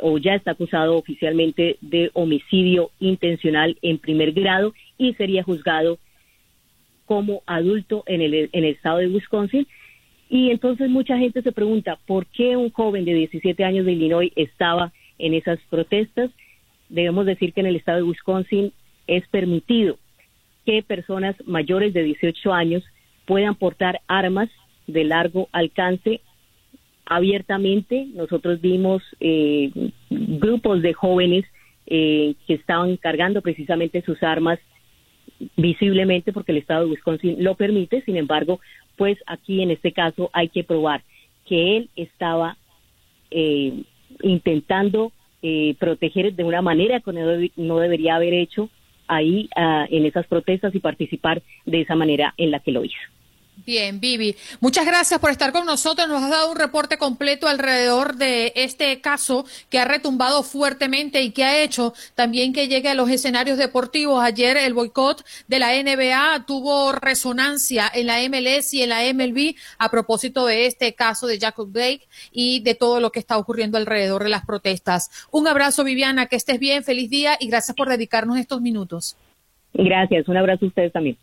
o 0.00 0.18
ya 0.18 0.34
está 0.34 0.52
acusado 0.52 0.96
oficialmente 0.96 1.76
de 1.80 2.10
homicidio 2.12 2.90
intencional 3.00 3.76
en 3.82 3.98
primer 3.98 4.32
grado 4.32 4.74
y 4.96 5.14
sería 5.14 5.42
juzgado 5.42 5.98
como 7.06 7.42
adulto 7.46 8.04
en 8.06 8.20
el, 8.20 8.34
en 8.34 8.48
el 8.52 8.64
estado 8.66 8.98
de 8.98 9.08
Wisconsin. 9.08 9.66
Y 10.28 10.50
entonces 10.50 10.90
mucha 10.90 11.16
gente 11.16 11.42
se 11.42 11.52
pregunta 11.52 11.98
por 12.06 12.26
qué 12.26 12.56
un 12.56 12.70
joven 12.70 13.04
de 13.04 13.14
17 13.14 13.64
años 13.64 13.86
de 13.86 13.92
Illinois 13.92 14.30
estaba 14.36 14.92
en 15.18 15.32
esas 15.34 15.58
protestas. 15.70 16.30
Debemos 16.90 17.24
decir 17.26 17.52
que 17.52 17.60
en 17.60 17.66
el 17.66 17.76
estado 17.76 17.98
de 17.98 18.04
Wisconsin 18.04 18.72
es 19.06 19.26
permitido 19.28 19.98
que 20.68 20.82
personas 20.82 21.34
mayores 21.46 21.94
de 21.94 22.02
18 22.02 22.52
años 22.52 22.84
puedan 23.24 23.54
portar 23.54 24.02
armas 24.06 24.50
de 24.86 25.02
largo 25.04 25.48
alcance 25.50 26.20
abiertamente. 27.06 28.06
Nosotros 28.12 28.60
vimos 28.60 29.02
eh, 29.18 29.70
grupos 30.10 30.82
de 30.82 30.92
jóvenes 30.92 31.46
eh, 31.86 32.34
que 32.46 32.52
estaban 32.52 32.98
cargando 32.98 33.40
precisamente 33.40 34.02
sus 34.02 34.22
armas 34.22 34.58
visiblemente 35.56 36.34
porque 36.34 36.52
el 36.52 36.58
estado 36.58 36.84
de 36.84 36.90
Wisconsin 36.90 37.42
lo 37.42 37.54
permite. 37.54 38.02
Sin 38.02 38.18
embargo, 38.18 38.60
pues 38.96 39.16
aquí 39.26 39.62
en 39.62 39.70
este 39.70 39.92
caso 39.92 40.28
hay 40.34 40.50
que 40.50 40.64
probar 40.64 41.02
que 41.46 41.78
él 41.78 41.88
estaba 41.96 42.58
eh, 43.30 43.84
intentando 44.20 45.12
proteger 45.78 46.34
de 46.34 46.44
una 46.44 46.60
manera 46.60 47.00
que 47.00 47.12
no, 47.56 47.78
debería 47.78 48.16
haber 48.16 48.34
hecho 48.34 48.68
ahí 49.08 49.48
ah, 49.56 49.86
en 49.90 50.06
esas 50.06 50.26
protestas 50.26 50.74
y 50.74 50.80
participar 50.80 51.42
de 51.66 51.80
esa 51.80 51.94
manera 51.94 52.34
en 52.36 52.50
la 52.50 52.60
que 52.60 52.72
lo 52.72 52.84
hizo. 52.84 52.98
Bien, 53.66 53.98
Vivi, 53.98 54.36
muchas 54.60 54.86
gracias 54.86 55.18
por 55.18 55.30
estar 55.30 55.52
con 55.52 55.66
nosotros. 55.66 56.08
Nos 56.08 56.22
has 56.22 56.30
dado 56.30 56.52
un 56.52 56.56
reporte 56.56 56.96
completo 56.96 57.48
alrededor 57.48 58.14
de 58.14 58.52
este 58.54 59.00
caso 59.00 59.44
que 59.68 59.80
ha 59.80 59.84
retumbado 59.84 60.44
fuertemente 60.44 61.22
y 61.22 61.32
que 61.32 61.44
ha 61.44 61.60
hecho 61.60 61.92
también 62.14 62.52
que 62.52 62.68
llegue 62.68 62.88
a 62.88 62.94
los 62.94 63.10
escenarios 63.10 63.58
deportivos. 63.58 64.22
Ayer 64.22 64.56
el 64.58 64.74
boicot 64.74 65.24
de 65.48 65.58
la 65.58 65.72
NBA 65.72 66.46
tuvo 66.46 66.92
resonancia 66.92 67.90
en 67.92 68.06
la 68.06 68.18
MLS 68.28 68.74
y 68.74 68.82
en 68.82 68.90
la 68.90 69.00
MLB 69.12 69.56
a 69.78 69.90
propósito 69.90 70.46
de 70.46 70.66
este 70.66 70.94
caso 70.94 71.26
de 71.26 71.40
Jacob 71.40 71.68
Blake 71.70 72.06
y 72.30 72.60
de 72.60 72.74
todo 72.76 73.00
lo 73.00 73.10
que 73.10 73.18
está 73.18 73.38
ocurriendo 73.38 73.76
alrededor 73.76 74.22
de 74.22 74.30
las 74.30 74.46
protestas. 74.46 75.10
Un 75.32 75.48
abrazo, 75.48 75.82
Viviana, 75.82 76.26
que 76.26 76.36
estés 76.36 76.60
bien, 76.60 76.84
feliz 76.84 77.10
día 77.10 77.36
y 77.40 77.48
gracias 77.48 77.76
por 77.76 77.88
dedicarnos 77.88 78.38
estos 78.38 78.60
minutos. 78.60 79.16
Gracias, 79.74 80.28
un 80.28 80.36
abrazo 80.36 80.64
a 80.64 80.68
ustedes 80.68 80.92
también. 80.92 81.18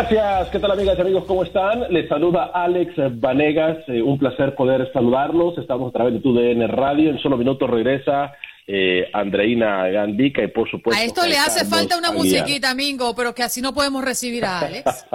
Gracias, 0.00 0.48
¿qué 0.48 0.58
tal 0.58 0.70
amigas 0.70 0.96
y 0.96 1.00
amigos? 1.02 1.24
¿Cómo 1.26 1.42
están? 1.42 1.92
Les 1.92 2.08
saluda 2.08 2.52
Alex 2.54 2.94
Vanegas, 3.20 3.86
eh, 3.86 4.00
un 4.00 4.18
placer 4.18 4.54
poder 4.54 4.90
saludarlos. 4.94 5.58
Estamos 5.58 5.90
a 5.90 5.92
través 5.92 6.14
de 6.14 6.20
TUDN 6.20 6.66
Radio, 6.68 7.10
en 7.10 7.18
solo 7.18 7.36
minutos 7.36 7.68
regresa 7.68 8.32
eh, 8.66 9.10
Andreina 9.12 9.86
Gandica 9.88 10.42
y 10.42 10.46
por 10.48 10.70
supuesto... 10.70 10.98
A 10.98 11.04
esto 11.04 11.26
le 11.26 11.36
hace 11.36 11.66
falta 11.66 11.98
una 11.98 12.12
musiquita, 12.12 12.74
Mingo, 12.74 13.14
pero 13.14 13.34
que 13.34 13.42
así 13.42 13.60
no 13.60 13.74
podemos 13.74 14.02
recibir 14.02 14.42
a 14.46 14.60
Alex. 14.60 14.84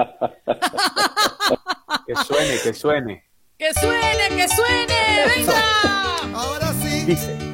que 2.06 2.16
suene, 2.16 2.54
que 2.64 2.74
suene. 2.74 3.24
Que 3.58 3.74
suene, 3.74 4.28
que 4.38 4.48
suene, 4.50 4.94
venga. 5.36 5.64
Ahora 6.32 6.68
sí. 6.74 7.06
Dice. 7.08 7.45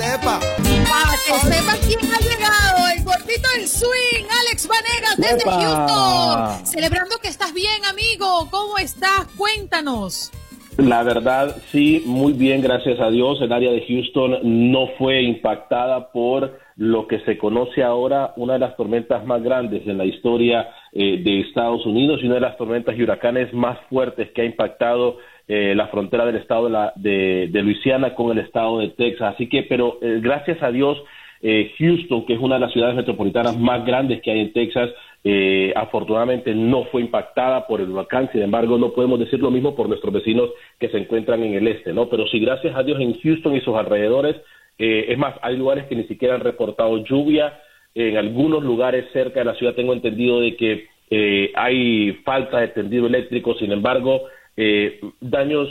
Para 0.00 0.12
que 0.12 0.18
sepa. 0.18 0.40
Para 0.40 1.16
que 1.26 1.34
sepa 1.46 1.72
quién 1.86 2.00
ha 2.12 2.18
llegado, 2.20 2.88
el 2.96 3.04
gordito 3.04 3.48
del 3.54 3.68
swing, 3.68 4.24
Alex 4.46 4.66
Vanegas 4.66 5.16
desde 5.18 5.50
Houston. 5.50 6.66
Celebrando 6.66 7.16
que 7.20 7.28
estás 7.28 7.52
bien, 7.52 7.84
amigo. 7.84 8.48
¿Cómo 8.50 8.78
estás? 8.78 9.26
Cuéntanos. 9.36 10.32
La 10.78 11.02
verdad, 11.02 11.56
sí, 11.70 12.02
muy 12.06 12.32
bien, 12.32 12.62
gracias 12.62 12.98
a 12.98 13.10
Dios. 13.10 13.42
El 13.42 13.52
área 13.52 13.70
de 13.70 13.84
Houston 13.86 14.38
no 14.72 14.88
fue 14.96 15.22
impactada 15.22 16.10
por 16.12 16.58
lo 16.76 17.06
que 17.06 17.20
se 17.26 17.36
conoce 17.36 17.82
ahora 17.82 18.32
una 18.36 18.54
de 18.54 18.60
las 18.60 18.76
tormentas 18.76 19.26
más 19.26 19.42
grandes 19.42 19.86
en 19.86 19.98
la 19.98 20.06
historia 20.06 20.70
eh, 20.92 21.20
de 21.22 21.40
Estados 21.40 21.84
Unidos 21.84 22.20
y 22.22 22.26
una 22.26 22.36
de 22.36 22.40
las 22.40 22.56
tormentas 22.56 22.96
y 22.96 23.02
huracanes 23.02 23.52
más 23.52 23.78
fuertes 23.90 24.30
que 24.30 24.40
ha 24.40 24.46
impactado 24.46 25.18
eh, 25.52 25.74
la 25.74 25.88
frontera 25.88 26.24
del 26.24 26.36
estado 26.36 26.66
de, 26.66 26.70
la, 26.70 26.92
de, 26.94 27.62
Luisiana 27.64 28.14
con 28.14 28.30
el 28.30 28.38
estado 28.38 28.78
de 28.78 28.90
Texas. 28.90 29.34
Así 29.34 29.48
que, 29.48 29.64
pero 29.64 29.98
eh, 30.00 30.20
gracias 30.22 30.62
a 30.62 30.70
Dios, 30.70 31.02
eh, 31.42 31.72
Houston, 31.76 32.24
que 32.24 32.34
es 32.34 32.38
una 32.38 32.54
de 32.54 32.60
las 32.60 32.72
ciudades 32.72 32.94
metropolitanas 32.94 33.58
más 33.58 33.84
grandes 33.84 34.22
que 34.22 34.30
hay 34.30 34.42
en 34.42 34.52
Texas, 34.52 34.90
afortunadamente 35.74 36.54
no 36.54 36.84
fue 36.84 37.00
impactada 37.00 37.66
por 37.66 37.80
el 37.80 37.90
huracán. 37.90 38.30
Sin 38.30 38.42
embargo, 38.42 38.78
no 38.78 38.92
podemos 38.92 39.18
decir 39.18 39.40
lo 39.40 39.50
mismo 39.50 39.74
por 39.74 39.88
nuestros 39.88 40.14
vecinos 40.14 40.50
que 40.78 40.88
se 40.88 40.98
encuentran 40.98 41.42
en 41.42 41.54
el 41.54 41.66
este, 41.66 41.92
¿no? 41.92 42.08
Pero 42.08 42.28
sí, 42.28 42.38
gracias 42.38 42.76
a 42.76 42.84
Dios 42.84 43.00
en 43.00 43.18
Houston 43.18 43.56
y 43.56 43.60
sus 43.60 43.74
alrededores, 43.74 44.36
es 44.78 45.18
más, 45.18 45.34
hay 45.42 45.56
lugares 45.56 45.86
que 45.86 45.96
ni 45.96 46.04
siquiera 46.04 46.36
han 46.36 46.42
reportado 46.42 47.04
lluvia. 47.04 47.58
En 47.92 48.16
algunos 48.16 48.62
lugares 48.62 49.06
cerca 49.12 49.40
de 49.40 49.46
la 49.46 49.54
ciudad 49.56 49.74
tengo 49.74 49.94
entendido 49.94 50.40
de 50.40 50.54
que 50.54 50.86
hay 51.56 52.12
falta 52.24 52.60
de 52.60 52.68
tendido 52.68 53.08
eléctrico. 53.08 53.56
Sin 53.56 53.72
embargo, 53.72 54.22
eh, 54.56 55.00
daños 55.20 55.68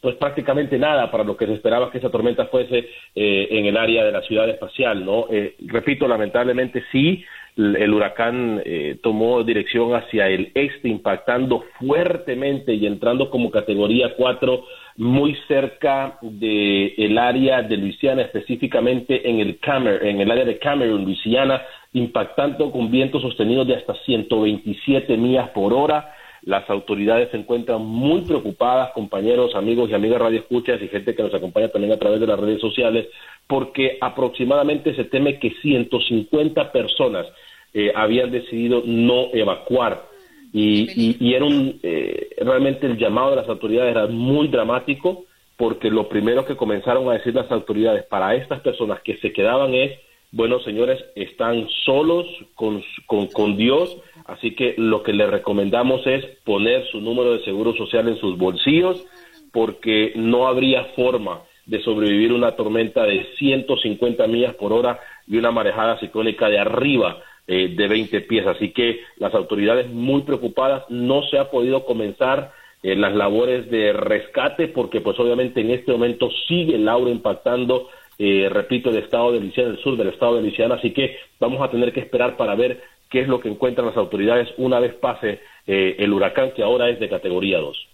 pues 0.00 0.14
prácticamente 0.16 0.78
nada 0.78 1.10
para 1.10 1.24
lo 1.24 1.36
que 1.36 1.46
se 1.46 1.54
esperaba 1.54 1.90
que 1.90 1.98
esa 1.98 2.10
tormenta 2.10 2.46
fuese 2.46 2.88
eh, 3.14 3.48
en 3.50 3.66
el 3.66 3.76
área 3.76 4.04
de 4.04 4.12
la 4.12 4.22
ciudad 4.22 4.48
espacial, 4.48 5.04
¿no? 5.04 5.26
Eh, 5.30 5.56
repito, 5.66 6.06
lamentablemente 6.06 6.84
sí, 6.92 7.24
el, 7.56 7.92
huracán 7.92 8.62
eh, 8.64 8.98
tomó 9.02 9.42
dirección 9.42 9.94
hacia 9.96 10.28
el 10.28 10.52
este, 10.54 10.88
impactando 10.88 11.64
fuertemente 11.80 12.72
y 12.74 12.86
entrando 12.86 13.30
como 13.30 13.50
categoría 13.50 14.14
4 14.16 14.64
muy 14.98 15.36
cerca 15.48 16.18
del 16.22 16.94
el 16.96 17.18
área 17.18 17.62
de 17.62 17.76
Luisiana, 17.76 18.22
específicamente 18.22 19.28
en 19.28 19.40
el 19.40 19.58
Camer, 19.58 20.04
en 20.04 20.20
el 20.20 20.30
área 20.30 20.44
de 20.44 20.58
Cameron, 20.58 21.04
Luisiana, 21.04 21.62
impactando 21.92 22.70
con 22.70 22.90
vientos 22.90 23.22
sostenidos 23.22 23.66
de 23.66 23.74
hasta 23.74 23.94
127 24.04 25.16
millas 25.16 25.50
por 25.50 25.72
hora 25.72 26.14
las 26.42 26.68
autoridades 26.70 27.30
se 27.30 27.36
encuentran 27.36 27.82
muy 27.84 28.22
preocupadas, 28.22 28.92
compañeros, 28.92 29.54
amigos 29.54 29.90
y 29.90 29.94
amigas 29.94 30.20
radioescuchas 30.20 30.80
y 30.80 30.88
gente 30.88 31.14
que 31.14 31.22
nos 31.22 31.34
acompaña 31.34 31.68
también 31.68 31.92
a 31.92 31.98
través 31.98 32.20
de 32.20 32.26
las 32.26 32.38
redes 32.38 32.60
sociales, 32.60 33.08
porque 33.46 33.98
aproximadamente 34.00 34.94
se 34.94 35.04
teme 35.04 35.38
que 35.38 35.50
150 35.62 36.72
personas 36.72 37.26
eh, 37.74 37.92
habían 37.94 38.30
decidido 38.30 38.82
no 38.84 39.28
evacuar. 39.32 40.06
Y, 40.52 41.16
y, 41.20 41.34
era 41.34 41.44
un, 41.44 41.78
eh, 41.82 42.30
realmente 42.38 42.86
el 42.86 42.96
llamado 42.96 43.30
de 43.30 43.36
las 43.36 43.48
autoridades 43.48 43.90
era 43.90 44.06
muy 44.06 44.48
dramático, 44.48 45.26
porque 45.56 45.90
lo 45.90 46.08
primero 46.08 46.46
que 46.46 46.56
comenzaron 46.56 47.08
a 47.08 47.14
decir 47.14 47.34
las 47.34 47.50
autoridades 47.50 48.04
para 48.04 48.34
estas 48.34 48.60
personas 48.60 49.00
que 49.02 49.18
se 49.18 49.32
quedaban 49.32 49.74
es 49.74 49.98
bueno, 50.30 50.60
señores, 50.60 51.02
están 51.14 51.68
solos 51.84 52.26
con, 52.54 52.82
con, 53.06 53.56
Dios, 53.56 53.96
así 54.26 54.54
que 54.54 54.74
lo 54.76 55.02
que 55.02 55.14
les 55.14 55.30
recomendamos 55.30 56.06
es 56.06 56.24
poner 56.44 56.86
su 56.88 57.00
número 57.00 57.32
de 57.32 57.44
seguro 57.44 57.74
social 57.74 58.08
en 58.08 58.18
sus 58.18 58.36
bolsillos, 58.36 59.04
porque 59.52 60.12
no 60.16 60.46
habría 60.46 60.84
forma 60.96 61.40
de 61.64 61.82
sobrevivir 61.82 62.32
una 62.32 62.52
tormenta 62.52 63.04
de 63.04 63.26
150 63.38 64.26
millas 64.26 64.54
por 64.54 64.72
hora 64.72 65.00
y 65.26 65.36
una 65.36 65.50
marejada 65.50 65.98
ciclónica 65.98 66.48
de 66.48 66.58
arriba 66.58 67.22
eh, 67.46 67.74
de 67.74 67.88
20 67.88 68.20
pies. 68.22 68.46
Así 68.46 68.72
que 68.72 69.00
las 69.16 69.34
autoridades 69.34 69.88
muy 69.88 70.22
preocupadas, 70.22 70.84
no 70.90 71.22
se 71.22 71.38
ha 71.38 71.50
podido 71.50 71.86
comenzar 71.86 72.52
eh, 72.82 72.94
las 72.94 73.14
labores 73.14 73.70
de 73.70 73.92
rescate 73.92 74.68
porque 74.68 75.00
pues 75.00 75.18
obviamente 75.18 75.60
en 75.62 75.70
este 75.70 75.90
momento 75.90 76.28
sigue 76.46 76.76
el 76.76 76.88
aura 76.88 77.10
impactando 77.10 77.88
eh, 78.18 78.48
repito, 78.50 78.90
el 78.90 78.96
estado 78.96 79.30
de 79.30 79.38
Luisiana, 79.38 79.70
el 79.70 79.78
sur 79.78 79.96
del 79.96 80.08
estado 80.08 80.36
de 80.36 80.42
Luisiana, 80.42 80.74
así 80.74 80.92
que 80.92 81.16
vamos 81.38 81.62
a 81.62 81.70
tener 81.70 81.92
que 81.92 82.00
esperar 82.00 82.36
para 82.36 82.56
ver 82.56 82.82
qué 83.08 83.20
es 83.20 83.28
lo 83.28 83.40
que 83.40 83.48
encuentran 83.48 83.86
las 83.86 83.96
autoridades 83.96 84.48
una 84.58 84.80
vez 84.80 84.92
pase 84.94 85.40
eh, 85.66 85.94
el 86.00 86.12
huracán 86.12 86.50
que 86.50 86.64
ahora 86.64 86.90
es 86.90 86.98
de 86.98 87.08
categoría 87.08 87.58
2. 87.58 87.88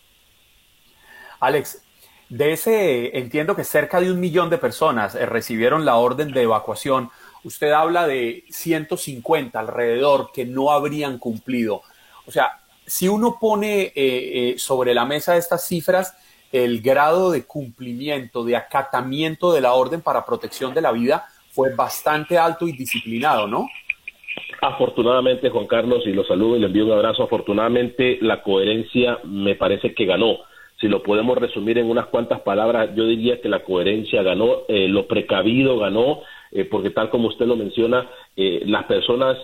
Alex, 1.41 1.85
de 2.31 2.53
ese 2.53 3.19
entiendo 3.19 3.55
que 3.55 3.65
cerca 3.65 4.01
de 4.01 4.11
un 4.11 4.19
millón 4.19 4.49
de 4.49 4.57
personas 4.57 5.15
eh, 5.15 5.27
recibieron 5.27 5.85
la 5.85 5.97
orden 5.97 6.33
de 6.33 6.43
evacuación. 6.43 7.11
usted 7.45 7.73
habla 7.73 8.07
de 8.07 8.45
150 8.49 9.61
alrededor 9.61 10.31
que 10.33 10.47
no 10.47 10.71
habrían 10.71 11.19
cumplido. 11.19 11.83
O 12.25 12.33
sea, 12.33 12.61
si 12.87 13.09
uno 13.09 13.37
pone 13.39 13.93
sobre 14.59 14.95
la 14.95 15.05
mesa 15.07 15.37
estas 15.37 15.67
cifras, 15.67 16.15
el 16.55 16.83
grado 16.83 17.33
de 17.33 17.45
cumplimiento, 17.45 18.45
de 18.45 18.55
acatamiento 18.55 19.53
de 19.53 19.61
la 19.61 19.73
orden 19.73 20.03
para 20.03 20.25
protección 20.25 20.73
de 20.73 20.83
la 20.83 20.93
vida 20.93 21.25
fue 21.51 21.75
bastante 21.75 22.39
alto 22.39 22.69
y 22.69 22.73
disciplinado, 22.73 23.49
¿no? 23.49 23.67
Afortunadamente, 24.63 25.51
Juan 25.51 25.67
Carlos, 25.67 26.05
y 26.07 26.13
lo 26.13 26.23
saludo 26.23 26.57
y 26.57 26.61
le 26.61 26.67
envío 26.67 26.87
un 26.87 26.93
abrazo, 26.93 27.25
afortunadamente 27.25 28.19
la 28.21 28.45
coherencia 28.45 29.19
me 29.25 29.57
parece 29.57 29.95
que 29.95 30.07
ganó. 30.07 30.39
Si 30.81 30.87
lo 30.87 31.03
podemos 31.03 31.37
resumir 31.39 31.79
en 31.79 31.91
unas 31.91 32.07
cuantas 32.07 32.41
palabras, 32.43 32.91
yo 32.95 33.05
diría 33.05 33.41
que 33.41 33.49
la 33.49 33.65
coherencia 33.65 34.23
ganó, 34.23 34.59
eh, 34.69 34.87
lo 34.87 35.09
precavido 35.09 35.77
ganó, 35.79 36.21
porque 36.71 36.91
tal 36.91 37.11
como 37.11 37.27
usted 37.27 37.47
lo 37.47 37.57
menciona, 37.57 38.09
las 38.37 38.85
personas 38.85 39.37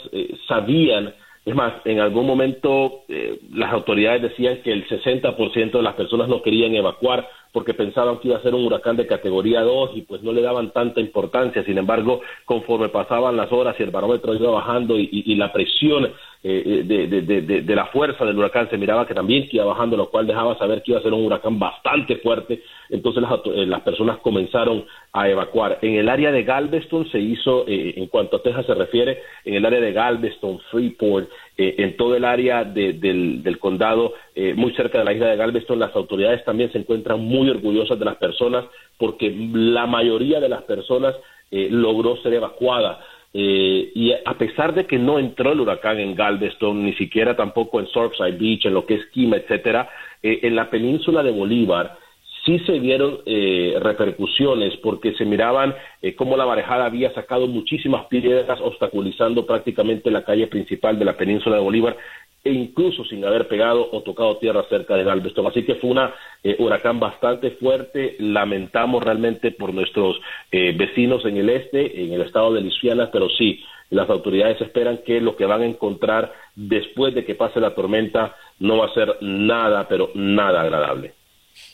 sabían 0.47 1.13
es 1.45 1.55
más, 1.55 1.75
en 1.85 2.01
algún 2.01 2.27
momento 2.27 3.05
eh, 3.09 3.41
las 3.53 3.73
autoridades 3.73 4.23
decían 4.23 4.61
que 4.63 4.73
el 4.73 4.87
60% 4.87 5.71
de 5.73 5.83
las 5.83 5.95
personas 5.95 6.29
no 6.29 6.43
querían 6.43 6.75
evacuar 6.75 7.29
porque 7.53 7.75
pensaban 7.75 8.19
que 8.19 8.29
iba 8.29 8.39
a 8.39 8.43
ser 8.43 8.55
un 8.55 8.65
huracán 8.65 8.97
de 8.97 9.07
categoría 9.07 9.63
2 9.63 9.91
y 9.95 10.03
pues 10.03 10.23
no 10.23 10.33
le 10.33 10.43
daban 10.43 10.71
tanta 10.73 11.01
importancia. 11.01 11.65
Sin 11.65 11.79
embargo, 11.79 12.21
conforme 12.45 12.89
pasaban 12.89 13.37
las 13.37 13.51
horas 13.53 13.77
y 13.79 13.83
el 13.83 13.91
barómetro 13.91 14.35
iba 14.35 14.51
bajando 14.51 14.99
y, 14.99 15.35
la 15.35 15.53
presión 15.53 16.13
eh, 16.43 16.83
de, 16.85 17.63
de, 17.63 17.75
la 17.75 17.87
fuerza 17.87 18.25
del 18.25 18.39
huracán 18.39 18.69
se 18.71 18.79
miraba 18.79 19.07
que 19.07 19.15
también 19.15 19.49
iba 19.51 19.65
bajando, 19.65 19.97
lo 19.97 20.11
cual 20.11 20.27
dejaba 20.27 20.57
saber 20.59 20.83
que 20.83 20.93
iba 20.93 21.01
a 21.01 21.03
ser 21.03 21.13
un 21.13 21.25
huracán 21.25 21.59
bastante 21.59 22.17
fuerte. 22.17 22.63
Entonces 22.89 23.23
las, 23.23 23.33
eh, 23.47 23.67
las 23.67 23.81
personas 23.81 24.19
comenzaron 24.19 24.85
a 25.13 25.29
evacuar. 25.29 25.79
En 25.83 25.95
el 25.95 26.09
área 26.09 26.31
de 26.31 26.45
Galveston 26.45 27.11
se 27.11 27.19
hizo, 27.19 27.65
eh, 27.67 27.95
en 27.97 28.07
cuanto 28.07 28.37
a 28.37 28.43
Texas 28.43 28.67
se 28.67 28.75
refiere, 28.75 29.23
en 29.45 29.55
el 29.55 29.67
área 29.67 29.81
de 29.81 29.93
Galveston, 29.93 30.61
Freeport, 30.71 31.29
eh, 31.63 31.75
en 31.77 31.95
todo 31.99 32.17
el 32.17 32.25
área 32.25 32.65
del, 32.65 33.43
del, 33.43 33.59
condado, 33.59 34.15
eh, 34.35 34.55
muy 34.55 34.73
cerca 34.73 34.97
de 34.97 35.05
la 35.05 35.13
isla 35.13 35.27
de 35.27 35.37
Galveston, 35.37 35.79
las 35.79 35.95
autoridades 35.95 36.43
también 36.43 36.73
se 36.73 36.79
encuentran 36.79 37.21
muy 37.21 37.51
orgullosas 37.51 37.99
de 37.99 38.07
las 38.07 38.17
personas 38.17 38.65
porque 38.97 39.31
la 39.53 39.87
mayoría 39.87 40.41
de 40.41 40.49
las 40.49 40.63
personas 40.63 41.15
logró 41.51 42.17
ser 42.23 42.33
evacuada. 42.33 43.01
y 43.35 44.13
a 44.25 44.35
pesar 44.39 44.73
de 44.73 44.87
que 44.87 44.99
no 44.99 45.19
entró 45.19 45.53
el 45.53 45.61
huracán 45.61 45.99
en 45.99 46.15
Galveston, 46.15 46.83
ni 46.83 46.95
siquiera 46.95 47.37
tampoco 47.37 47.79
en 47.79 47.89
Surfside 47.89 48.39
Beach, 48.39 48.65
en 48.65 48.73
lo 48.75 48.87
que 48.87 48.95
es 48.95 49.05
Kima, 49.13 49.37
etcétera, 49.37 49.91
en 50.23 50.57
la 50.57 50.71
península 50.71 51.23
de 51.23 51.33
Bolívar, 51.33 51.99
sí 52.45 52.59
se 52.61 52.79
vieron 52.79 53.21
eh, 53.27 53.77
repercusiones 53.81 54.77
porque 54.79 55.15
se 55.15 55.25
miraban 55.25 55.75
eh, 56.03 56.15
cómo 56.15 56.37
la 56.37 56.47
marejada 56.47 56.87
había 56.87 57.13
sacado 57.13 57.47
muchísimas 57.47 58.07
piedras 58.07 58.61
obstaculizando 58.61 59.47
prácticamente 59.47 60.11
la 60.11 60.25
calle 60.25 60.47
principal 60.47 60.99
de 60.99 61.05
la 61.05 61.17
península 61.17 61.57
de 61.57 61.63
Bolívar 61.63 61.97
e 62.43 62.51
incluso 62.53 63.05
sin 63.05 63.25
haber 63.25 63.49
pegado 63.49 63.87
o 63.93 64.03
tocado 64.03 64.39
tierra 64.39 64.65
cerca 64.71 64.97
de 64.97 65.05
Galveston. 65.05 65.47
Así 65.47 65.63
que 65.63 65.75
fue 65.75 65.91
un 65.91 65.99
eh, 66.43 66.57
huracán 66.59 66.99
bastante 66.99 67.51
fuerte. 67.53 68.17
Lamentamos 68.19 69.03
realmente 69.03 69.51
por 69.51 69.75
nuestros 69.75 70.19
vecinos 70.51 71.25
en 71.27 71.37
el 71.37 71.51
este, 71.51 72.03
en 72.03 72.13
el 72.13 72.23
estado 72.23 72.55
de 72.55 72.63
Luisiana, 72.63 73.11
pero 73.13 73.29
sí, 73.29 73.63
las 73.91 74.09
autoridades 74.09 74.61
esperan 74.61 75.01
que 75.05 75.21
lo 75.21 75.37
que 75.37 75.45
van 75.45 75.63
a 75.63 75.67
encontrar 75.67 76.33
después 76.55 77.15
de 77.15 77.25
que 77.25 77.35
pase 77.35 77.61
la 77.61 77.75
tormenta 77.75 78.37
no 78.59 78.79
va 78.79 78.87
a 78.87 78.95
ser 78.95 79.17
nada, 79.21 79.87
pero 79.89 80.11
nada 80.15 80.63
agradable. 80.63 81.20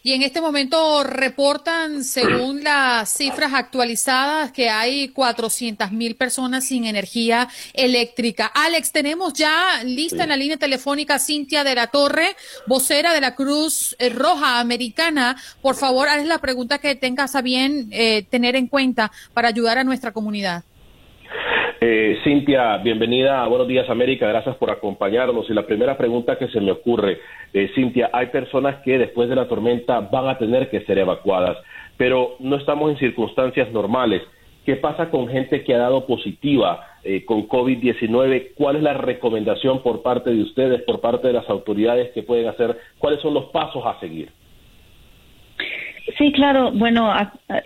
Y 0.03 0.12
en 0.12 0.22
este 0.22 0.41
momento 0.41 1.03
reportan, 1.03 2.05
según 2.05 2.62
las 2.62 3.12
cifras 3.12 3.53
actualizadas, 3.55 4.53
que 4.53 4.70
hay 4.70 5.09
400 5.09 5.91
mil 5.91 6.14
personas 6.14 6.66
sin 6.66 6.84
energía 6.84 7.49
eléctrica. 7.74 8.47
Alex, 8.47 8.93
tenemos 8.93 9.32
ya 9.32 9.82
lista 9.84 10.22
en 10.22 10.28
la 10.28 10.37
línea 10.37 10.57
telefónica 10.57 11.18
Cintia 11.18 11.64
de 11.64 11.74
la 11.74 11.89
Torre, 11.89 12.37
vocera 12.68 13.12
de 13.12 13.20
la 13.20 13.34
Cruz 13.34 13.97
eh, 13.99 14.11
Roja 14.11 14.61
Americana. 14.61 15.37
Por 15.61 15.74
favor, 15.74 16.09
haz 16.09 16.24
la 16.24 16.39
pregunta 16.39 16.78
que 16.78 16.95
tengas 16.95 17.34
a 17.34 17.43
bien 17.43 17.89
eh, 17.91 18.24
tener 18.30 18.55
en 18.55 18.68
cuenta 18.68 19.11
para 19.34 19.49
ayudar 19.49 19.78
a 19.78 19.84
nuestra 19.84 20.12
comunidad. 20.12 20.62
Eh, 21.79 22.18
Cintia, 22.24 22.79
bienvenida 22.79 23.47
Buenos 23.49 23.68
Días 23.68 23.91
América, 23.91 24.27
gracias 24.27 24.57
por 24.57 24.70
acompañarnos. 24.70 25.49
Y 25.51 25.53
la 25.53 25.66
primera 25.66 25.99
pregunta 25.99 26.39
que 26.39 26.49
se 26.49 26.61
me 26.61 26.72
ocurre, 26.72 27.18
eh, 27.53 27.70
Cintia, 27.74 28.09
hay 28.12 28.27
personas 28.27 28.83
que 28.83 28.97
después 28.97 29.29
de 29.29 29.37
la 29.37 29.47
tormenta 29.47 30.01
van 30.01 30.29
a 30.29 30.39
tener 30.39 30.70
que 30.70 30.81
ser 30.87 30.99
evacuadas, 30.99 31.59
pero 31.99 32.37
no 32.41 32.57
estamos 32.57 32.91
en 32.91 32.99
circunstancias 32.99 33.70
normales. 33.72 34.22
¿Qué 34.64 34.77
pasa 34.77 35.11
con 35.11 35.29
gente 35.29 35.62
que 35.64 35.74
ha 35.74 35.79
dado 35.79 36.07
positiva 36.07 36.81
eh, 37.05 37.24
con 37.27 37.47
COVID-19? 37.47 38.53
¿Cuál 38.55 38.77
es 38.77 38.83
la 38.83 38.95
recomendación 38.95 39.83
por 39.83 40.03
parte 40.03 40.31
de 40.31 40.43
ustedes, 40.43 40.83
por 40.83 41.01
parte 41.01 41.27
de 41.27 41.35
las 41.35 41.49
autoridades 41.51 42.11
que 42.12 42.22
pueden 42.22 42.49
hacer? 42.49 42.77
¿Cuáles 42.99 43.20
son 43.20 43.35
los 43.35 43.45
pasos 43.47 43.85
a 43.85 44.01
seguir? 44.01 44.31
Sí, 46.16 46.33
claro. 46.33 46.70
Bueno, 46.72 47.12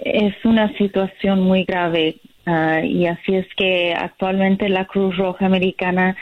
es 0.01 0.35
una 0.45 0.77
situación 0.77 1.41
muy 1.43 1.65
grave 1.65 2.17
Ah, 2.53 2.80
y 2.84 3.07
así 3.07 3.36
es 3.36 3.46
que 3.55 3.94
actualmente 3.94 4.68
la 4.68 4.84
Cruz 4.86 5.16
Roja 5.16 5.46
Americana 5.46 6.16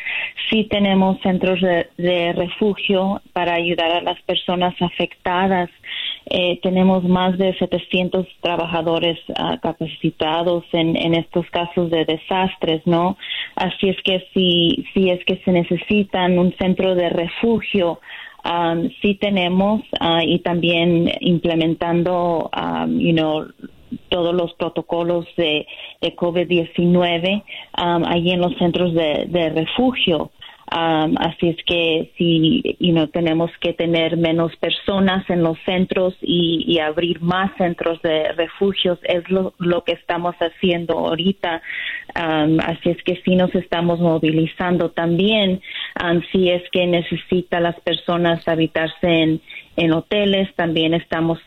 sí 0.51 0.65
tenemos 0.65 1.19
centros 1.23 1.59
de, 1.63 2.33
refugio 2.35 3.23
para 3.33 3.55
ayudar 3.55 3.93
a 3.93 4.03
las 4.03 4.21
personas 4.23 4.75
afectadas. 4.83 5.71
Eh, 6.27 6.61
tenemos 6.63 7.03
más 7.05 7.39
de 7.39 7.57
700 7.57 8.27
trabajadores 8.43 9.19
ah, 9.39 9.59
capacitados 9.63 10.67
en, 10.73 10.97
en, 10.97 11.15
estos 11.15 11.47
casos 11.47 11.91
de 11.91 12.05
desastres, 12.05 12.83
¿no? 12.85 13.17
Así 13.57 13.89
es 13.89 13.97
que 14.03 14.27
si, 14.35 14.85
si 14.93 15.09
es 15.09 15.25
que 15.25 15.41
se 15.47 15.53
necesitan 15.53 16.39
un 16.39 16.53
centro 16.59 16.95
de 16.95 17.09
refugio, 17.09 18.01
um, 18.45 18.91
sí 19.01 19.15
tenemos 19.15 19.81
uh, 19.99 20.21
y 20.21 20.41
también 20.41 21.11
implementando, 21.21 22.51
um, 22.55 22.99
you 22.99 23.15
know, 23.15 23.47
todos 24.09 24.35
los 24.35 24.53
protocolos 24.55 25.27
de, 25.37 25.67
de 26.01 26.17
COVID-19 26.17 27.43
um, 27.79 28.05
ahí 28.07 28.31
en 28.31 28.41
los 28.41 28.57
centros 28.59 28.95
de, 28.95 29.27
de 29.29 29.51
refugio. 29.51 30.31
Um, 30.71 31.17
así 31.19 31.49
es 31.49 31.57
que 31.65 32.13
si 32.19 32.77
you 32.79 33.07
tenemos 33.07 33.51
que 33.59 33.73
tener 33.73 34.19
menos 34.19 34.55
personas 34.57 35.25
en 35.31 35.43
los 35.43 35.57
centros 35.65 36.15
y, 36.21 36.79
abrir 36.79 37.21
más 37.23 37.51
centros 37.57 38.01
de 38.03 38.33
refugios, 38.33 38.99
es 39.03 39.29
lo, 39.31 39.55
lo 39.59 39.83
que 39.83 39.93
estamos 39.93 40.37
haciendo 40.37 40.99
ahorita. 40.99 41.63
Um, 42.15 42.61
así 42.61 42.91
es 42.91 43.03
que 43.03 43.21
sí 43.25 43.35
nos 43.35 43.55
estamos 43.55 43.99
movilizando 44.01 44.91
también. 44.91 45.63
si 46.33 46.51
es 46.51 46.63
que 46.71 46.87
necesita 46.87 47.61
las 47.61 47.79
personas 47.81 48.47
habitarse 48.47 49.09
en, 49.09 49.41
en 49.79 49.93
hoteles, 49.93 50.53
también 50.57 50.93
estamos 50.93 51.39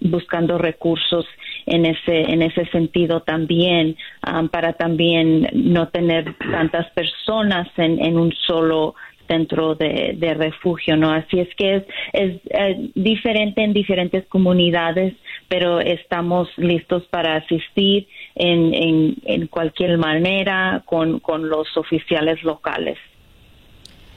buscando 0.00 0.58
recursos 0.58 1.24
en 1.66 1.86
ese 1.86 2.22
en 2.32 2.42
ese 2.42 2.66
sentido 2.66 3.20
también 3.20 3.96
um, 4.26 4.48
para 4.48 4.72
también 4.72 5.48
no 5.52 5.88
tener 5.88 6.34
tantas 6.50 6.90
personas 6.90 7.68
en, 7.76 8.04
en 8.04 8.18
un 8.18 8.32
solo 8.46 8.94
centro 9.28 9.76
de, 9.76 10.14
de, 10.16 10.34
refugio, 10.34 10.96
¿no? 10.96 11.12
Así 11.12 11.38
es 11.38 11.48
que 11.54 11.76
es, 11.76 11.84
es 12.12 12.40
eh, 12.50 12.90
diferente 12.96 13.62
en 13.62 13.72
diferentes 13.72 14.26
comunidades, 14.26 15.14
pero 15.46 15.78
estamos 15.78 16.48
listos 16.56 17.04
para 17.10 17.36
asistir 17.36 18.08
en, 18.34 18.74
en, 18.74 19.16
en 19.24 19.46
cualquier 19.46 19.98
manera 19.98 20.82
con, 20.84 21.20
con 21.20 21.48
los 21.48 21.68
oficiales 21.76 22.42
locales. 22.42 22.98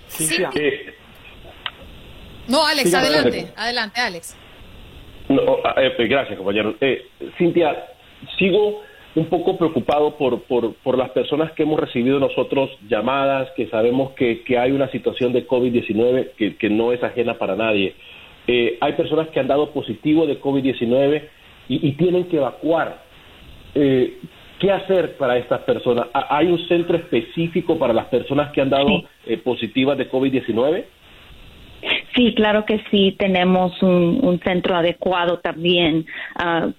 Sí. 0.08 0.44
No, 2.48 2.66
Alex, 2.66 2.94
adelante, 2.94 3.48
adelante, 3.56 4.02
Alex. 4.02 4.38
No, 5.30 5.58
ah, 5.64 5.76
eh, 5.78 5.94
eh, 5.98 6.08
gracias, 6.08 6.38
compañero. 6.38 6.76
Eh, 6.82 7.08
Cintia, 7.38 7.86
sigo 8.38 8.82
un 9.16 9.26
poco 9.28 9.58
preocupado 9.58 10.18
por, 10.18 10.42
por, 10.44 10.74
por, 10.76 10.98
las 10.98 11.12
personas 11.12 11.52
que 11.52 11.64
hemos 11.64 11.80
recibido 11.80 12.20
nosotros 12.20 12.70
llamadas, 12.90 13.50
que 13.56 13.68
sabemos 13.68 14.12
que, 14.14 14.44
que 14.44 14.58
hay 14.58 14.72
una 14.72 14.90
situación 14.90 15.32
de 15.34 15.48
COVID-19 15.48 16.32
que, 16.36 16.58
que, 16.58 16.70
no 16.70 16.92
es 16.92 17.04
ajena 17.04 17.38
para 17.38 17.56
nadie. 17.56 17.96
Eh, 18.48 18.78
hay 18.82 18.94
personas 18.94 19.30
que 19.30 19.40
han 19.40 19.48
dado 19.48 19.72
positivo 19.72 20.26
de 20.26 20.42
COVID-19 20.42 21.24
y, 21.70 21.88
y, 21.88 21.92
tienen 21.94 22.26
que 22.26 22.38
evacuar. 22.38 23.04
Eh, 23.76 24.18
¿Qué 24.60 24.72
hacer 24.72 25.18
para 25.18 25.38
estas 25.38 25.62
personas? 25.62 26.08
¿Hay 26.14 26.48
un 26.48 26.68
centro 26.68 26.96
específico 26.96 27.78
para 27.78 27.94
las 27.94 28.06
personas 28.06 28.52
que 28.52 28.62
han 28.62 28.70
dado 28.70 29.04
positivas 29.44 29.98
de 29.98 30.10
COVID-19? 30.10 30.86
Sí, 32.16 32.34
claro 32.36 32.66
que 32.66 32.82
sí, 32.92 33.16
tenemos 33.18 33.82
un, 33.82 34.40
centro 34.44 34.76
adecuado 34.76 35.40
también. 35.40 36.06
Ah, 36.36 36.70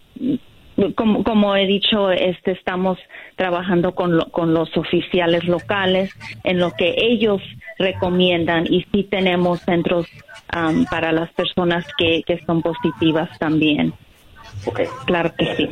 como, 0.94 1.22
como, 1.22 1.54
he 1.54 1.66
dicho, 1.66 2.10
este, 2.10 2.52
estamos 2.52 2.98
trabajando 3.36 3.94
con, 3.94 4.18
con 4.30 4.54
los 4.54 4.76
oficiales 4.76 5.44
locales 5.44 6.12
en 6.42 6.58
lo 6.58 6.72
que 6.72 6.94
ellos 6.98 7.40
recomiendan 7.78 8.66
y 8.68 8.84
sí 8.92 9.04
tenemos 9.04 9.60
centros 9.60 10.06
para 10.90 11.12
las 11.12 11.32
personas 11.32 11.84
que, 11.98 12.22
que 12.24 12.40
son 12.44 12.62
positivas 12.62 13.30
también. 13.38 13.92
Okay. 14.66 14.86
Claro 15.06 15.32
que 15.36 15.56
sí. 15.56 15.68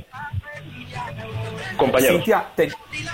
Cintia, 2.00 2.46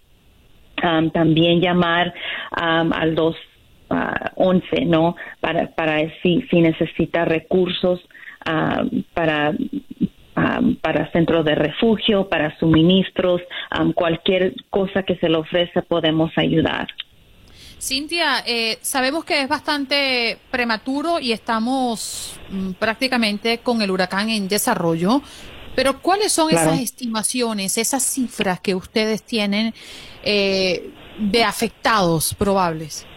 Um, 0.83 1.11
también 1.11 1.61
llamar 1.61 2.15
al 2.51 3.13
211, 3.13 4.81
uh, 4.81 4.85
¿no? 4.87 5.15
Para, 5.39 5.67
para 5.67 5.99
si, 6.23 6.41
si 6.49 6.61
necesita 6.61 7.25
recursos 7.25 8.01
para 9.13 9.53
para 10.81 11.11
centros 11.11 11.45
de 11.45 11.53
refugio, 11.53 12.27
para 12.27 12.57
suministros, 12.57 13.39
cualquier 13.93 14.55
cosa 14.69 15.03
que 15.03 15.15
se 15.17 15.29
le 15.29 15.37
ofrece 15.37 15.83
podemos 15.83 16.31
ayudar. 16.37 16.87
Cintia, 17.81 18.43
eh, 18.45 18.77
sabemos 18.83 19.25
que 19.25 19.41
es 19.41 19.49
bastante 19.49 20.37
prematuro 20.51 21.19
y 21.19 21.31
estamos 21.31 22.33
mm, 22.51 22.73
prácticamente 22.73 23.57
con 23.57 23.81
el 23.81 23.89
huracán 23.89 24.29
en 24.29 24.47
desarrollo, 24.47 25.23
pero 25.75 25.99
¿cuáles 25.99 26.31
son 26.31 26.51
esas 26.51 26.79
estimaciones, 26.79 27.79
esas 27.79 28.03
cifras 28.03 28.59
que 28.59 28.75
ustedes 28.75 29.23
tienen 29.23 29.73
eh, 30.23 30.91
de 31.17 31.43
afectados 31.43 32.35
probables? 32.35 33.07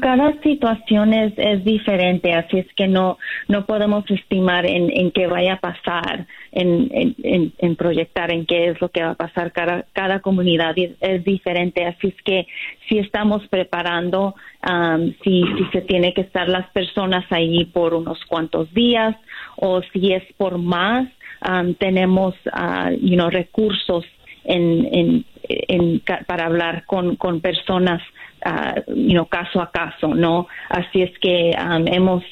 Cada 0.00 0.34
situación 0.42 1.14
es, 1.14 1.32
es, 1.36 1.64
diferente, 1.64 2.34
así 2.34 2.58
es 2.58 2.66
que 2.74 2.86
no, 2.86 3.18
no 3.48 3.64
podemos 3.64 4.04
estimar 4.10 4.66
en, 4.66 4.90
en 4.90 5.10
qué 5.10 5.26
vaya 5.26 5.54
a 5.54 5.60
pasar, 5.60 6.26
en, 6.52 6.90
en, 7.22 7.52
en, 7.58 7.76
proyectar 7.76 8.30
en 8.30 8.44
qué 8.44 8.68
es 8.68 8.80
lo 8.80 8.90
que 8.90 9.02
va 9.02 9.10
a 9.10 9.14
pasar. 9.14 9.52
Cada, 9.52 9.86
cada 9.92 10.20
comunidad 10.20 10.74
es, 10.76 11.24
diferente, 11.24 11.84
así 11.84 12.08
es 12.08 12.22
que 12.24 12.46
si 12.88 12.98
estamos 12.98 13.46
preparando, 13.48 14.34
um, 14.68 15.12
si, 15.24 15.42
si 15.42 15.64
se 15.72 15.80
tiene 15.82 16.12
que 16.12 16.22
estar 16.22 16.48
las 16.48 16.68
personas 16.70 17.24
ahí 17.30 17.64
por 17.64 17.94
unos 17.94 18.22
cuantos 18.26 18.72
días 18.74 19.16
o 19.56 19.80
si 19.92 20.12
es 20.12 20.24
por 20.36 20.58
más, 20.58 21.08
um, 21.48 21.74
tenemos 21.74 22.34
uh, 22.52 22.90
you 23.00 23.16
know, 23.16 23.30
recursos 23.30 24.04
en, 24.44 24.88
en, 24.92 25.24
en, 25.48 26.02
para 26.26 26.46
hablar 26.46 26.84
con, 26.86 27.16
con 27.16 27.40
personas 27.40 28.02
uh, 28.46 28.80
you 28.88 29.14
know, 29.14 29.26
caso 29.26 29.60
a 29.60 29.70
caso, 29.70 30.14
¿no? 30.14 30.46
Así 30.68 31.02
es 31.02 31.18
que 31.18 31.54
um, 31.58 31.86
hemos, 31.86 32.22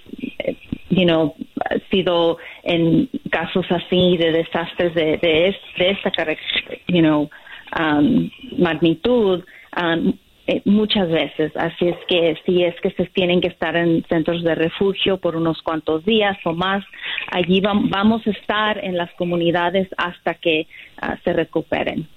you 0.90 1.04
know, 1.04 1.34
sido 1.90 2.38
en 2.64 3.08
casos 3.30 3.66
así 3.70 4.16
de 4.16 4.32
desastres 4.32 4.94
de, 4.94 5.18
de, 5.18 5.56
de 5.78 5.90
esta, 5.90 6.10
you 6.88 7.02
know, 7.02 7.30
um, 7.78 8.30
magnitud, 8.58 9.44
um, 9.76 10.12
eh, 10.46 10.62
muchas 10.64 11.10
veces. 11.10 11.52
Así 11.56 11.88
es 11.88 11.96
que 12.08 12.36
si 12.46 12.64
es 12.64 12.74
que 12.80 12.90
se 12.92 13.04
tienen 13.06 13.40
que 13.42 13.48
estar 13.48 13.76
en 13.76 14.02
centros 14.08 14.42
de 14.42 14.54
refugio 14.54 15.18
por 15.18 15.36
unos 15.36 15.60
cuantos 15.62 16.04
días 16.06 16.38
o 16.44 16.54
más, 16.54 16.82
allí 17.30 17.60
vamos 17.60 18.26
a 18.26 18.30
estar 18.30 18.82
en 18.82 18.96
las 18.96 19.12
comunidades 19.12 19.88
hasta 19.98 20.34
que 20.34 20.66
uh, 21.02 21.16
se 21.22 21.34
recuperen. 21.34 22.08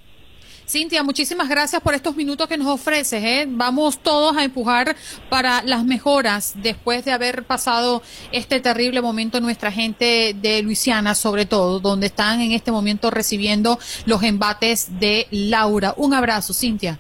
Cintia, 0.72 1.04
muchísimas 1.04 1.50
gracias 1.50 1.82
por 1.82 1.94
estos 1.94 2.16
minutos 2.16 2.48
que 2.48 2.58
nos 2.58 2.68
ofreces. 2.68 3.22
¿eh? 3.22 3.46
Vamos 3.46 4.02
todos 4.02 4.38
a 4.38 4.46
empujar 4.46 4.96
para 5.30 5.62
las 5.64 5.84
mejoras 5.84 6.56
después 6.64 7.04
de 7.04 7.12
haber 7.12 7.44
pasado 7.44 8.02
este 8.32 8.62
terrible 8.62 9.02
momento 9.02 9.42
nuestra 9.42 9.70
gente 9.70 10.34
de 10.34 10.64
Luisiana, 10.64 11.14
sobre 11.14 11.46
todo, 11.46 11.82
donde 11.82 12.06
están 12.06 12.40
en 12.40 12.54
este 12.54 12.72
momento 12.72 13.12
recibiendo 13.12 13.80
los 14.06 14.24
embates 14.24 14.98
de 14.98 15.28
Laura. 15.30 15.94
Un 15.98 16.14
abrazo, 16.14 16.54
Cintia. 16.54 17.00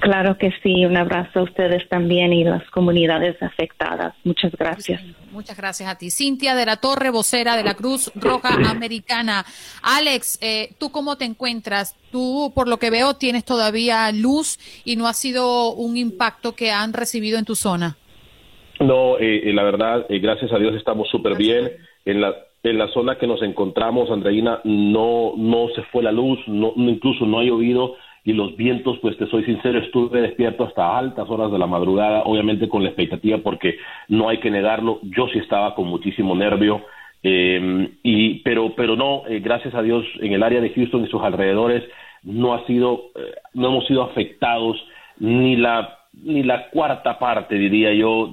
Claro 0.00 0.36
que 0.36 0.52
sí, 0.62 0.84
un 0.84 0.98
abrazo 0.98 1.40
a 1.40 1.42
ustedes 1.44 1.88
también 1.88 2.34
y 2.34 2.44
las 2.44 2.62
comunidades 2.68 3.42
afectadas. 3.42 4.12
Muchas 4.22 4.52
gracias. 4.52 5.00
Muchas 5.36 5.58
gracias 5.58 5.86
a 5.90 5.98
ti. 5.98 6.10
Cintia 6.10 6.54
de 6.54 6.64
la 6.64 6.76
Torre, 6.76 7.10
vocera 7.10 7.58
de 7.58 7.62
la 7.62 7.74
Cruz 7.74 8.10
Roja 8.14 8.54
Americana. 8.70 9.44
Alex, 9.82 10.38
eh, 10.40 10.70
¿tú 10.78 10.90
cómo 10.90 11.16
te 11.18 11.26
encuentras? 11.26 11.94
Tú, 12.10 12.52
por 12.54 12.68
lo 12.68 12.78
que 12.78 12.88
veo, 12.88 13.12
tienes 13.16 13.44
todavía 13.44 14.10
luz 14.12 14.58
y 14.86 14.96
no 14.96 15.06
ha 15.06 15.12
sido 15.12 15.74
un 15.74 15.98
impacto 15.98 16.54
que 16.54 16.70
han 16.70 16.94
recibido 16.94 17.38
en 17.38 17.44
tu 17.44 17.54
zona. 17.54 17.98
No, 18.80 19.18
eh, 19.18 19.50
eh 19.50 19.52
la 19.52 19.62
verdad, 19.62 20.06
eh, 20.08 20.20
gracias 20.20 20.50
a 20.52 20.58
Dios 20.58 20.74
estamos 20.74 21.06
súper 21.10 21.36
bien. 21.36 21.70
En 22.06 22.22
la, 22.22 22.34
en 22.62 22.78
la 22.78 22.88
zona 22.94 23.18
que 23.18 23.26
nos 23.26 23.42
encontramos, 23.42 24.10
Andreina, 24.10 24.62
no, 24.64 25.34
no 25.36 25.68
se 25.74 25.82
fue 25.92 26.02
la 26.02 26.12
luz, 26.12 26.38
no, 26.46 26.72
incluso 26.76 27.26
no 27.26 27.40
ha 27.40 27.44
llovido 27.44 27.96
y 28.26 28.32
los 28.32 28.56
vientos, 28.56 28.98
pues 29.00 29.16
te 29.16 29.26
soy 29.28 29.44
sincero, 29.44 29.78
estuve 29.78 30.20
despierto 30.20 30.64
hasta 30.64 30.98
altas 30.98 31.30
horas 31.30 31.52
de 31.52 31.58
la 31.58 31.68
madrugada, 31.68 32.24
obviamente 32.24 32.68
con 32.68 32.82
la 32.82 32.88
expectativa, 32.88 33.38
porque 33.38 33.78
no 34.08 34.28
hay 34.28 34.38
que 34.38 34.50
negarlo, 34.50 34.98
yo 35.04 35.28
sí 35.28 35.38
estaba 35.38 35.76
con 35.76 35.86
muchísimo 35.86 36.34
nervio, 36.34 36.82
eh, 37.22 37.88
y, 38.02 38.40
pero, 38.40 38.74
pero 38.74 38.96
no, 38.96 39.22
eh, 39.28 39.38
gracias 39.38 39.74
a 39.76 39.82
Dios, 39.82 40.04
en 40.20 40.32
el 40.32 40.42
área 40.42 40.60
de 40.60 40.70
Houston 40.70 41.04
y 41.04 41.08
sus 41.08 41.22
alrededores 41.22 41.84
no 42.24 42.52
ha 42.52 42.66
sido, 42.66 43.12
eh, 43.14 43.32
no 43.54 43.68
hemos 43.68 43.86
sido 43.86 44.02
afectados 44.02 44.76
ni 45.18 45.56
la 45.56 45.92
ni 46.24 46.42
la 46.42 46.70
cuarta 46.70 47.18
parte, 47.18 47.56
diría 47.56 47.92
yo, 47.92 48.32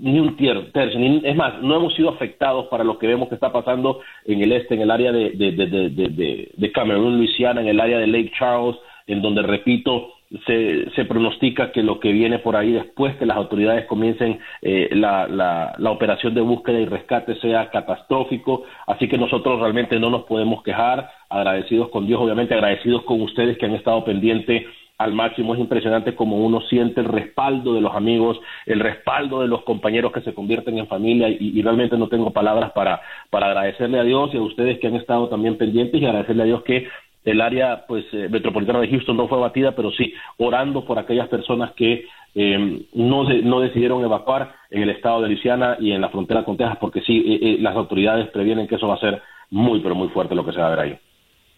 ni 0.00 0.18
un 0.18 0.36
tercio, 0.36 0.98
ni, 0.98 1.22
es 1.22 1.36
más, 1.36 1.62
no 1.62 1.76
hemos 1.76 1.94
sido 1.94 2.08
afectados 2.10 2.66
para 2.66 2.82
lo 2.82 2.98
que 2.98 3.06
vemos 3.06 3.28
que 3.28 3.36
está 3.36 3.52
pasando 3.52 4.00
en 4.24 4.42
el 4.42 4.50
este, 4.50 4.74
en 4.74 4.80
el 4.80 4.90
área 4.90 5.12
de, 5.12 5.30
de, 5.30 5.52
de, 5.52 6.50
de 6.52 6.72
Cameroon, 6.72 7.18
Luisiana, 7.18 7.60
en 7.60 7.68
el 7.68 7.78
área 7.78 7.98
de 7.98 8.08
Lake 8.08 8.32
Charles, 8.36 8.76
en 9.06 9.22
donde, 9.22 9.42
repito, 9.42 10.12
se, 10.46 10.90
se, 10.92 11.04
pronostica 11.04 11.72
que 11.72 11.82
lo 11.82 12.00
que 12.00 12.10
viene 12.10 12.38
por 12.38 12.56
ahí 12.56 12.72
después 12.72 13.14
que 13.16 13.26
las 13.26 13.36
autoridades 13.36 13.84
comiencen 13.86 14.38
eh, 14.62 14.88
la, 14.92 15.28
la, 15.28 15.74
la, 15.76 15.90
operación 15.90 16.34
de 16.34 16.40
búsqueda 16.40 16.80
y 16.80 16.86
rescate 16.86 17.36
sea 17.36 17.70
catastrófico. 17.70 18.64
Así 18.86 19.08
que 19.08 19.18
nosotros 19.18 19.60
realmente 19.60 19.98
no 19.98 20.08
nos 20.08 20.24
podemos 20.24 20.62
quejar, 20.62 21.10
agradecidos 21.28 21.90
con 21.90 22.06
Dios, 22.06 22.20
obviamente 22.20 22.54
agradecidos 22.54 23.02
con 23.02 23.20
ustedes 23.20 23.58
que 23.58 23.66
han 23.66 23.74
estado 23.74 24.04
pendientes 24.04 24.64
al 24.96 25.12
máximo. 25.12 25.54
Es 25.54 25.60
impresionante 25.60 26.14
como 26.14 26.36
uno 26.38 26.60
siente 26.62 27.00
el 27.00 27.06
respaldo 27.06 27.74
de 27.74 27.80
los 27.80 27.94
amigos, 27.94 28.40
el 28.66 28.80
respaldo 28.80 29.42
de 29.42 29.48
los 29.48 29.62
compañeros 29.64 30.12
que 30.12 30.22
se 30.22 30.34
convierten 30.34 30.78
en 30.78 30.86
familia 30.86 31.28
y, 31.28 31.36
y 31.40 31.62
realmente 31.62 31.98
no 31.98 32.08
tengo 32.08 32.30
palabras 32.30 32.72
para, 32.72 33.02
para 33.28 33.48
agradecerle 33.48 33.98
a 33.98 34.04
Dios 34.04 34.30
y 34.32 34.38
a 34.38 34.42
ustedes 34.42 34.78
que 34.78 34.86
han 34.86 34.96
estado 34.96 35.28
también 35.28 35.58
pendientes 35.58 36.00
y 36.00 36.06
agradecerle 36.06 36.42
a 36.42 36.46
Dios 36.46 36.62
que 36.62 36.88
el 37.24 37.40
área 37.40 37.84
pues 37.86 38.04
eh, 38.12 38.28
metropolitana 38.28 38.80
de 38.80 38.88
Houston 38.88 39.16
no 39.16 39.28
fue 39.28 39.38
abatida, 39.38 39.74
pero 39.74 39.90
sí 39.92 40.12
orando 40.38 40.84
por 40.84 40.98
aquellas 40.98 41.28
personas 41.28 41.72
que 41.72 42.06
eh, 42.34 42.86
no, 42.94 43.24
no 43.24 43.60
decidieron 43.60 44.02
evacuar 44.04 44.54
en 44.70 44.82
el 44.82 44.90
estado 44.90 45.22
de 45.22 45.28
Luisiana 45.28 45.76
y 45.78 45.92
en 45.92 46.00
la 46.00 46.08
frontera 46.08 46.44
con 46.44 46.56
Texas, 46.56 46.78
porque 46.80 47.02
sí, 47.02 47.22
eh, 47.26 47.56
las 47.60 47.76
autoridades 47.76 48.30
previenen 48.30 48.66
que 48.66 48.76
eso 48.76 48.88
va 48.88 48.94
a 48.94 49.00
ser 49.00 49.22
muy, 49.50 49.80
pero 49.80 49.94
muy 49.94 50.08
fuerte 50.08 50.34
lo 50.34 50.44
que 50.44 50.52
se 50.52 50.58
va 50.58 50.68
a 50.68 50.70
ver 50.70 50.80
ahí. 50.80 50.98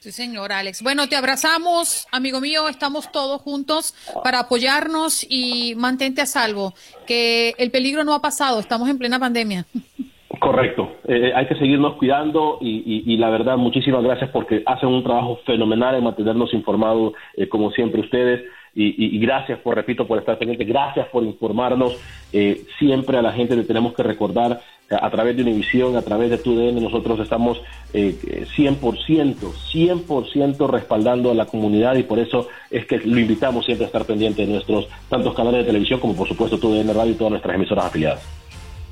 Sí, 0.00 0.12
señor 0.12 0.52
Alex. 0.52 0.82
Bueno, 0.82 1.08
te 1.08 1.16
abrazamos, 1.16 2.06
amigo 2.12 2.40
mío, 2.40 2.68
estamos 2.68 3.10
todos 3.10 3.40
juntos 3.40 3.94
para 4.22 4.40
apoyarnos 4.40 5.24
y 5.26 5.74
mantente 5.76 6.20
a 6.20 6.26
salvo, 6.26 6.74
que 7.06 7.54
el 7.56 7.70
peligro 7.70 8.04
no 8.04 8.12
ha 8.12 8.20
pasado, 8.20 8.60
estamos 8.60 8.88
en 8.90 8.98
plena 8.98 9.18
pandemia. 9.18 9.64
Correcto, 10.38 10.96
eh, 11.06 11.32
hay 11.34 11.46
que 11.46 11.54
seguirnos 11.56 11.94
cuidando 11.94 12.58
y, 12.60 13.16
la 13.16 13.30
verdad 13.30 13.56
muchísimas 13.56 14.02
gracias 14.02 14.30
porque 14.30 14.62
hacen 14.66 14.88
un 14.88 15.02
trabajo 15.02 15.38
fenomenal 15.46 15.94
en 15.94 16.04
mantenernos 16.04 16.52
informados 16.54 17.12
eh, 17.36 17.48
como 17.48 17.70
siempre 17.70 18.00
ustedes 18.00 18.42
y, 18.76 19.18
gracias 19.20 19.60
por, 19.60 19.76
repito, 19.76 20.06
por 20.06 20.18
estar 20.18 20.36
pendiente, 20.36 20.64
gracias 20.64 21.06
por 21.08 21.22
informarnos. 21.22 21.96
Eh, 22.32 22.64
siempre 22.78 23.16
a 23.16 23.22
la 23.22 23.32
gente 23.32 23.54
le 23.54 23.62
tenemos 23.62 23.94
que 23.94 24.02
recordar 24.02 24.60
a 24.90 25.10
través 25.10 25.36
de 25.36 25.42
Univisión, 25.42 25.96
a 25.96 26.02
través 26.02 26.30
de 26.30 26.38
TUDN, 26.38 26.82
nosotros 26.82 27.20
estamos 27.20 27.62
eh, 27.92 28.16
100%, 28.56 29.36
100% 29.38 30.68
respaldando 30.68 31.30
a 31.30 31.34
la 31.34 31.46
comunidad 31.46 31.94
y 31.94 32.02
por 32.02 32.18
eso 32.18 32.48
es 32.70 32.84
que 32.86 32.98
lo 32.98 33.18
invitamos 33.18 33.64
siempre 33.64 33.84
a 33.84 33.86
estar 33.86 34.04
pendiente 34.04 34.44
de 34.44 34.52
nuestros 34.52 34.88
tantos 35.08 35.34
canales 35.34 35.60
de 35.60 35.66
televisión 35.66 36.00
como 36.00 36.16
por 36.16 36.28
supuesto 36.28 36.58
TUDN 36.58 36.92
Radio 36.94 37.12
y 37.12 37.14
todas 37.14 37.30
nuestras 37.30 37.54
emisoras 37.54 37.86
afiliadas. 37.86 38.28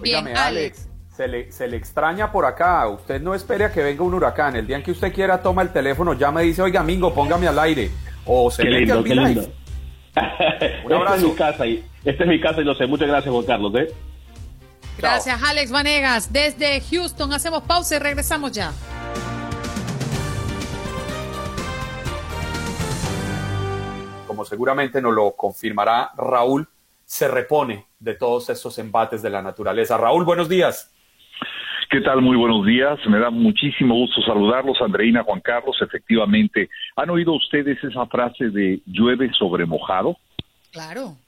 Bien, 0.01 0.29
Alex. 0.37 0.92
Se 1.15 1.29
le, 1.29 1.53
se 1.53 1.69
le 1.69 1.77
extraña 1.77 2.33
por 2.33 2.47
acá. 2.47 2.89
Usted 2.89 3.21
no 3.21 3.35
espere 3.35 3.67
a 3.67 3.73
que 3.73 3.83
venga 3.83 4.03
un 4.03 4.15
huracán. 4.15 4.57
El 4.57 4.67
día 4.67 4.77
en 4.77 4.83
que 4.83 4.93
usted 4.93 5.13
quiera, 5.13 5.43
toma 5.43 5.61
el 5.61 5.71
teléfono, 5.71 6.15
ya 6.15 6.31
me 6.31 6.43
dice, 6.43 6.63
oiga, 6.63 6.83
Mingo, 6.83 7.13
póngame 7.13 7.47
al 7.47 7.59
aire. 7.59 7.91
O 8.25 8.51
se 8.51 8.63
qué 8.63 8.71
lindo, 8.71 9.05
qué 9.05 9.15
lindo. 9.15 9.43
un 10.85 10.93
abrazo. 10.93 11.15
Esta 11.15 11.15
es 11.17 11.23
mi 11.25 11.35
casa 11.35 11.67
y, 11.67 11.85
esta 12.05 12.25
es 12.25 12.29
mi 12.29 12.41
casa 12.41 12.61
y 12.63 12.65
lo 12.65 12.75
sé. 12.75 12.87
Muchas 12.87 13.09
gracias, 13.09 13.31
Juan 13.31 13.45
Carlos. 13.45 13.75
¿eh? 13.75 13.93
Gracias, 14.97 15.43
Alex 15.43 15.71
Vanegas. 15.71 16.33
Desde 16.33 16.81
Houston 16.81 17.33
hacemos 17.33 17.63
pausa 17.65 17.97
y 17.97 17.99
regresamos 17.99 18.53
ya. 18.53 18.73
Como 24.27 24.47
seguramente 24.47 25.03
nos 25.03 25.13
lo 25.13 25.33
confirmará 25.33 26.13
Raúl, 26.17 26.67
se 27.05 27.29
repone 27.29 27.87
de 28.01 28.15
todos 28.15 28.49
estos 28.49 28.79
embates 28.79 29.21
de 29.21 29.29
la 29.29 29.43
naturaleza. 29.43 29.99
Raúl, 29.99 30.25
buenos 30.25 30.49
días. 30.49 30.92
¿Qué 31.93 32.01
tal? 32.01 32.23
Muy 32.23 32.39
buenos 32.39 32.65
días. 32.65 32.99
Me 33.07 33.19
da 33.19 33.29
muchísimo 33.29 33.95
gusto 33.95 34.23
saludarlos, 34.23 34.81
Andreina, 34.81 35.25
Juan 35.25 35.41
Carlos. 35.41 35.77
Efectivamente, 35.83 36.71
¿han 36.97 37.11
oído 37.11 37.35
ustedes 37.35 37.85
esa 37.85 38.07
frase 38.07 38.49
de 38.49 38.81
llueve 38.87 39.31
sobre 39.35 39.67
mojado? 39.67 40.17
Claro. 40.73 41.19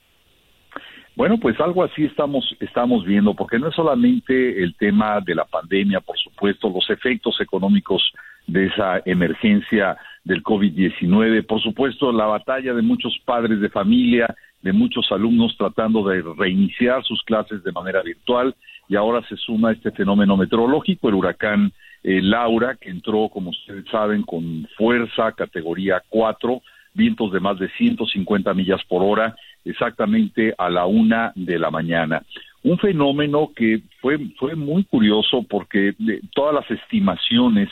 Bueno, 1.16 1.36
pues 1.36 1.60
algo 1.60 1.84
así 1.84 2.06
estamos, 2.06 2.56
estamos 2.60 3.04
viendo, 3.04 3.34
porque 3.34 3.58
no 3.58 3.68
es 3.68 3.74
solamente 3.74 4.62
el 4.62 4.74
tema 4.76 5.20
de 5.20 5.34
la 5.34 5.44
pandemia, 5.44 6.00
por 6.00 6.16
supuesto, 6.16 6.70
los 6.70 6.88
efectos 6.88 7.38
económicos 7.42 8.02
de 8.46 8.68
esa 8.68 9.02
emergencia 9.04 9.98
del 10.24 10.42
COVID-19, 10.42 11.44
por 11.44 11.60
supuesto, 11.60 12.10
la 12.10 12.24
batalla 12.24 12.72
de 12.72 12.80
muchos 12.80 13.14
padres 13.26 13.60
de 13.60 13.68
familia, 13.68 14.34
de 14.62 14.72
muchos 14.72 15.12
alumnos 15.12 15.54
tratando 15.58 16.08
de 16.08 16.24
reiniciar 16.38 17.04
sus 17.04 17.22
clases 17.24 17.62
de 17.62 17.72
manera 17.72 18.00
virtual, 18.00 18.54
y 18.88 18.96
ahora 18.96 19.22
se 19.28 19.36
suma 19.36 19.72
este 19.72 19.90
fenómeno 19.90 20.36
meteorológico, 20.36 21.08
el 21.08 21.14
huracán 21.14 21.72
eh, 22.02 22.20
Laura, 22.22 22.76
que 22.76 22.90
entró, 22.90 23.28
como 23.28 23.50
ustedes 23.50 23.84
saben, 23.90 24.22
con 24.22 24.68
fuerza, 24.76 25.32
categoría 25.32 26.02
4, 26.08 26.60
vientos 26.92 27.32
de 27.32 27.40
más 27.40 27.58
de 27.58 27.68
150 27.70 28.52
millas 28.54 28.82
por 28.84 29.02
hora, 29.02 29.34
exactamente 29.64 30.54
a 30.58 30.68
la 30.68 30.86
una 30.86 31.32
de 31.34 31.58
la 31.58 31.70
mañana. 31.70 32.22
Un 32.62 32.78
fenómeno 32.78 33.50
que 33.54 33.80
fue, 34.00 34.18
fue 34.38 34.54
muy 34.54 34.84
curioso 34.84 35.44
porque 35.48 35.88
eh, 35.88 36.20
todas 36.34 36.54
las 36.54 36.70
estimaciones 36.70 37.68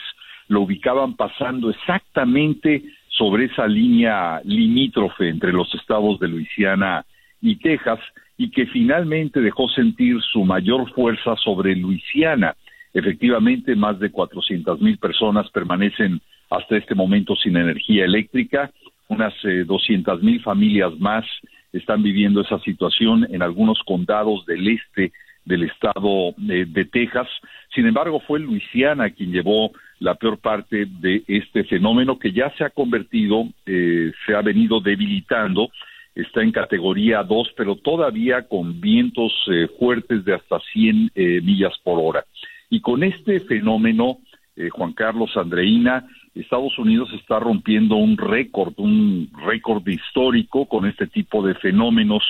lo 0.47 0.61
ubicaban 0.61 1.15
pasando 1.15 1.69
exactamente 1.69 2.83
sobre 3.07 3.45
esa 3.45 3.67
línea 3.67 4.41
limítrofe 4.43 5.29
entre 5.29 5.53
los 5.53 5.73
estados 5.75 6.19
de 6.19 6.27
Luisiana 6.27 7.05
y 7.41 7.57
Texas 7.57 7.99
y 8.43 8.49
que 8.49 8.65
finalmente 8.65 9.39
dejó 9.39 9.69
sentir 9.69 10.19
su 10.21 10.43
mayor 10.43 10.91
fuerza 10.91 11.37
sobre 11.37 11.77
Luisiana. 11.77 12.57
Efectivamente, 12.93 13.73
más 13.73 13.97
de 13.99 14.11
400 14.11 14.81
mil 14.81 14.97
personas 14.97 15.49
permanecen 15.49 16.19
hasta 16.49 16.75
este 16.75 16.93
momento 16.93 17.37
sin 17.37 17.55
energía 17.55 18.03
eléctrica, 18.03 18.69
unas 19.07 19.33
eh, 19.45 19.63
doscientas 19.65 20.21
mil 20.21 20.41
familias 20.41 20.91
más 20.99 21.23
están 21.71 22.03
viviendo 22.03 22.41
esa 22.41 22.59
situación 22.59 23.25
en 23.29 23.41
algunos 23.41 23.79
condados 23.85 24.45
del 24.45 24.67
este 24.67 25.13
del 25.45 25.63
estado 25.63 26.33
de, 26.37 26.85
Texas. 26.91 27.27
Sin 27.73 27.85
embargo, 27.85 28.21
fue 28.27 28.39
Luisiana 28.41 29.09
quien 29.09 29.31
llevó 29.31 29.71
la 29.99 30.15
peor 30.15 30.37
parte 30.37 30.85
de 30.85 31.23
este 31.27 31.63
fenómeno 31.63 32.19
que 32.19 32.33
ya 32.33 32.49
se 32.57 32.65
ha 32.65 32.69
convertido, 32.69 33.45
eh, 33.65 34.11
se 34.25 34.35
ha 34.35 34.41
venido 34.41 34.81
debilitando, 34.81 35.69
está 36.15 36.41
en 36.41 36.51
categoría 36.51 37.23
2, 37.23 37.53
pero 37.57 37.75
todavía 37.75 38.47
con 38.47 38.79
vientos 38.79 39.33
eh, 39.47 39.67
fuertes 39.79 40.25
de 40.25 40.35
hasta 40.35 40.59
100 40.71 41.11
eh, 41.15 41.41
millas 41.41 41.73
por 41.83 41.99
hora. 41.99 42.25
Y 42.69 42.81
con 42.81 43.03
este 43.03 43.39
fenómeno, 43.41 44.19
Juan 44.71 44.93
Carlos 44.93 45.35
Andreina, 45.35 46.07
Estados 46.35 46.77
Unidos 46.79 47.09
está 47.13 47.39
rompiendo 47.39 47.95
un 47.95 48.17
récord, 48.17 48.73
un 48.77 49.29
récord 49.45 49.87
histórico 49.87 50.67
con 50.67 50.85
este 50.87 51.07
tipo 51.07 51.45
de 51.45 51.55
fenómenos 51.55 52.23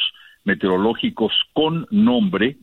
meteorológicos 0.44 1.32
con 1.54 1.88
nombre, 1.90 2.58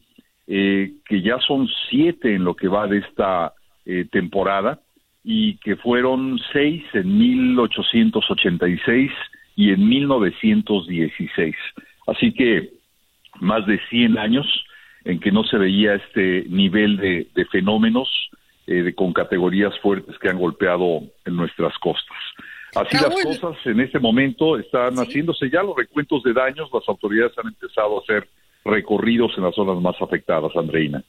eh, 0.47 0.93
que 1.07 1.23
ya 1.23 1.39
son 1.39 1.69
siete 1.89 2.35
en 2.35 2.45
lo 2.45 2.55
que 2.55 2.69
va 2.69 2.87
de 2.87 2.99
esta 2.99 3.55
eh, 3.87 4.07
temporada 4.11 4.81
y 5.25 5.57
que 5.59 5.77
fueron 5.77 6.39
seis 6.53 6.83
en 6.93 7.19
1886 7.19 9.11
y 9.57 9.73
en 9.73 9.89
1916. 9.89 11.55
Así 12.07 12.33
que 12.33 12.71
más 13.41 13.67
de 13.67 13.81
100 13.89 14.19
años 14.19 14.47
en 15.05 15.21
que 15.21 15.33
no 15.33 15.45
se 15.45 15.57
veía 15.59 15.95
este 15.95 16.45
nivel 16.49 16.97
de 16.97 17.45
fenómenos 17.47 18.09
eh, 18.73 18.95
con 18.95 19.13
categorías 19.13 19.77
fuertes 19.81 20.17
que 20.19 20.29
han 20.29 20.39
golpeado 20.39 21.03
en 21.25 21.35
nuestras 21.35 21.77
costas. 21.79 22.17
Así 22.77 22.97
las 23.03 23.21
cosas 23.21 23.57
en 23.67 23.81
este 23.81 23.99
momento 23.99 24.57
están 24.61 24.95
haciéndose 24.95 25.51
ya 25.51 25.65
los 25.65 25.77
recuentos 25.77 26.23
de 26.23 26.33
daños, 26.33 26.71
las 26.73 26.89
autoridades 26.89 27.37
han 27.37 27.49
empezado 27.49 27.99
a 27.99 28.01
hacer 28.03 28.29
recorridos 28.65 29.33
en 29.37 29.43
las 29.43 29.57
zonas 29.57 29.83
más 29.83 29.97
afectadas, 30.01 30.55
Andreina. 30.55 31.03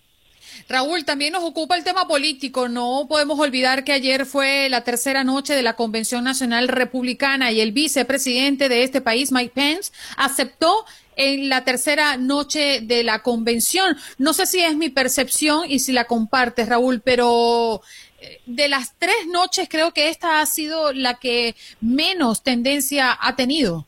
Raúl, 0.68 1.06
también 1.06 1.34
nos 1.34 1.44
ocupa 1.44 1.78
el 1.78 1.84
tema 1.84 2.08
político. 2.08 2.70
No 2.70 3.06
podemos 3.08 3.40
olvidar 3.40 3.84
que 3.84 3.94
ayer 3.94 4.26
fue 4.26 4.70
la 4.70 4.84
tercera 4.84 5.24
noche 5.24 5.54
de 5.54 5.64
la 5.64 5.76
Convención 5.76 6.24
Nacional 6.24 6.68
Republicana 6.68 7.52
y 7.52 7.62
el 7.62 7.72
vicepresidente 7.72 8.70
de 8.70 8.84
este 8.84 9.02
país, 9.02 9.32
Mike 9.32 9.54
Pence, 9.54 9.92
aceptó 10.18 10.86
en 11.16 11.50
la 11.50 11.64
tercera 11.64 12.18
noche 12.18 12.82
de 12.82 13.04
la 13.04 13.22
convención. 13.22 13.98
No 14.18 14.34
sé 14.34 14.46
si 14.46 14.60
es 14.60 14.76
mi 14.76 14.90
percepción 14.90 15.70
y 15.70 15.80
si 15.80 15.92
la 15.92 16.06
compartes, 16.06 16.70
Raúl, 16.70 17.02
pero 17.02 17.82
eh, 18.20 18.42
de 18.46 18.70
las 18.70 18.94
tres 18.98 19.28
noches 19.28 19.68
creo 19.70 19.94
que 19.94 20.10
esta 20.10 20.42
ha 20.42 20.46
sido 20.46 20.94
la 20.94 21.16
que 21.16 21.56
menos 21.80 22.44
tendencia 22.44 23.18
ha 23.20 23.36
tenido. 23.36 23.88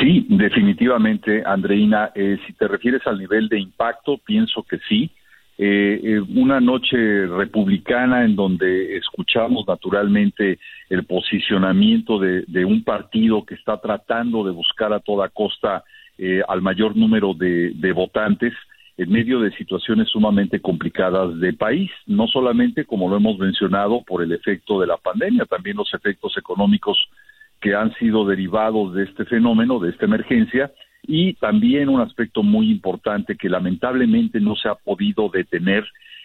Sí, 0.00 0.26
definitivamente, 0.28 1.42
Andreina. 1.44 2.12
Eh, 2.14 2.38
si 2.46 2.52
te 2.52 2.68
refieres 2.68 3.04
al 3.06 3.18
nivel 3.18 3.48
de 3.48 3.58
impacto, 3.58 4.18
pienso 4.18 4.62
que 4.62 4.78
sí. 4.88 5.10
Eh, 5.58 6.00
eh, 6.02 6.20
una 6.34 6.60
noche 6.60 7.26
republicana 7.26 8.24
en 8.24 8.36
donde 8.36 8.96
escuchamos 8.96 9.66
naturalmente 9.66 10.58
el 10.88 11.04
posicionamiento 11.04 12.18
de, 12.18 12.64
un 12.64 12.84
partido 12.84 13.44
que 13.44 13.54
está 13.54 13.80
tratando 13.80 14.44
de 14.44 14.52
buscar 14.52 14.92
a 14.92 15.00
toda 15.00 15.28
costa 15.28 15.84
al 16.46 16.62
mayor 16.62 16.96
número 16.96 17.34
de, 17.34 17.72
de 17.74 17.92
votantes 17.92 18.52
en 18.96 19.10
medio 19.10 19.40
de 19.40 19.50
situaciones 19.56 20.08
sumamente 20.08 20.60
complicadas 20.60 21.38
del 21.40 21.56
país, 21.56 21.90
no 22.06 22.28
solamente 22.28 22.84
como 22.84 23.08
lo 23.08 23.16
hemos 23.16 23.38
mencionado 23.38 24.02
por 24.02 24.22
el 24.22 24.30
efecto 24.30 24.80
de 24.80 24.86
la 24.86 24.96
pandemia, 24.98 25.46
también 25.46 25.76
los 25.76 25.92
efectos 25.94 26.36
económicos 26.36 27.08
que 27.62 27.74
han 27.74 27.94
sido 27.94 28.26
derivados 28.26 28.92
de 28.92 29.04
este 29.04 29.24
fenómeno, 29.24 29.78
de 29.78 29.90
esta 29.90 30.04
emergencia, 30.04 30.72
y 31.02 31.34
también 31.34 31.88
un 31.88 32.00
aspecto 32.00 32.42
muy 32.42 32.70
importante 32.70 33.36
que 33.36 33.48
lamentablemente 33.48 34.40
no 34.40 34.54
se 34.56 34.68
ha 34.68 34.74
podido 34.74 35.28
detener 35.28 35.84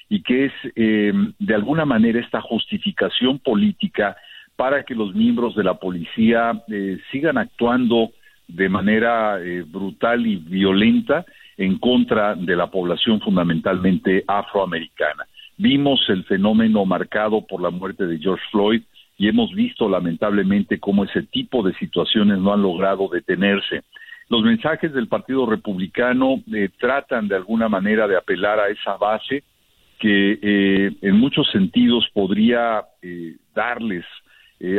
y 0.09 0.21
que 0.21 0.45
es 0.45 0.53
eh, 0.75 1.13
de 1.39 1.55
alguna 1.55 1.85
manera 1.85 2.19
esta 2.19 2.41
justificación 2.41 3.39
política 3.39 4.17
para 4.55 4.83
que 4.83 4.95
los 4.95 5.13
miembros 5.13 5.55
de 5.55 5.63
la 5.63 5.75
policía 5.75 6.63
eh, 6.69 6.97
sigan 7.11 7.37
actuando 7.37 8.11
de 8.47 8.69
manera 8.69 9.39
eh, 9.41 9.63
brutal 9.65 10.25
y 10.25 10.37
violenta 10.37 11.25
en 11.57 11.77
contra 11.79 12.35
de 12.35 12.55
la 12.55 12.67
población 12.67 13.19
fundamentalmente 13.19 14.23
afroamericana. 14.27 15.25
Vimos 15.57 15.99
el 16.09 16.23
fenómeno 16.25 16.85
marcado 16.85 17.45
por 17.45 17.61
la 17.61 17.71
muerte 17.71 18.05
de 18.05 18.19
George 18.19 18.43
Floyd 18.51 18.81
y 19.17 19.27
hemos 19.27 19.53
visto 19.53 19.89
lamentablemente 19.89 20.79
cómo 20.79 21.03
ese 21.03 21.23
tipo 21.23 21.63
de 21.63 21.73
situaciones 21.75 22.37
no 22.37 22.53
han 22.53 22.61
logrado 22.61 23.09
detenerse. 23.09 23.83
Los 24.29 24.43
mensajes 24.43 24.93
del 24.93 25.07
Partido 25.07 25.45
Republicano 25.45 26.43
eh, 26.53 26.69
tratan 26.79 27.27
de 27.27 27.35
alguna 27.35 27.67
manera 27.67 28.07
de 28.07 28.17
apelar 28.17 28.59
a 28.59 28.67
esa 28.67 28.97
base 28.97 29.43
que 29.99 30.39
eh, 30.41 30.91
en 31.01 31.17
muchos 31.17 31.49
sentidos 31.51 32.07
podría 32.13 32.83
eh, 33.01 33.35
darles 33.55 34.05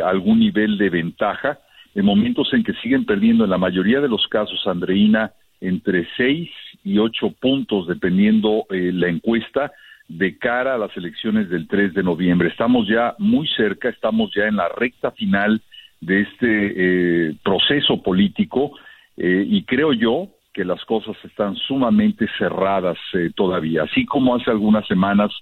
algún 0.04 0.40
nivel 0.40 0.76
de 0.76 0.90
ventaja 0.90 1.60
en 1.94 2.04
momentos 2.04 2.52
en 2.52 2.64
que 2.64 2.72
siguen 2.82 3.04
perdiendo 3.04 3.44
en 3.44 3.50
la 3.50 3.58
mayoría 3.58 4.00
de 4.00 4.08
los 4.08 4.26
casos, 4.26 4.66
Andreina, 4.66 5.30
entre 5.60 6.04
seis 6.16 6.50
y 6.82 6.98
ocho 6.98 7.30
puntos, 7.40 7.86
dependiendo 7.86 8.66
la 8.70 9.06
encuesta, 9.06 9.70
de 10.08 10.38
cara 10.38 10.74
a 10.74 10.78
las 10.78 10.96
elecciones 10.96 11.48
del 11.50 11.68
3 11.68 11.94
de 11.94 12.02
noviembre. 12.02 12.48
Estamos 12.48 12.88
ya 12.88 13.14
muy 13.18 13.46
cerca, 13.48 13.88
estamos 13.88 14.30
ya 14.34 14.46
en 14.46 14.56
la 14.56 14.68
recta 14.68 15.10
final 15.12 15.62
de 16.00 16.22
este 16.22 17.34
proceso 17.42 18.02
político 18.02 18.72
eh, 19.18 19.44
y 19.48 19.64
creo 19.64 19.92
yo 19.92 20.28
que 20.54 20.64
las 20.64 20.84
cosas 20.84 21.16
están 21.24 21.56
sumamente 21.56 22.26
cerradas 22.38 22.96
eh, 23.14 23.30
todavía. 23.34 23.82
Así 23.82 24.06
como 24.06 24.36
hace 24.36 24.50
algunas 24.50 24.86
semanas 24.86 25.32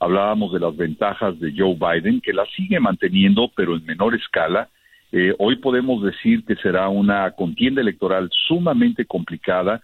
hablábamos 0.00 0.52
de 0.52 0.60
las 0.60 0.74
ventajas 0.76 1.38
de 1.38 1.52
Joe 1.56 1.74
Biden, 1.74 2.20
que 2.20 2.32
las 2.32 2.48
sigue 2.56 2.80
manteniendo, 2.80 3.50
pero 3.54 3.76
en 3.76 3.84
menor 3.84 4.14
escala, 4.14 4.68
eh, 5.12 5.34
hoy 5.38 5.56
podemos 5.56 6.02
decir 6.02 6.44
que 6.44 6.56
será 6.56 6.88
una 6.88 7.30
contienda 7.32 7.80
electoral 7.80 8.28
sumamente 8.48 9.04
complicada, 9.04 9.82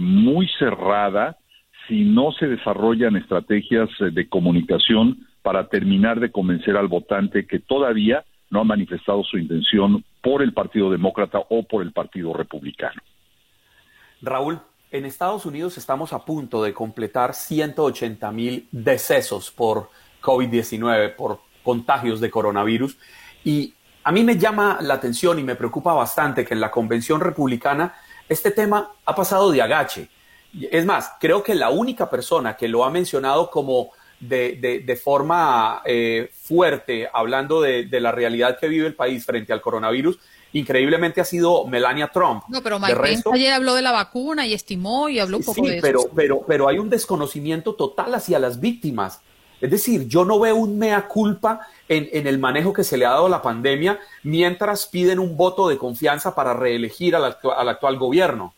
muy 0.00 0.48
cerrada, 0.58 1.36
si 1.88 2.04
no 2.04 2.32
se 2.32 2.46
desarrollan 2.46 3.16
estrategias 3.16 3.88
de 3.98 4.28
comunicación 4.28 5.26
para 5.42 5.68
terminar 5.68 6.20
de 6.20 6.32
convencer 6.32 6.76
al 6.76 6.88
votante 6.88 7.46
que 7.46 7.60
todavía 7.60 8.24
no 8.50 8.60
ha 8.60 8.64
manifestado 8.64 9.22
su 9.24 9.38
intención 9.38 10.04
por 10.22 10.42
el 10.42 10.52
Partido 10.52 10.90
Demócrata 10.90 11.38
o 11.48 11.62
por 11.62 11.82
el 11.82 11.92
Partido 11.92 12.32
Republicano. 12.32 13.00
Raúl, 14.22 14.60
en 14.90 15.04
Estados 15.04 15.46
Unidos 15.46 15.78
estamos 15.78 16.12
a 16.12 16.24
punto 16.24 16.62
de 16.62 16.72
completar 16.72 17.34
180 17.34 18.30
mil 18.32 18.68
decesos 18.70 19.50
por 19.50 19.90
COVID-19, 20.22 21.14
por 21.14 21.40
contagios 21.62 22.20
de 22.20 22.30
coronavirus. 22.30 22.96
Y 23.44 23.74
a 24.04 24.12
mí 24.12 24.22
me 24.24 24.38
llama 24.38 24.78
la 24.80 24.94
atención 24.94 25.38
y 25.38 25.42
me 25.42 25.56
preocupa 25.56 25.92
bastante 25.92 26.44
que 26.44 26.54
en 26.54 26.60
la 26.60 26.70
convención 26.70 27.20
republicana 27.20 27.94
este 28.28 28.50
tema 28.50 28.90
ha 29.04 29.14
pasado 29.14 29.50
de 29.50 29.62
agache. 29.62 30.08
Es 30.70 30.84
más, 30.86 31.12
creo 31.20 31.42
que 31.42 31.54
la 31.54 31.70
única 31.70 32.08
persona 32.08 32.56
que 32.56 32.68
lo 32.68 32.84
ha 32.84 32.90
mencionado 32.90 33.50
como 33.50 33.90
de, 34.20 34.82
de, 34.84 34.96
forma 34.96 35.82
eh, 35.84 36.30
fuerte, 36.32 37.08
hablando 37.12 37.60
de, 37.60 37.88
la 38.00 38.12
realidad 38.12 38.58
que 38.58 38.68
vive 38.68 38.86
el 38.86 38.94
país 38.94 39.24
frente 39.24 39.52
al 39.52 39.60
coronavirus, 39.60 40.18
increíblemente 40.52 41.20
ha 41.20 41.24
sido 41.24 41.66
Melania 41.66 42.08
Trump. 42.08 42.44
No, 42.48 42.62
pero 42.62 42.78
Mike 42.78 42.96
Pence 42.96 43.28
ayer 43.32 43.52
habló 43.52 43.74
de 43.74 43.82
la 43.82 43.92
vacuna 43.92 44.46
y 44.46 44.54
estimó 44.54 45.08
y 45.08 45.18
habló 45.18 45.38
un 45.38 45.44
poco 45.44 45.66
de 45.66 45.80
pero, 45.82 46.00
Pero, 46.14 46.44
pero 46.46 46.68
hay 46.68 46.78
un 46.78 46.88
desconocimiento 46.88 47.74
total 47.74 48.14
hacia 48.14 48.38
las 48.38 48.58
víctimas. 48.58 49.20
Es 49.60 49.70
decir, 49.70 50.06
yo 50.06 50.24
no 50.24 50.38
veo 50.38 50.56
un 50.56 50.78
mea 50.78 51.08
culpa 51.08 51.60
en, 51.88 52.08
en, 52.12 52.26
el 52.26 52.38
manejo 52.38 52.74
que 52.74 52.84
se 52.84 52.98
le 52.98 53.06
ha 53.06 53.10
dado 53.10 53.26
a 53.26 53.30
la 53.30 53.40
pandemia 53.40 53.98
mientras 54.22 54.86
piden 54.86 55.18
un 55.18 55.36
voto 55.36 55.68
de 55.68 55.78
confianza 55.78 56.34
para 56.34 56.52
reelegir 56.52 57.16
al, 57.16 57.36
al 57.56 57.68
actual 57.68 57.98
gobierno. 57.98 58.52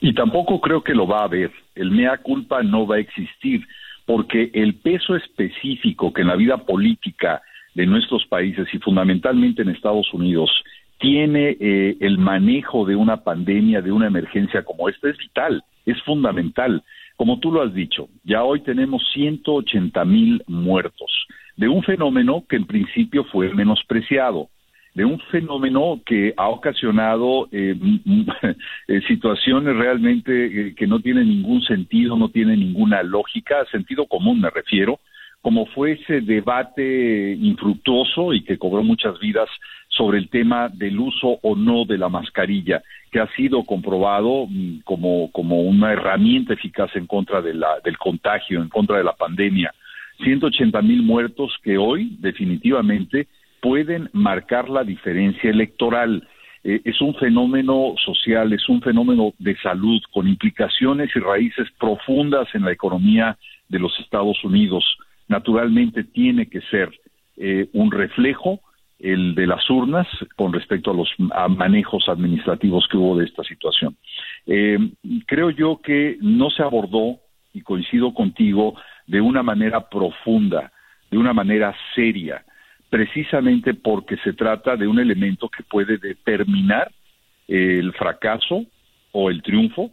Y 0.00 0.14
tampoco 0.14 0.60
creo 0.60 0.82
que 0.82 0.94
lo 0.94 1.06
va 1.06 1.20
a 1.20 1.24
haber. 1.24 1.50
El 1.74 1.90
mea 1.90 2.16
culpa 2.18 2.62
no 2.62 2.86
va 2.86 2.96
a 2.96 3.00
existir 3.00 3.66
porque 4.06 4.50
el 4.54 4.74
peso 4.76 5.14
específico 5.14 6.12
que 6.12 6.22
en 6.22 6.28
la 6.28 6.36
vida 6.36 6.56
política 6.58 7.42
de 7.74 7.86
nuestros 7.86 8.26
países 8.26 8.66
y 8.72 8.78
fundamentalmente 8.78 9.62
en 9.62 9.68
Estados 9.68 10.12
Unidos 10.12 10.50
tiene 10.98 11.56
eh, 11.60 11.96
el 12.00 12.18
manejo 12.18 12.84
de 12.84 12.96
una 12.96 13.18
pandemia, 13.18 13.80
de 13.80 13.92
una 13.92 14.06
emergencia 14.06 14.64
como 14.64 14.88
esta, 14.88 15.08
es 15.08 15.16
vital, 15.16 15.62
es 15.86 16.02
fundamental. 16.02 16.82
Como 17.16 17.38
tú 17.38 17.52
lo 17.52 17.62
has 17.62 17.72
dicho, 17.72 18.08
ya 18.24 18.42
hoy 18.42 18.60
tenemos 18.60 19.02
180 19.12 20.04
mil 20.04 20.42
muertos 20.46 21.26
de 21.56 21.68
un 21.68 21.82
fenómeno 21.82 22.44
que 22.48 22.56
en 22.56 22.66
principio 22.66 23.24
fue 23.24 23.52
menospreciado 23.54 24.48
de 24.94 25.04
un 25.04 25.20
fenómeno 25.30 26.00
que 26.04 26.34
ha 26.36 26.48
ocasionado 26.48 27.48
eh, 27.52 27.76
eh, 28.88 29.00
situaciones 29.06 29.76
realmente 29.76 30.68
eh, 30.68 30.74
que 30.74 30.86
no 30.86 31.00
tienen 31.00 31.28
ningún 31.28 31.62
sentido, 31.62 32.16
no 32.16 32.28
tienen 32.28 32.60
ninguna 32.60 33.02
lógica, 33.02 33.64
sentido 33.70 34.06
común 34.06 34.40
me 34.40 34.50
refiero, 34.50 34.98
como 35.42 35.66
fue 35.66 35.92
ese 35.92 36.20
debate 36.20 37.32
infructuoso 37.32 38.34
y 38.34 38.42
que 38.42 38.58
cobró 38.58 38.82
muchas 38.82 39.18
vidas 39.20 39.48
sobre 39.88 40.18
el 40.18 40.28
tema 40.28 40.68
del 40.68 40.98
uso 40.98 41.38
o 41.42 41.56
no 41.56 41.84
de 41.84 41.98
la 41.98 42.08
mascarilla, 42.08 42.82
que 43.10 43.20
ha 43.20 43.28
sido 43.34 43.64
comprobado 43.64 44.46
mm, 44.48 44.80
como, 44.84 45.30
como 45.32 45.62
una 45.62 45.92
herramienta 45.92 46.54
eficaz 46.54 46.94
en 46.94 47.06
contra 47.06 47.40
de 47.40 47.54
la, 47.54 47.80
del 47.84 47.96
contagio, 47.96 48.60
en 48.60 48.68
contra 48.68 48.98
de 48.98 49.04
la 49.04 49.14
pandemia. 49.14 49.72
180 50.22 50.82
mil 50.82 51.02
muertos 51.02 51.56
que 51.62 51.78
hoy 51.78 52.16
definitivamente 52.18 53.26
pueden 53.60 54.08
marcar 54.12 54.68
la 54.68 54.84
diferencia 54.84 55.50
electoral. 55.50 56.26
Eh, 56.64 56.80
es 56.84 57.00
un 57.00 57.14
fenómeno 57.14 57.94
social, 58.04 58.52
es 58.52 58.68
un 58.68 58.82
fenómeno 58.82 59.32
de 59.38 59.56
salud 59.58 60.00
con 60.12 60.28
implicaciones 60.28 61.10
y 61.14 61.20
raíces 61.20 61.68
profundas 61.78 62.48
en 62.54 62.64
la 62.64 62.72
economía 62.72 63.38
de 63.68 63.78
los 63.78 63.98
Estados 64.00 64.42
Unidos. 64.44 64.84
Naturalmente 65.28 66.04
tiene 66.04 66.46
que 66.46 66.60
ser 66.62 66.90
eh, 67.36 67.68
un 67.72 67.90
reflejo 67.90 68.60
el 68.98 69.34
de 69.34 69.46
las 69.46 69.68
urnas 69.70 70.06
con 70.36 70.52
respecto 70.52 70.90
a 70.90 70.94
los 70.94 71.08
manejos 71.56 72.06
administrativos 72.08 72.86
que 72.90 72.98
hubo 72.98 73.16
de 73.16 73.24
esta 73.24 73.42
situación. 73.44 73.96
Eh, 74.46 74.78
creo 75.26 75.48
yo 75.48 75.80
que 75.82 76.18
no 76.20 76.50
se 76.50 76.62
abordó, 76.62 77.18
y 77.52 77.62
coincido 77.62 78.14
contigo, 78.14 78.74
de 79.06 79.20
una 79.20 79.42
manera 79.42 79.88
profunda, 79.88 80.70
de 81.10 81.18
una 81.18 81.32
manera 81.32 81.74
seria 81.94 82.44
precisamente 82.90 83.72
porque 83.74 84.16
se 84.18 84.32
trata 84.32 84.76
de 84.76 84.86
un 84.86 84.98
elemento 84.98 85.48
que 85.48 85.62
puede 85.62 85.96
determinar 85.96 86.92
el 87.46 87.92
fracaso 87.94 88.64
o 89.12 89.30
el 89.30 89.42
triunfo 89.42 89.90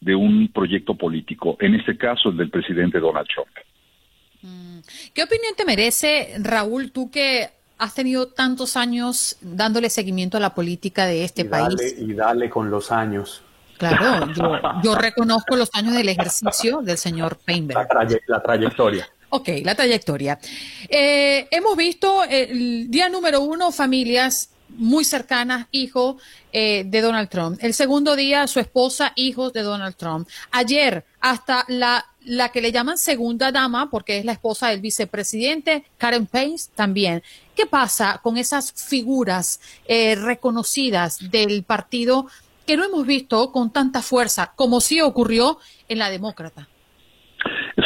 de 0.00 0.14
un 0.14 0.50
proyecto 0.52 0.94
político, 0.94 1.56
en 1.60 1.74
este 1.74 1.96
caso 1.96 2.30
el 2.30 2.36
del 2.36 2.50
presidente 2.50 2.98
Donald 2.98 3.28
Trump. 3.32 3.48
Mm. 4.42 4.80
¿Qué 5.14 5.22
opinión 5.22 5.54
te 5.56 5.64
merece, 5.64 6.34
Raúl, 6.40 6.90
tú 6.90 7.10
que 7.10 7.48
has 7.78 7.94
tenido 7.94 8.28
tantos 8.28 8.76
años 8.76 9.36
dándole 9.40 9.88
seguimiento 9.88 10.36
a 10.36 10.40
la 10.40 10.54
política 10.54 11.06
de 11.06 11.24
este 11.24 11.44
país? 11.44 11.96
y 11.98 12.12
dale 12.14 12.50
con 12.50 12.70
los 12.70 12.90
años. 12.90 13.42
Claro, 13.78 14.26
yo, 14.82 14.94
reconozco 15.00 15.56
los 15.56 15.70
años 15.74 15.94
del 15.94 16.08
ejercicio 16.08 16.80
del 16.82 16.98
señor 16.98 17.38
Feinberg. 17.44 17.88
la 18.26 18.42
trayectoria. 18.42 19.08
Ok, 19.30 19.48
la 19.62 19.76
trayectoria. 19.76 20.40
Eh, 20.88 21.46
hemos 21.52 21.76
visto 21.76 22.24
el 22.24 22.90
día 22.90 23.08
número 23.08 23.40
uno, 23.40 23.70
familias 23.70 24.50
muy 24.76 25.04
cercanas, 25.04 25.68
hijo 25.70 26.18
eh, 26.52 26.82
de 26.84 27.00
Donald 27.00 27.28
Trump. 27.28 27.58
El 27.62 27.72
segundo 27.74 28.16
día, 28.16 28.48
su 28.48 28.58
esposa, 28.58 29.12
hijos 29.14 29.52
de 29.52 29.62
Donald 29.62 29.94
Trump. 29.94 30.28
Ayer, 30.50 31.04
hasta 31.20 31.64
la, 31.68 32.06
la 32.24 32.50
que 32.50 32.60
le 32.60 32.72
llaman 32.72 32.98
segunda 32.98 33.52
dama, 33.52 33.88
porque 33.88 34.18
es 34.18 34.24
la 34.24 34.32
esposa 34.32 34.68
del 34.68 34.80
vicepresidente, 34.80 35.84
Karen 35.96 36.26
Pence, 36.26 36.70
también. 36.74 37.22
¿Qué 37.54 37.66
pasa 37.66 38.20
con 38.24 38.36
esas 38.36 38.72
figuras 38.72 39.60
eh, 39.86 40.16
reconocidas 40.16 41.30
del 41.30 41.62
partido 41.62 42.26
que 42.66 42.76
no 42.76 42.84
hemos 42.84 43.06
visto 43.06 43.52
con 43.52 43.72
tanta 43.72 44.02
fuerza, 44.02 44.52
como 44.56 44.80
sí 44.80 45.00
ocurrió 45.00 45.58
en 45.88 45.98
la 45.98 46.10
demócrata? 46.10 46.68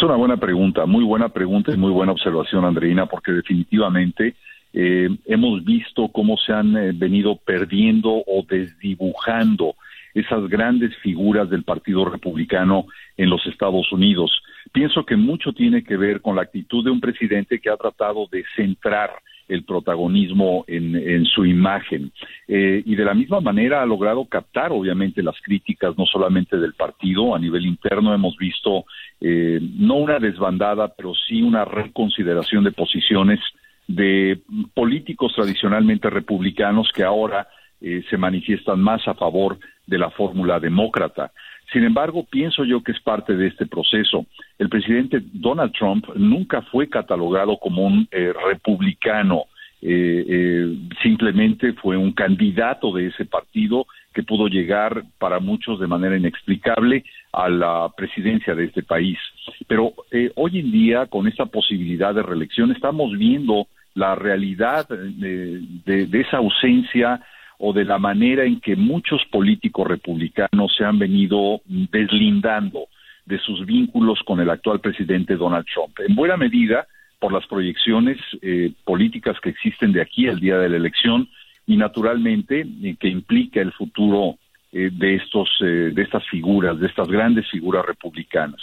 Una 0.04 0.16
buena 0.16 0.36
pregunta, 0.36 0.84
muy 0.84 1.02
buena 1.02 1.30
pregunta 1.30 1.72
y 1.72 1.78
muy 1.78 1.90
buena 1.90 2.12
observación, 2.12 2.66
Andreina, 2.66 3.06
porque 3.06 3.32
definitivamente 3.32 4.34
eh, 4.74 5.08
hemos 5.24 5.64
visto 5.64 6.08
cómo 6.08 6.36
se 6.36 6.52
han 6.52 6.76
eh, 6.76 6.92
venido 6.94 7.36
perdiendo 7.36 8.10
o 8.10 8.44
desdibujando 8.46 9.76
esas 10.12 10.46
grandes 10.50 10.94
figuras 10.98 11.48
del 11.48 11.62
Partido 11.62 12.04
Republicano 12.04 12.84
en 13.16 13.30
los 13.30 13.46
Estados 13.46 13.90
Unidos. 13.92 14.42
Pienso 14.72 15.06
que 15.06 15.16
mucho 15.16 15.54
tiene 15.54 15.82
que 15.82 15.96
ver 15.96 16.20
con 16.20 16.36
la 16.36 16.42
actitud 16.42 16.84
de 16.84 16.90
un 16.90 17.00
presidente 17.00 17.58
que 17.58 17.70
ha 17.70 17.76
tratado 17.78 18.26
de 18.30 18.44
centrar 18.56 19.10
el 19.54 19.64
protagonismo 19.64 20.64
en, 20.66 21.24
su 21.26 21.44
imagen. 21.46 22.12
Eh, 22.46 22.82
y 22.84 22.94
de 22.94 23.04
la 23.04 23.14
misma 23.14 23.40
manera 23.40 23.82
ha 23.82 23.86
logrado 23.86 24.24
captar, 24.26 24.72
obviamente, 24.72 25.22
las 25.22 25.40
críticas 25.42 25.96
no 25.96 26.04
solamente 26.06 26.58
del 26.58 26.74
partido, 26.74 27.34
a 27.34 27.38
nivel 27.38 27.64
interno 27.66 28.14
hemos 28.14 28.36
visto 28.36 28.84
eh, 29.20 29.60
no 29.60 29.96
una 29.96 30.18
desbandada, 30.18 30.88
pero 30.88 31.14
sí 31.14 31.42
una 31.42 31.64
reconsideración 31.64 32.64
de 32.64 32.72
posiciones 32.72 33.40
de 33.86 34.40
políticos 34.72 35.32
tradicionalmente 35.34 36.08
republicanos 36.08 36.90
que 36.94 37.04
ahora 37.04 37.46
eh, 37.86 38.02
se 38.08 38.16
manifiestan 38.16 38.80
más 38.80 39.06
a 39.06 39.14
favor 39.14 39.58
de 39.86 39.98
la 39.98 40.10
fórmula 40.10 40.58
demócrata. 40.58 41.32
Sin 41.70 41.84
embargo, 41.84 42.24
pienso 42.24 42.64
yo 42.64 42.82
que 42.82 42.92
es 42.92 43.00
parte 43.00 43.36
de 43.36 43.48
este 43.48 43.66
proceso. 43.66 44.24
El 44.58 44.70
presidente 44.70 45.20
Donald 45.32 45.72
Trump 45.72 46.06
nunca 46.14 46.62
fue 46.62 46.88
catalogado 46.88 47.58
como 47.58 47.82
un 47.84 48.08
eh, 48.10 48.32
republicano 48.32 49.44
eh, 49.86 50.78
simplemente 51.02 51.74
fue 51.74 51.98
un 51.98 52.12
candidato 52.12 52.90
de 52.90 53.08
ese 53.08 53.26
partido 53.26 53.86
que 54.14 54.22
pudo 54.22 54.48
llegar 54.48 55.04
para 55.18 55.40
muchos 55.40 55.78
de 55.78 55.86
manera 55.86 56.16
inexplicable 56.16 57.04
a 57.32 57.50
la 57.50 57.90
presidencia 57.94 58.54
de 58.54 58.64
este 58.64 58.82
país. 58.82 59.18
Pero 59.66 59.92
hoy 60.36 60.58
en 60.58 60.72
día, 60.72 61.04
con 61.04 61.28
esta 61.28 61.44
posibilidad 61.44 62.14
de 62.14 62.22
reelección, 62.22 62.72
estamos 62.72 63.12
viendo 63.18 63.66
la 63.94 64.14
realidad 64.14 64.88
de, 64.88 66.08
esa 66.12 66.38
ausencia 66.38 67.20
o 67.58 67.72
de 67.72 67.84
la 67.84 67.98
manera 67.98 68.44
en 68.44 68.60
que 68.60 68.76
muchos 68.76 69.22
políticos 69.30 69.86
republicanos 69.86 70.74
se 70.76 70.84
han 70.84 70.98
venido 70.98 71.60
deslindando 71.66 72.88
de 73.26 73.38
sus 73.38 73.64
vínculos 73.64 74.20
con 74.24 74.40
el 74.40 74.50
actual 74.50 74.80
presidente 74.80 75.36
Donald 75.36 75.66
Trump. 75.72 75.98
En 76.06 76.14
buena 76.14 76.36
medida, 76.36 76.86
por 77.18 77.32
las 77.32 77.46
proyecciones 77.46 78.18
eh, 78.42 78.72
políticas 78.84 79.40
que 79.40 79.48
existen 79.48 79.92
de 79.92 80.02
aquí 80.02 80.28
al 80.28 80.40
día 80.40 80.58
de 80.58 80.68
la 80.68 80.76
elección 80.76 81.26
y 81.66 81.76
naturalmente 81.76 82.66
eh, 82.82 82.96
que 83.00 83.08
implica 83.08 83.62
el 83.62 83.72
futuro 83.72 84.36
eh, 84.72 84.90
de 84.92 85.14
estos 85.14 85.48
de 85.60 86.02
estas 86.02 86.26
figuras, 86.28 86.78
de 86.78 86.86
estas 86.86 87.08
grandes 87.08 87.48
figuras 87.50 87.86
republicanas. 87.86 88.60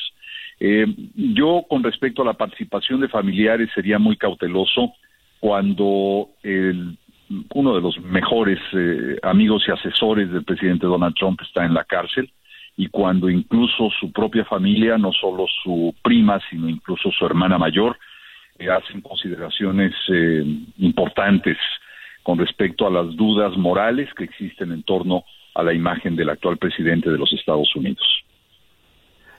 yo 0.59 1.65
con 1.67 1.81
respecto 1.81 2.21
a 2.21 2.25
la 2.25 2.33
participación 2.33 3.01
de 3.01 3.07
familiares 3.07 3.69
sería 3.73 3.97
muy 3.97 4.15
cauteloso 4.15 4.93
cuando 5.39 6.29
uno 7.53 7.75
de 7.75 7.81
los 7.81 7.99
mejores 8.01 8.59
amigos 9.23 9.63
y 9.67 9.71
asesores 9.71 10.31
del 10.31 10.43
presidente 10.43 10.87
Donald 10.87 11.15
Trump 11.15 11.39
está 11.41 11.65
en 11.65 11.73
la 11.73 11.83
cárcel 11.83 12.31
y 12.77 12.87
cuando 12.87 13.29
incluso 13.29 13.89
su 13.99 14.11
propia 14.11 14.45
familia, 14.45 14.97
no 14.97 15.11
solo 15.11 15.45
su 15.63 15.93
prima, 16.01 16.39
sino 16.49 16.69
incluso 16.69 17.11
su 17.11 17.25
hermana 17.25 17.57
mayor, 17.57 17.97
hacen 18.69 19.01
consideraciones 19.01 19.93
eh, 20.09 20.43
importantes 20.77 21.57
con 22.23 22.37
respecto 22.37 22.85
a 22.85 22.91
las 22.91 23.15
dudas 23.15 23.57
morales 23.57 24.09
que 24.15 24.23
existen 24.23 24.71
en 24.71 24.83
torno 24.83 25.23
a 25.55 25.63
la 25.63 25.73
imagen 25.73 26.15
del 26.15 26.29
actual 26.29 26.57
presidente 26.57 27.09
de 27.09 27.17
los 27.17 27.33
Estados 27.33 27.75
Unidos. 27.75 28.05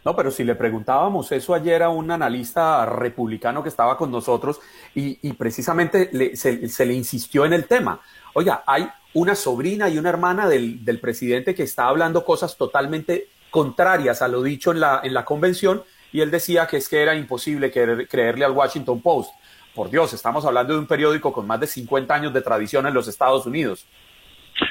No, 0.05 0.17
pero 0.17 0.31
si 0.31 0.43
le 0.43 0.55
preguntábamos 0.55 1.31
eso 1.31 1.55
ayer 1.55 1.83
a 1.83 1.89
un 1.89 2.11
analista 2.11 2.85
republicano 2.87 3.63
que 3.63 3.69
estaba 3.69 3.97
con 3.97 4.11
nosotros 4.11 4.61
y, 4.95 5.33
precisamente 5.35 6.37
se, 6.37 6.87
le 6.87 6.95
insistió 6.95 7.45
en 7.45 7.53
el 7.53 7.67
tema. 7.67 8.01
Oiga, 8.35 8.65
hay 8.67 8.89
una 9.15 9.35
sobrina 9.35 9.89
y 9.89 9.99
una 9.99 10.09
hermana 10.09 10.49
del, 10.49 10.85
del, 10.85 10.99
presidente 10.99 11.55
que 11.55 11.63
está 11.63 11.87
hablando 11.87 12.25
cosas 12.25 12.57
totalmente 12.57 13.29
contrarias 13.51 14.23
a 14.23 14.29
lo 14.29 14.43
dicho 14.43 14.73
en 14.73 14.81
la, 14.81 15.01
en 15.05 15.15
la 15.15 15.25
convención 15.25 15.83
y 16.13 16.21
él 16.21 16.31
decía 16.31 16.67
que 16.67 16.79
es 16.79 16.89
que 16.89 17.03
era 17.03 17.15
imposible 17.15 17.71
creerle 17.71 18.45
al 18.45 18.53
Washington 18.53 19.01
Post. 19.01 19.31
Por 19.75 19.91
Dios, 19.91 20.13
estamos 20.13 20.45
hablando 20.45 20.75
de 20.75 20.81
un 20.81 20.87
periódico 20.87 21.33
con 21.33 21.47
más 21.47 21.61
de 21.61 21.67
50 21.67 22.15
años 22.15 22.33
de 22.35 22.43
tradición 22.43 22.87
en 22.87 22.93
los 22.93 23.09
Estados 23.09 23.47
Unidos. 23.47 23.87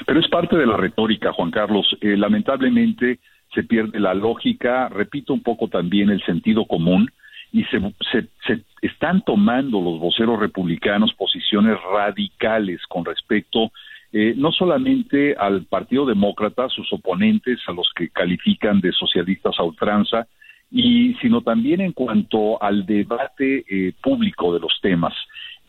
Pero 0.05 0.19
es 0.19 0.27
parte 0.29 0.55
de 0.55 0.67
la 0.67 0.77
retórica, 0.77 1.33
Juan 1.33 1.49
Carlos. 1.49 1.87
Eh, 2.01 2.15
lamentablemente 2.15 3.19
se 3.53 3.63
pierde 3.63 3.99
la 3.99 4.13
lógica, 4.13 4.89
repito 4.89 5.33
un 5.33 5.43
poco 5.43 5.67
también 5.67 6.09
el 6.09 6.23
sentido 6.23 6.65
común, 6.65 7.09
y 7.51 7.63
se, 7.65 7.81
se, 8.11 8.61
están 8.81 9.23
tomando 9.23 9.81
los 9.81 9.99
voceros 9.99 10.39
republicanos 10.39 11.13
posiciones 11.13 11.77
radicales 11.93 12.79
con 12.87 13.03
respecto 13.03 13.71
eh, 14.13 14.33
no 14.35 14.51
solamente 14.51 15.35
al 15.37 15.63
Partido 15.65 16.05
Demócrata, 16.05 16.67
sus 16.67 16.91
oponentes, 16.91 17.59
a 17.67 17.71
los 17.71 17.89
que 17.95 18.09
califican 18.09 18.81
de 18.81 18.91
socialistas 18.91 19.55
a 19.57 19.63
ultranza, 19.63 20.27
y 20.69 21.13
sino 21.21 21.41
también 21.41 21.79
en 21.81 21.93
cuanto 21.93 22.61
al 22.61 22.85
debate 22.85 23.63
eh, 23.69 23.93
público 24.01 24.53
de 24.53 24.59
los 24.59 24.79
temas. 24.81 25.13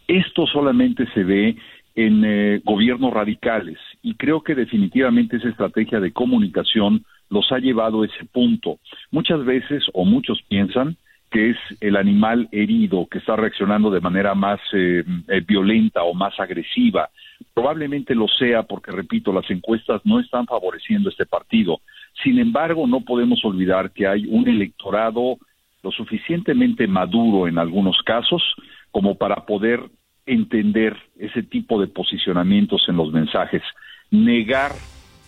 Esto 0.08 0.46
solamente 0.46 1.06
se 1.14 1.22
ve 1.22 1.56
en 1.94 2.24
eh, 2.24 2.60
gobiernos 2.64 3.12
radicales 3.12 3.78
y 4.02 4.14
creo 4.14 4.42
que 4.42 4.54
definitivamente 4.54 5.36
esa 5.36 5.48
estrategia 5.48 6.00
de 6.00 6.12
comunicación 6.12 7.04
los 7.32 7.50
ha 7.50 7.58
llevado 7.58 8.02
a 8.02 8.06
ese 8.06 8.24
punto. 8.26 8.78
Muchas 9.10 9.44
veces 9.44 9.82
o 9.94 10.04
muchos 10.04 10.42
piensan 10.48 10.96
que 11.30 11.50
es 11.50 11.56
el 11.80 11.96
animal 11.96 12.46
herido 12.52 13.06
que 13.10 13.18
está 13.18 13.36
reaccionando 13.36 13.90
de 13.90 14.02
manera 14.02 14.34
más 14.34 14.60
eh, 14.74 15.02
violenta 15.46 16.02
o 16.02 16.12
más 16.12 16.38
agresiva. 16.38 17.08
Probablemente 17.54 18.14
lo 18.14 18.28
sea 18.28 18.64
porque, 18.64 18.92
repito, 18.92 19.32
las 19.32 19.50
encuestas 19.50 20.02
no 20.04 20.20
están 20.20 20.44
favoreciendo 20.44 21.08
este 21.08 21.24
partido. 21.24 21.80
Sin 22.22 22.38
embargo, 22.38 22.86
no 22.86 23.00
podemos 23.00 23.42
olvidar 23.46 23.92
que 23.92 24.06
hay 24.06 24.26
un 24.26 24.46
electorado 24.46 25.38
lo 25.82 25.90
suficientemente 25.90 26.86
maduro 26.86 27.48
en 27.48 27.58
algunos 27.58 27.96
casos 28.04 28.42
como 28.90 29.16
para 29.16 29.46
poder 29.46 29.80
entender 30.26 30.96
ese 31.18 31.42
tipo 31.42 31.80
de 31.80 31.86
posicionamientos 31.86 32.84
en 32.88 32.96
los 32.98 33.10
mensajes. 33.10 33.62
Negar 34.10 34.72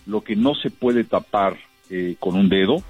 lo 0.05 0.21
que 0.21 0.35
no 0.35 0.53
se 0.53 0.69
puede 0.69 1.03
tapar 1.03 1.57
eh, 1.89 2.15
con 2.19 2.35
un 2.35 2.49
dedo 2.49 2.83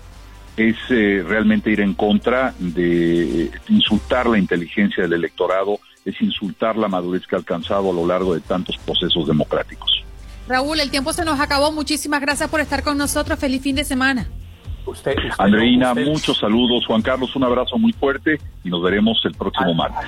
es 0.57 0.75
eh, 0.89 1.23
realmente 1.27 1.69
ir 1.69 1.81
en 1.81 1.93
contra 1.93 2.53
de 2.59 3.51
insultar 3.67 4.27
la 4.27 4.37
inteligencia 4.37 5.03
del 5.03 5.13
electorado, 5.13 5.79
es 6.05 6.19
insultar 6.21 6.77
la 6.77 6.87
madurez 6.87 7.27
que 7.27 7.35
ha 7.35 7.39
alcanzado 7.39 7.89
a 7.89 7.93
lo 7.93 8.07
largo 8.07 8.33
de 8.33 8.39
tantos 8.39 8.77
procesos 8.77 9.27
democráticos. 9.27 10.03
Raúl, 10.47 10.79
el 10.79 10.91
tiempo 10.91 11.11
se 11.11 11.25
nos 11.25 11.39
acabó. 11.39 11.71
Muchísimas 11.71 12.21
gracias 12.21 12.49
por 12.49 12.61
estar 12.61 12.83
con 12.83 12.97
nosotros. 12.97 13.37
Feliz 13.39 13.61
fin 13.61 13.75
de 13.75 13.83
semana. 13.83 14.27
Usted, 14.85 15.15
Andreina, 15.39 15.95
muchos 15.95 16.37
saludos. 16.37 16.85
Juan 16.85 17.01
Carlos, 17.01 17.35
un 17.35 17.43
abrazo 17.43 17.77
muy 17.77 17.91
fuerte 17.93 18.37
y 18.63 18.69
nos 18.69 18.83
veremos 18.83 19.19
el 19.25 19.33
próximo 19.33 19.73
martes. 19.73 20.07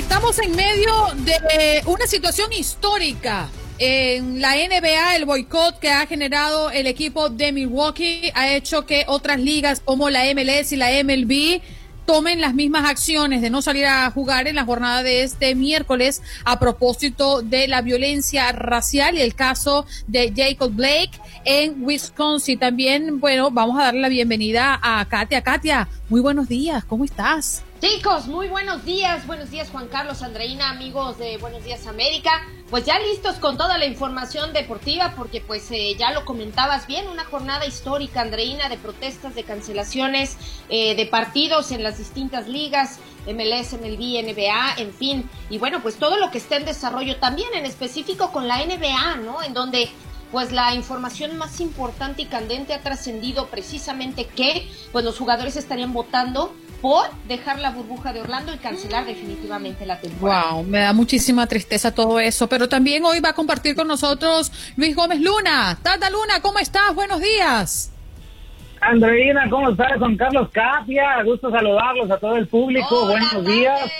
Estamos 0.00 0.38
en 0.38 0.56
medio 0.56 0.92
de 1.16 1.82
una 1.84 2.06
situación 2.06 2.50
histórica. 2.54 3.50
En 3.78 4.40
la 4.40 4.54
NBA, 4.54 5.16
el 5.16 5.26
boicot 5.26 5.78
que 5.78 5.90
ha 5.90 6.06
generado 6.06 6.70
el 6.70 6.86
equipo 6.86 7.28
de 7.28 7.52
Milwaukee 7.52 8.32
ha 8.34 8.50
hecho 8.50 8.86
que 8.86 9.04
otras 9.08 9.40
ligas 9.40 9.80
como 9.80 10.08
la 10.08 10.24
MLS 10.34 10.72
y 10.72 10.76
la 10.76 10.88
MLB 11.04 11.60
tomen 12.06 12.40
las 12.40 12.54
mismas 12.54 12.88
acciones 12.88 13.42
de 13.42 13.50
no 13.50 13.60
salir 13.60 13.84
a 13.84 14.10
jugar 14.10 14.48
en 14.48 14.56
la 14.56 14.64
jornada 14.64 15.02
de 15.02 15.22
este 15.22 15.54
miércoles 15.54 16.22
a 16.44 16.58
propósito 16.58 17.42
de 17.42 17.68
la 17.68 17.82
violencia 17.82 18.52
racial 18.52 19.18
y 19.18 19.20
el 19.20 19.34
caso 19.34 19.84
de 20.06 20.32
Jacob 20.34 20.72
Blake 20.72 21.12
en 21.44 21.84
Wisconsin. 21.84 22.58
También, 22.58 23.20
bueno, 23.20 23.50
vamos 23.50 23.78
a 23.78 23.84
darle 23.84 24.00
la 24.00 24.08
bienvenida 24.08 24.80
a 24.82 25.04
Katia. 25.04 25.42
Katia, 25.42 25.88
muy 26.08 26.22
buenos 26.22 26.48
días, 26.48 26.84
¿cómo 26.84 27.04
estás? 27.04 27.64
Chicos, 27.80 28.26
muy 28.26 28.48
buenos 28.48 28.84
días, 28.84 29.26
buenos 29.26 29.50
días 29.50 29.70
Juan 29.70 29.88
Carlos, 29.88 30.22
Andreina, 30.22 30.68
amigos 30.68 31.16
de 31.16 31.38
Buenos 31.38 31.64
Días 31.64 31.86
América. 31.86 32.30
Pues 32.68 32.84
ya 32.84 32.98
listos 32.98 33.36
con 33.36 33.56
toda 33.56 33.78
la 33.78 33.86
información 33.86 34.52
deportiva 34.52 35.14
porque 35.16 35.40
pues 35.40 35.70
eh, 35.70 35.96
ya 35.98 36.10
lo 36.10 36.26
comentabas 36.26 36.86
bien, 36.86 37.08
una 37.08 37.24
jornada 37.24 37.64
histórica, 37.64 38.20
Andreina, 38.20 38.68
de 38.68 38.76
protestas, 38.76 39.34
de 39.34 39.44
cancelaciones, 39.44 40.36
eh, 40.68 40.94
de 40.94 41.06
partidos 41.06 41.72
en 41.72 41.82
las 41.82 41.96
distintas 41.96 42.48
ligas, 42.48 42.98
MLS, 43.26 43.72
MLB, 43.72 44.24
NBA, 44.28 44.74
en 44.76 44.92
fin. 44.92 45.30
Y 45.48 45.56
bueno, 45.56 45.80
pues 45.80 45.96
todo 45.96 46.18
lo 46.18 46.30
que 46.30 46.36
está 46.36 46.56
en 46.56 46.66
desarrollo 46.66 47.16
también, 47.16 47.48
en 47.54 47.64
específico 47.64 48.30
con 48.30 48.46
la 48.46 48.58
NBA, 48.62 49.16
¿no? 49.24 49.42
En 49.42 49.54
donde 49.54 49.88
pues 50.30 50.52
la 50.52 50.74
información 50.74 51.38
más 51.38 51.60
importante 51.60 52.22
y 52.22 52.26
candente 52.26 52.74
ha 52.74 52.82
trascendido 52.82 53.46
precisamente 53.46 54.26
que 54.26 54.68
pues 54.92 55.02
los 55.02 55.16
jugadores 55.16 55.56
estarían 55.56 55.94
votando 55.94 56.54
por 56.80 57.04
dejar 57.28 57.58
la 57.58 57.70
burbuja 57.70 58.12
de 58.12 58.20
Orlando 58.20 58.54
y 58.54 58.58
cancelar 58.58 59.04
definitivamente 59.04 59.86
la 59.86 59.98
temporada. 60.00 60.52
Wow, 60.52 60.64
me 60.64 60.78
da 60.78 60.92
muchísima 60.92 61.46
tristeza 61.46 61.94
todo 61.94 62.18
eso, 62.18 62.48
pero 62.48 62.68
también 62.68 63.04
hoy 63.04 63.20
va 63.20 63.30
a 63.30 63.34
compartir 63.34 63.76
con 63.76 63.88
nosotros 63.88 64.52
Luis 64.76 64.96
Gómez 64.96 65.20
Luna. 65.20 65.78
Tata 65.82 66.10
Luna, 66.10 66.40
¿cómo 66.40 66.58
estás? 66.58 66.94
Buenos 66.94 67.20
días. 67.20 67.92
Andreina, 68.80 69.48
¿cómo 69.50 69.70
estás? 69.70 69.98
Juan 69.98 70.16
Carlos 70.16 70.48
Katia, 70.52 71.22
gusto 71.22 71.50
saludarlos 71.50 72.10
a 72.10 72.18
todo 72.18 72.36
el 72.36 72.48
público. 72.48 73.06
Buenos 73.06 73.44
días. 73.44 73.92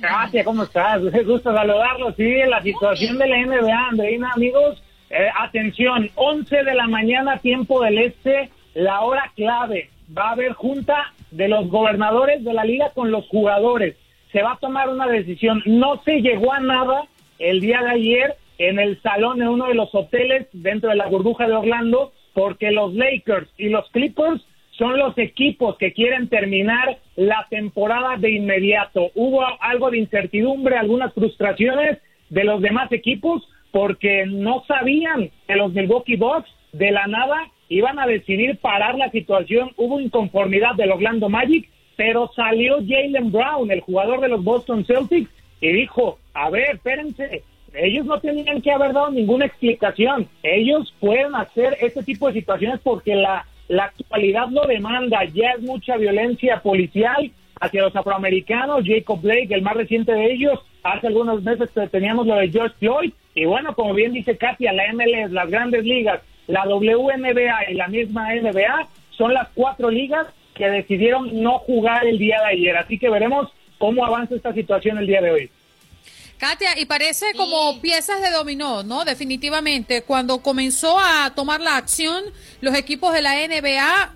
Katia, 0.00 0.44
¿cómo 0.44 0.62
estás? 0.62 1.02
Gusto 1.26 1.52
saludarlos. 1.52 2.14
Sí, 2.16 2.32
la 2.48 2.62
situación 2.62 3.18
de 3.18 3.26
la 3.26 3.36
NBA, 3.44 3.88
Andreina, 3.90 4.30
amigos. 4.34 4.80
Eh, 5.10 5.28
atención, 5.38 6.10
11 6.14 6.62
de 6.62 6.74
la 6.74 6.86
mañana, 6.86 7.38
tiempo 7.38 7.82
del 7.82 7.98
este, 7.98 8.50
la 8.74 9.00
hora 9.00 9.30
clave. 9.34 9.90
Va 10.16 10.28
a 10.28 10.32
haber 10.32 10.52
junta 10.52 11.12
de 11.32 11.48
los 11.48 11.68
gobernadores 11.68 12.44
de 12.44 12.52
la 12.52 12.64
liga 12.64 12.90
con 12.94 13.10
los 13.10 13.26
jugadores. 13.28 13.96
Se 14.30 14.42
va 14.42 14.52
a 14.52 14.58
tomar 14.58 14.88
una 14.88 15.06
decisión. 15.06 15.62
No 15.66 16.00
se 16.04 16.22
llegó 16.22 16.52
a 16.52 16.60
nada 16.60 17.04
el 17.38 17.60
día 17.60 17.82
de 17.82 17.90
ayer 17.90 18.36
en 18.58 18.78
el 18.78 19.00
salón 19.02 19.38
de 19.38 19.48
uno 19.48 19.66
de 19.66 19.74
los 19.74 19.94
hoteles 19.94 20.46
dentro 20.52 20.90
de 20.90 20.96
la 20.96 21.08
burbuja 21.08 21.46
de 21.46 21.54
Orlando 21.54 22.12
porque 22.32 22.70
los 22.70 22.94
Lakers 22.94 23.48
y 23.58 23.68
los 23.68 23.88
Clippers 23.90 24.42
son 24.78 24.98
los 24.98 25.16
equipos 25.18 25.76
que 25.76 25.92
quieren 25.92 26.28
terminar 26.28 26.98
la 27.16 27.46
temporada 27.50 28.16
de 28.16 28.30
inmediato. 28.30 29.10
Hubo 29.14 29.42
algo 29.60 29.90
de 29.90 29.98
incertidumbre, 29.98 30.76
algunas 30.76 31.12
frustraciones 31.12 31.98
de 32.30 32.44
los 32.44 32.62
demás 32.62 32.90
equipos 32.92 33.46
porque 33.70 34.24
no 34.26 34.64
sabían 34.66 35.30
que 35.46 35.56
los 35.56 35.72
Milwaukee 35.72 36.16
Bucks 36.16 36.48
de 36.72 36.90
la 36.90 37.06
nada 37.06 37.50
iban 37.76 37.98
a 37.98 38.06
decidir 38.06 38.58
parar 38.58 38.96
la 38.96 39.10
situación, 39.10 39.70
hubo 39.76 40.00
inconformidad 40.00 40.74
del 40.74 40.92
Orlando 40.92 41.28
Magic, 41.28 41.68
pero 41.96 42.30
salió 42.34 42.76
Jalen 42.86 43.32
Brown, 43.32 43.70
el 43.70 43.80
jugador 43.80 44.20
de 44.20 44.28
los 44.28 44.44
Boston 44.44 44.84
Celtics, 44.84 45.30
y 45.60 45.72
dijo, 45.72 46.18
a 46.34 46.50
ver, 46.50 46.74
espérense, 46.74 47.42
ellos 47.74 48.04
no 48.04 48.20
tenían 48.20 48.60
que 48.60 48.72
haber 48.72 48.92
dado 48.92 49.10
ninguna 49.10 49.46
explicación, 49.46 50.28
ellos 50.42 50.94
pueden 51.00 51.34
hacer 51.34 51.76
este 51.80 52.02
tipo 52.02 52.26
de 52.26 52.34
situaciones 52.34 52.80
porque 52.82 53.14
la, 53.14 53.46
la 53.68 53.84
actualidad 53.84 54.48
lo 54.50 54.66
demanda, 54.66 55.24
ya 55.24 55.52
es 55.52 55.62
mucha 55.62 55.96
violencia 55.96 56.60
policial 56.60 57.30
hacia 57.60 57.82
los 57.82 57.96
afroamericanos, 57.96 58.84
Jacob 58.84 59.20
Blake, 59.22 59.54
el 59.54 59.62
más 59.62 59.76
reciente 59.76 60.12
de 60.12 60.32
ellos, 60.32 60.60
hace 60.82 61.06
algunos 61.06 61.42
meses 61.42 61.70
teníamos 61.90 62.26
lo 62.26 62.34
de 62.34 62.50
George 62.50 62.74
Floyd, 62.78 63.12
y 63.34 63.46
bueno, 63.46 63.74
como 63.74 63.94
bien 63.94 64.12
dice 64.12 64.36
Katia, 64.36 64.72
la 64.72 64.92
MLS, 64.92 65.30
las 65.30 65.48
grandes 65.48 65.84
ligas, 65.84 66.20
la 66.46 66.64
WNBA 66.66 67.70
y 67.70 67.74
la 67.74 67.88
misma 67.88 68.34
NBA 68.34 68.88
son 69.16 69.34
las 69.34 69.48
cuatro 69.54 69.90
ligas 69.90 70.26
que 70.54 70.68
decidieron 70.68 71.42
no 71.42 71.58
jugar 71.60 72.06
el 72.06 72.18
día 72.18 72.40
de 72.40 72.52
ayer, 72.52 72.76
así 72.76 72.98
que 72.98 73.08
veremos 73.08 73.48
cómo 73.78 74.04
avanza 74.04 74.34
esta 74.34 74.52
situación 74.52 74.98
el 74.98 75.06
día 75.06 75.20
de 75.20 75.30
hoy. 75.30 75.50
Katia, 76.38 76.76
y 76.76 76.86
parece 76.86 77.26
como 77.36 77.80
piezas 77.80 78.20
de 78.20 78.30
dominó, 78.30 78.82
¿no? 78.82 79.04
Definitivamente, 79.04 80.02
cuando 80.02 80.42
comenzó 80.42 80.98
a 80.98 81.32
tomar 81.36 81.60
la 81.60 81.76
acción 81.76 82.24
los 82.60 82.74
equipos 82.74 83.12
de 83.12 83.22
la 83.22 83.34
NBA, 83.46 84.12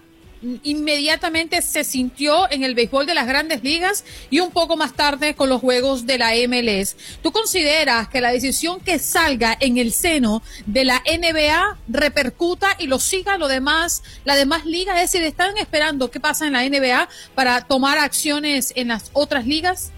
inmediatamente 0.62 1.62
se 1.62 1.84
sintió 1.84 2.51
en 2.51 2.62
el 2.62 2.74
béisbol 2.74 3.07
de 3.07 3.14
las 3.14 3.26
grandes 3.26 3.62
ligas 3.62 4.05
y 4.30 4.41
un 4.41 4.51
poco 4.51 4.76
más 4.76 4.95
tarde 4.95 5.34
con 5.34 5.49
los 5.49 5.61
juegos 5.61 6.07
de 6.07 6.18
la 6.18 6.32
MLS. 6.49 6.97
¿Tú 7.22 7.32
consideras 7.32 8.09
que 8.09 8.20
la 8.20 8.32
decisión 8.32 8.80
que 8.80 8.99
salga 8.99 9.57
en 9.59 9.78
el 9.78 9.93
seno 9.93 10.43
de 10.66 10.84
la 10.84 11.03
NBA 11.07 11.78
repercuta 11.89 12.68
y 12.78 12.87
lo 12.87 12.99
siga 12.99 13.39
lo 13.39 13.49
demás, 13.49 14.03
la 14.24 14.37
demás 14.37 14.66
ligas? 14.66 14.97
Es 14.97 15.12
decir, 15.12 15.26
¿están 15.26 15.57
esperando 15.57 16.11
qué 16.11 16.20
pasa 16.20 16.47
en 16.47 16.53
la 16.53 16.68
NBA 16.68 17.09
para 17.34 17.62
tomar 17.62 17.99
acciones 17.99 18.72
en 18.76 18.89
las 18.89 19.11
otras 19.12 19.47
ligas? 19.47 19.93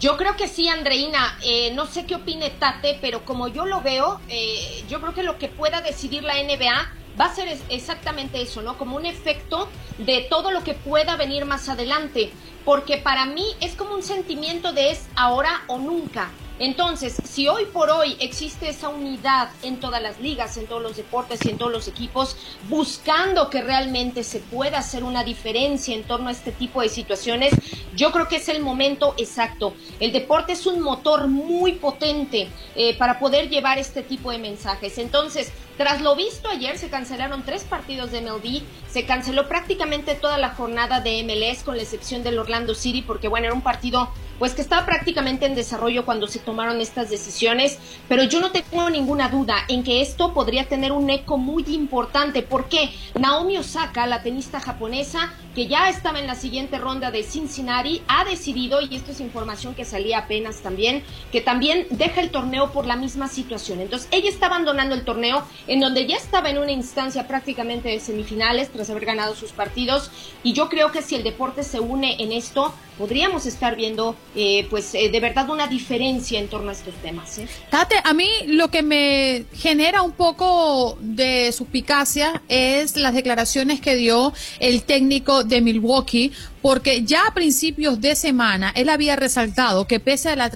Yo 0.00 0.16
creo 0.16 0.36
que 0.36 0.46
sí, 0.46 0.68
Andreina. 0.68 1.36
Eh, 1.42 1.72
no 1.74 1.86
sé 1.86 2.06
qué 2.06 2.14
opine 2.14 2.50
Tate, 2.50 2.98
pero 3.00 3.24
como 3.24 3.48
yo 3.48 3.66
lo 3.66 3.80
veo, 3.80 4.20
eh, 4.28 4.84
yo 4.88 5.00
creo 5.00 5.12
que 5.12 5.24
lo 5.24 5.38
que 5.38 5.48
pueda 5.48 5.80
decidir 5.80 6.22
la 6.22 6.34
NBA 6.34 6.92
va 7.20 7.26
a 7.26 7.34
ser 7.34 7.48
exactamente 7.68 8.40
eso, 8.40 8.62
¿no? 8.62 8.78
Como 8.78 8.96
un 8.96 9.06
efecto 9.06 9.68
de 9.98 10.26
todo 10.30 10.50
lo 10.50 10.62
que 10.62 10.74
pueda 10.74 11.16
venir 11.16 11.44
más 11.44 11.68
adelante, 11.68 12.30
porque 12.64 12.98
para 12.98 13.26
mí 13.26 13.44
es 13.60 13.74
como 13.74 13.94
un 13.94 14.02
sentimiento 14.02 14.72
de 14.72 14.90
es 14.90 15.06
ahora 15.16 15.62
o 15.66 15.78
nunca. 15.78 16.30
Entonces, 16.58 17.16
si 17.24 17.48
hoy 17.48 17.66
por 17.66 17.90
hoy 17.90 18.16
existe 18.18 18.68
esa 18.68 18.88
unidad 18.88 19.50
en 19.62 19.78
todas 19.78 20.02
las 20.02 20.20
ligas, 20.20 20.56
en 20.56 20.66
todos 20.66 20.82
los 20.82 20.96
deportes 20.96 21.40
y 21.44 21.50
en 21.50 21.58
todos 21.58 21.70
los 21.70 21.86
equipos, 21.88 22.36
buscando 22.68 23.48
que 23.48 23.62
realmente 23.62 24.24
se 24.24 24.40
pueda 24.40 24.78
hacer 24.78 25.04
una 25.04 25.22
diferencia 25.22 25.94
en 25.94 26.04
torno 26.04 26.28
a 26.28 26.32
este 26.32 26.52
tipo 26.52 26.82
de 26.82 26.88
situaciones, 26.88 27.54
yo 27.94 28.10
creo 28.12 28.28
que 28.28 28.36
es 28.36 28.48
el 28.48 28.60
momento 28.60 29.14
exacto. 29.18 29.74
El 30.00 30.12
deporte 30.12 30.52
es 30.52 30.66
un 30.66 30.80
motor 30.80 31.28
muy 31.28 31.72
potente 31.72 32.48
eh, 32.74 32.96
para 32.98 33.18
poder 33.18 33.48
llevar 33.48 33.78
este 33.78 34.02
tipo 34.02 34.30
de 34.30 34.38
mensajes. 34.38 34.98
Entonces, 34.98 35.52
tras 35.76 36.02
lo 36.02 36.16
visto 36.16 36.48
ayer, 36.48 36.76
se 36.76 36.90
cancelaron 36.90 37.44
tres 37.44 37.62
partidos 37.62 38.10
de 38.10 38.20
MLB, 38.20 38.62
se 38.90 39.06
canceló 39.06 39.46
prácticamente 39.46 40.16
toda 40.16 40.36
la 40.36 40.50
jornada 40.50 41.00
de 41.00 41.22
MLS, 41.22 41.62
con 41.62 41.76
la 41.76 41.84
excepción 41.84 42.24
del 42.24 42.38
Orlando 42.38 42.74
City, 42.74 43.02
porque 43.02 43.28
bueno, 43.28 43.46
era 43.46 43.54
un 43.54 43.62
partido 43.62 44.10
pues 44.38 44.54
que 44.54 44.62
estaba 44.62 44.86
prácticamente 44.86 45.46
en 45.46 45.54
desarrollo 45.54 46.04
cuando 46.04 46.26
se 46.26 46.38
tomaron 46.38 46.80
estas 46.80 47.10
decisiones, 47.10 47.78
pero 48.08 48.24
yo 48.24 48.40
no 48.40 48.50
tengo 48.50 48.88
ninguna 48.90 49.28
duda 49.28 49.56
en 49.68 49.82
que 49.82 50.00
esto 50.00 50.32
podría 50.32 50.68
tener 50.68 50.92
un 50.92 51.10
eco 51.10 51.38
muy 51.38 51.64
importante, 51.68 52.42
porque 52.42 52.90
Naomi 53.18 53.58
Osaka, 53.58 54.06
la 54.06 54.22
tenista 54.22 54.60
japonesa, 54.60 55.32
que 55.54 55.66
ya 55.66 55.88
estaba 55.88 56.20
en 56.20 56.26
la 56.26 56.34
siguiente 56.34 56.78
ronda 56.78 57.10
de 57.10 57.22
Cincinnati, 57.22 58.02
ha 58.06 58.24
decidido, 58.24 58.80
y 58.80 58.94
esto 58.94 59.12
es 59.12 59.20
información 59.20 59.74
que 59.74 59.84
salía 59.84 60.18
apenas 60.18 60.58
también, 60.58 61.02
que 61.32 61.40
también 61.40 61.86
deja 61.90 62.20
el 62.20 62.30
torneo 62.30 62.70
por 62.72 62.86
la 62.86 62.96
misma 62.96 63.28
situación. 63.28 63.80
Entonces, 63.80 64.08
ella 64.12 64.28
está 64.28 64.46
abandonando 64.46 64.94
el 64.94 65.04
torneo 65.04 65.42
en 65.66 65.80
donde 65.80 66.06
ya 66.06 66.16
estaba 66.16 66.50
en 66.50 66.58
una 66.58 66.72
instancia 66.72 67.26
prácticamente 67.26 67.88
de 67.88 68.00
semifinales 68.00 68.70
tras 68.70 68.88
haber 68.90 69.04
ganado 69.04 69.34
sus 69.34 69.52
partidos, 69.52 70.10
y 70.42 70.52
yo 70.52 70.68
creo 70.68 70.92
que 70.92 71.02
si 71.02 71.16
el 71.16 71.24
deporte 71.24 71.64
se 71.64 71.80
une 71.80 72.16
en 72.22 72.32
esto, 72.32 72.72
podríamos 72.96 73.46
estar 73.46 73.76
viendo 73.76 74.16
eh, 74.40 74.68
pues 74.70 74.94
eh, 74.94 75.08
de 75.08 75.18
verdad 75.18 75.50
una 75.50 75.66
diferencia 75.66 76.38
en 76.38 76.46
torno 76.46 76.68
a 76.68 76.72
estos 76.72 76.94
temas. 77.02 77.38
¿eh? 77.38 77.48
Tate, 77.70 77.96
a 78.04 78.14
mí 78.14 78.28
lo 78.46 78.70
que 78.70 78.84
me 78.84 79.46
genera 79.52 80.02
un 80.02 80.12
poco 80.12 80.96
de 81.00 81.50
suspicacia 81.50 82.40
es 82.46 82.96
las 82.96 83.14
declaraciones 83.14 83.80
que 83.80 83.96
dio 83.96 84.32
el 84.60 84.84
técnico 84.84 85.42
de 85.42 85.60
Milwaukee, 85.60 86.30
porque 86.62 87.02
ya 87.02 87.26
a 87.26 87.34
principios 87.34 88.00
de 88.00 88.14
semana 88.14 88.72
él 88.76 88.90
había 88.90 89.16
resaltado 89.16 89.88
que 89.88 89.98
pese 89.98 90.28
a 90.28 90.36
la, 90.36 90.52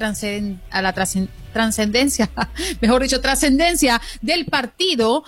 a 0.70 0.82
la 0.82 0.92
trascendencia, 1.52 2.30
mejor 2.80 3.02
dicho, 3.02 3.20
trascendencia 3.20 4.00
del 4.20 4.44
partido, 4.44 5.24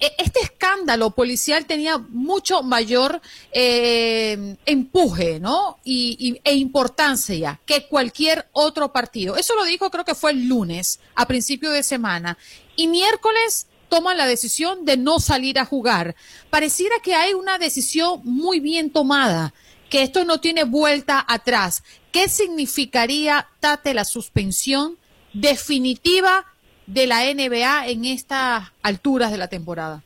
este 0.00 0.40
escándalo 0.40 1.10
policial 1.10 1.66
tenía 1.66 1.98
mucho 1.98 2.62
mayor 2.62 3.20
eh, 3.52 4.56
empuje, 4.64 5.38
¿no? 5.40 5.78
Y, 5.84 6.40
e 6.42 6.54
importancia 6.54 7.60
que 7.66 7.86
cualquier 7.86 8.48
otro 8.52 8.92
partido. 8.92 9.36
Eso 9.36 9.54
lo 9.54 9.64
dijo, 9.64 9.90
creo 9.90 10.04
que 10.04 10.14
fue 10.14 10.32
el 10.32 10.48
lunes, 10.48 11.00
a 11.14 11.26
principio 11.26 11.70
de 11.70 11.82
semana. 11.82 12.38
Y 12.76 12.88
miércoles 12.88 13.66
toman 13.90 14.16
la 14.16 14.26
decisión 14.26 14.86
de 14.86 14.96
no 14.96 15.20
salir 15.20 15.58
a 15.58 15.66
jugar. 15.66 16.16
Pareciera 16.48 16.96
que 17.02 17.14
hay 17.14 17.34
una 17.34 17.58
decisión 17.58 18.20
muy 18.24 18.60
bien 18.60 18.90
tomada, 18.90 19.52
que 19.90 20.02
esto 20.02 20.24
no 20.24 20.40
tiene 20.40 20.64
vuelta 20.64 21.22
atrás. 21.28 21.82
¿Qué 22.12 22.28
significaría, 22.28 23.48
Tate, 23.60 23.92
la 23.92 24.04
suspensión 24.04 24.96
definitiva 25.34 26.46
de 26.92 27.06
la 27.06 27.22
NBA 27.22 27.88
en 27.88 28.04
estas 28.04 28.72
alturas 28.82 29.30
de 29.30 29.38
la 29.38 29.48
temporada? 29.48 30.02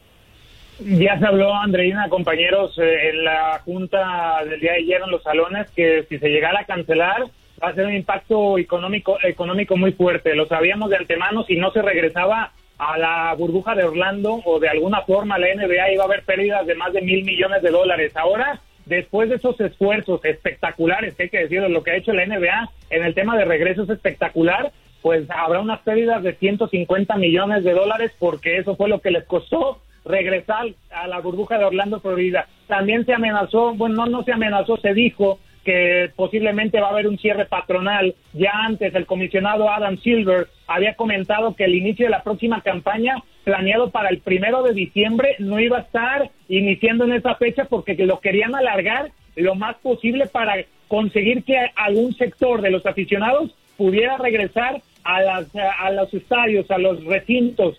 Ya 0.80 1.18
se 1.18 1.26
habló, 1.26 1.54
Andreina, 1.54 2.08
compañeros, 2.08 2.76
eh, 2.78 3.10
en 3.10 3.24
la 3.24 3.60
junta 3.64 4.44
del 4.44 4.60
día 4.60 4.72
de 4.72 4.78
ayer 4.78 5.00
en 5.04 5.10
los 5.10 5.22
salones, 5.22 5.70
que 5.70 6.04
si 6.08 6.18
se 6.18 6.28
llegara 6.28 6.60
a 6.60 6.64
cancelar, 6.64 7.22
va 7.62 7.68
a 7.68 7.74
ser 7.74 7.86
un 7.86 7.94
impacto 7.94 8.58
económico, 8.58 9.16
económico 9.22 9.76
muy 9.76 9.92
fuerte. 9.92 10.34
Lo 10.34 10.46
sabíamos 10.46 10.90
de 10.90 10.96
antemano, 10.96 11.44
si 11.44 11.56
no 11.56 11.70
se 11.70 11.80
regresaba 11.80 12.52
a 12.76 12.98
la 12.98 13.34
burbuja 13.34 13.74
de 13.76 13.84
Orlando 13.84 14.40
o 14.44 14.58
de 14.58 14.68
alguna 14.68 15.02
forma 15.02 15.38
la 15.38 15.54
NBA 15.54 15.92
iba 15.92 16.02
a 16.02 16.06
haber 16.06 16.24
pérdidas 16.24 16.66
de 16.66 16.74
más 16.74 16.92
de 16.92 17.02
mil 17.02 17.24
millones 17.24 17.62
de 17.62 17.70
dólares. 17.70 18.16
Ahora, 18.16 18.60
después 18.84 19.28
de 19.30 19.36
esos 19.36 19.58
esfuerzos 19.60 20.24
espectaculares, 20.24 21.14
que 21.14 21.24
hay 21.24 21.28
que 21.30 21.38
decirlo, 21.38 21.68
lo 21.68 21.82
que 21.82 21.92
ha 21.92 21.96
hecho 21.96 22.12
la 22.12 22.26
NBA 22.26 22.70
en 22.90 23.04
el 23.04 23.14
tema 23.14 23.36
de 23.36 23.44
regreso 23.44 23.84
es 23.84 23.90
espectacular, 23.90 24.72
pues 25.04 25.28
habrá 25.28 25.60
unas 25.60 25.80
pérdidas 25.80 26.22
de 26.22 26.32
150 26.32 27.16
millones 27.16 27.62
de 27.62 27.74
dólares 27.74 28.12
porque 28.18 28.56
eso 28.56 28.74
fue 28.74 28.88
lo 28.88 29.02
que 29.02 29.10
les 29.10 29.24
costó 29.24 29.82
regresar 30.02 30.68
a 30.90 31.06
la 31.06 31.20
burbuja 31.20 31.58
de 31.58 31.66
Orlando, 31.66 32.00
Florida. 32.00 32.48
También 32.68 33.04
se 33.04 33.12
amenazó, 33.12 33.74
bueno, 33.74 33.96
no, 33.96 34.06
no 34.06 34.22
se 34.22 34.32
amenazó, 34.32 34.78
se 34.78 34.94
dijo 34.94 35.40
que 35.62 36.10
posiblemente 36.16 36.80
va 36.80 36.86
a 36.86 36.92
haber 36.92 37.06
un 37.06 37.18
cierre 37.18 37.44
patronal. 37.44 38.14
Ya 38.32 38.52
antes 38.54 38.94
el 38.94 39.04
comisionado 39.04 39.68
Adam 39.68 39.98
Silver 39.98 40.46
había 40.66 40.94
comentado 40.94 41.54
que 41.54 41.64
el 41.64 41.74
inicio 41.74 42.06
de 42.06 42.10
la 42.10 42.22
próxima 42.22 42.62
campaña, 42.62 43.22
planeado 43.44 43.90
para 43.90 44.08
el 44.08 44.20
primero 44.20 44.62
de 44.62 44.72
diciembre, 44.72 45.36
no 45.38 45.60
iba 45.60 45.76
a 45.76 45.82
estar 45.82 46.30
iniciando 46.48 47.04
en 47.04 47.12
esa 47.12 47.34
fecha 47.34 47.66
porque 47.66 47.94
lo 48.06 48.20
querían 48.20 48.54
alargar 48.54 49.10
lo 49.36 49.54
más 49.54 49.76
posible 49.82 50.24
para 50.28 50.64
conseguir 50.88 51.44
que 51.44 51.58
algún 51.76 52.14
sector 52.14 52.62
de 52.62 52.70
los 52.70 52.86
aficionados 52.86 53.54
pudiera 53.76 54.16
regresar 54.16 54.80
a, 55.04 55.22
las, 55.22 55.46
a 55.54 55.90
los 55.90 56.12
estadios, 56.12 56.70
a 56.70 56.78
los 56.78 57.04
recintos. 57.04 57.78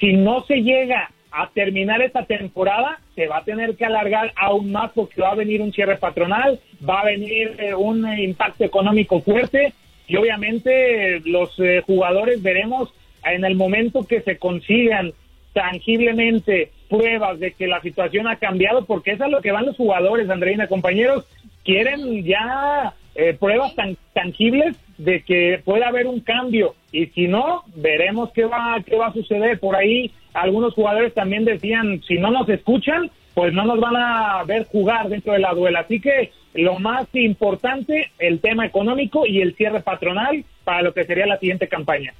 Si 0.00 0.12
no 0.14 0.44
se 0.44 0.62
llega 0.62 1.10
a 1.30 1.48
terminar 1.50 2.02
esta 2.02 2.24
temporada, 2.24 3.00
se 3.14 3.26
va 3.26 3.38
a 3.38 3.44
tener 3.44 3.74
que 3.76 3.86
alargar 3.86 4.32
aún 4.36 4.70
más 4.70 4.92
porque 4.92 5.22
va 5.22 5.30
a 5.30 5.34
venir 5.34 5.62
un 5.62 5.72
cierre 5.72 5.96
patronal, 5.96 6.60
va 6.88 7.00
a 7.00 7.06
venir 7.06 7.56
eh, 7.58 7.74
un 7.74 8.06
impacto 8.18 8.64
económico 8.64 9.20
fuerte 9.20 9.72
y 10.06 10.16
obviamente 10.16 11.20
los 11.24 11.58
eh, 11.58 11.82
jugadores 11.86 12.42
veremos 12.42 12.92
en 13.24 13.44
el 13.44 13.54
momento 13.54 14.06
que 14.06 14.20
se 14.20 14.36
consigan 14.36 15.12
tangiblemente 15.54 16.70
pruebas 16.88 17.38
de 17.38 17.52
que 17.52 17.66
la 17.66 17.80
situación 17.80 18.26
ha 18.26 18.36
cambiado, 18.36 18.84
porque 18.84 19.12
eso 19.12 19.24
es 19.24 19.30
lo 19.30 19.40
que 19.40 19.52
van 19.52 19.66
los 19.66 19.76
jugadores, 19.76 20.28
Andreina, 20.28 20.66
compañeros, 20.66 21.26
quieren 21.64 22.24
ya 22.24 22.94
eh, 23.14 23.34
pruebas 23.38 23.74
tan 23.74 23.96
tangibles 24.12 24.76
de 24.98 25.22
que 25.22 25.60
puede 25.64 25.84
haber 25.84 26.06
un 26.06 26.20
cambio. 26.20 26.74
Y 26.90 27.06
si 27.06 27.28
no 27.28 27.62
veremos 27.74 28.30
qué 28.32 28.44
va 28.44 28.76
qué 28.84 28.96
va 28.96 29.08
a 29.08 29.12
suceder. 29.12 29.58
Por 29.58 29.76
ahí 29.76 30.12
algunos 30.34 30.74
jugadores 30.74 31.14
también 31.14 31.44
decían 31.44 32.00
si 32.06 32.14
no 32.14 32.30
nos 32.30 32.48
escuchan 32.48 33.10
pues 33.34 33.54
no 33.54 33.64
nos 33.64 33.80
van 33.80 33.96
a 33.96 34.44
ver 34.44 34.66
jugar 34.66 35.08
dentro 35.08 35.32
de 35.32 35.38
la 35.38 35.54
duela. 35.54 35.80
Así 35.80 36.00
que 36.00 36.32
lo 36.54 36.78
más 36.78 37.06
importante 37.14 38.10
el 38.18 38.40
tema 38.40 38.66
económico 38.66 39.26
y 39.26 39.40
el 39.40 39.54
cierre 39.54 39.80
patronal 39.80 40.44
para 40.64 40.82
lo 40.82 40.92
que 40.92 41.04
sería 41.04 41.26
la 41.26 41.38
siguiente 41.38 41.68
campaña 41.68 42.12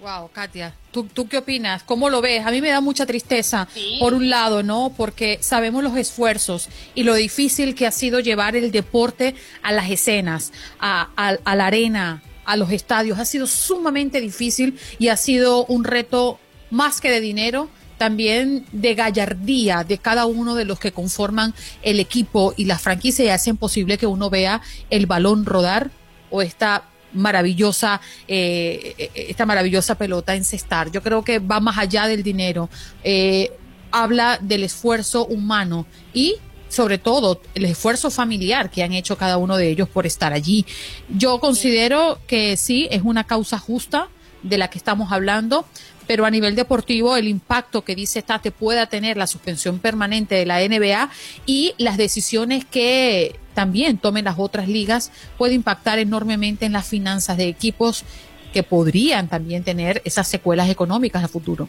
Wow, 0.00 0.30
Katia, 0.30 0.74
¿tú, 0.92 1.04
¿tú 1.04 1.26
qué 1.26 1.38
opinas? 1.38 1.82
¿Cómo 1.82 2.10
lo 2.10 2.20
ves? 2.20 2.44
A 2.44 2.50
mí 2.50 2.60
me 2.60 2.68
da 2.68 2.82
mucha 2.82 3.06
tristeza, 3.06 3.66
por 3.98 4.12
un 4.12 4.28
lado, 4.28 4.62
¿no? 4.62 4.92
Porque 4.94 5.38
sabemos 5.40 5.82
los 5.82 5.96
esfuerzos 5.96 6.68
y 6.94 7.02
lo 7.02 7.14
difícil 7.14 7.74
que 7.74 7.86
ha 7.86 7.90
sido 7.90 8.20
llevar 8.20 8.56
el 8.56 8.70
deporte 8.72 9.34
a 9.62 9.72
las 9.72 9.90
escenas, 9.90 10.52
a, 10.78 11.08
a 11.16 11.56
la 11.56 11.66
arena, 11.66 12.22
a 12.44 12.56
los 12.56 12.72
estadios. 12.72 13.18
Ha 13.18 13.24
sido 13.24 13.46
sumamente 13.46 14.20
difícil 14.20 14.78
y 14.98 15.08
ha 15.08 15.16
sido 15.16 15.64
un 15.64 15.84
reto 15.84 16.38
más 16.70 17.00
que 17.00 17.10
de 17.10 17.22
dinero, 17.22 17.70
también 17.96 18.66
de 18.72 18.94
gallardía 18.94 19.82
de 19.82 19.96
cada 19.96 20.26
uno 20.26 20.54
de 20.54 20.66
los 20.66 20.78
que 20.78 20.92
conforman 20.92 21.54
el 21.82 22.00
equipo 22.00 22.52
y 22.56 22.66
la 22.66 22.78
franquicia 22.78 23.24
y 23.24 23.28
hacen 23.28 23.56
posible 23.56 23.96
que 23.96 24.06
uno 24.06 24.28
vea 24.28 24.60
el 24.90 25.06
balón 25.06 25.46
rodar 25.46 25.90
o 26.30 26.42
esta 26.42 26.84
maravillosa 27.12 28.00
eh, 28.28 28.94
eh, 28.98 29.10
esta 29.28 29.46
maravillosa 29.46 29.96
pelota 29.96 30.34
encestar. 30.34 30.90
Yo 30.90 31.02
creo 31.02 31.22
que 31.22 31.38
va 31.38 31.60
más 31.60 31.78
allá 31.78 32.06
del 32.06 32.22
dinero. 32.22 32.68
Eh, 33.04 33.52
habla 33.90 34.38
del 34.40 34.64
esfuerzo 34.64 35.26
humano 35.26 35.86
y 36.12 36.36
sobre 36.68 36.98
todo 36.98 37.40
el 37.54 37.64
esfuerzo 37.64 38.10
familiar 38.10 38.70
que 38.70 38.82
han 38.82 38.92
hecho 38.92 39.16
cada 39.16 39.38
uno 39.38 39.56
de 39.56 39.70
ellos 39.70 39.88
por 39.88 40.06
estar 40.06 40.32
allí. 40.32 40.66
Yo 41.08 41.38
considero 41.38 42.18
que 42.26 42.56
sí, 42.56 42.88
es 42.90 43.02
una 43.02 43.24
causa 43.24 43.58
justa 43.58 44.08
de 44.42 44.58
la 44.58 44.68
que 44.68 44.78
estamos 44.78 45.12
hablando, 45.12 45.66
pero 46.06 46.24
a 46.24 46.30
nivel 46.30 46.54
deportivo 46.54 47.16
el 47.16 47.28
impacto 47.28 47.82
que 47.84 47.94
dice 47.94 48.22
Tate 48.22 48.50
pueda 48.50 48.86
tener 48.86 49.16
la 49.16 49.26
suspensión 49.26 49.78
permanente 49.78 50.34
de 50.34 50.46
la 50.46 50.60
NBA 50.60 51.10
y 51.46 51.74
las 51.78 51.96
decisiones 51.96 52.64
que 52.64 53.38
también 53.54 53.98
tomen 53.98 54.26
las 54.26 54.38
otras 54.38 54.68
ligas 54.68 55.10
puede 55.38 55.54
impactar 55.54 55.98
enormemente 55.98 56.66
en 56.66 56.72
las 56.72 56.86
finanzas 56.86 57.36
de 57.36 57.48
equipos 57.48 58.04
que 58.52 58.62
podrían 58.62 59.28
también 59.28 59.64
tener 59.64 60.02
esas 60.04 60.28
secuelas 60.28 60.70
económicas 60.70 61.24
a 61.24 61.28
futuro. 61.28 61.68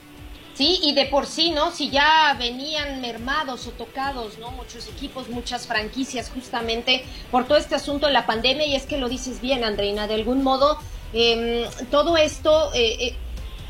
Sí, 0.58 0.80
y 0.82 0.94
de 0.94 1.06
por 1.06 1.28
sí, 1.28 1.52
¿no? 1.52 1.70
Si 1.72 1.92
ya 1.92 2.36
venían 2.40 3.00
mermados 3.00 3.68
o 3.68 3.72
tocados, 3.72 4.40
¿no? 4.40 4.50
Muchos 4.52 4.88
equipos, 4.88 5.30
muchas 5.30 5.68
franquicias, 5.68 6.32
justamente 6.34 7.04
por 7.30 7.48
todo 7.48 7.60
este 7.60 7.76
asunto 7.76 8.08
de 8.08 8.14
la 8.14 8.26
pandemia, 8.26 8.66
y 8.66 8.76
es 8.76 8.88
que 8.88 8.98
lo 8.98 9.08
dices 9.08 9.40
bien, 9.40 9.64
Andreina, 9.64 10.08
de 10.08 10.16
algún 10.16 10.42
modo, 10.42 10.80
em, 11.14 11.64
todo 11.92 12.18
esto 12.18 12.74
eh, 12.74 13.08
eh, 13.08 13.16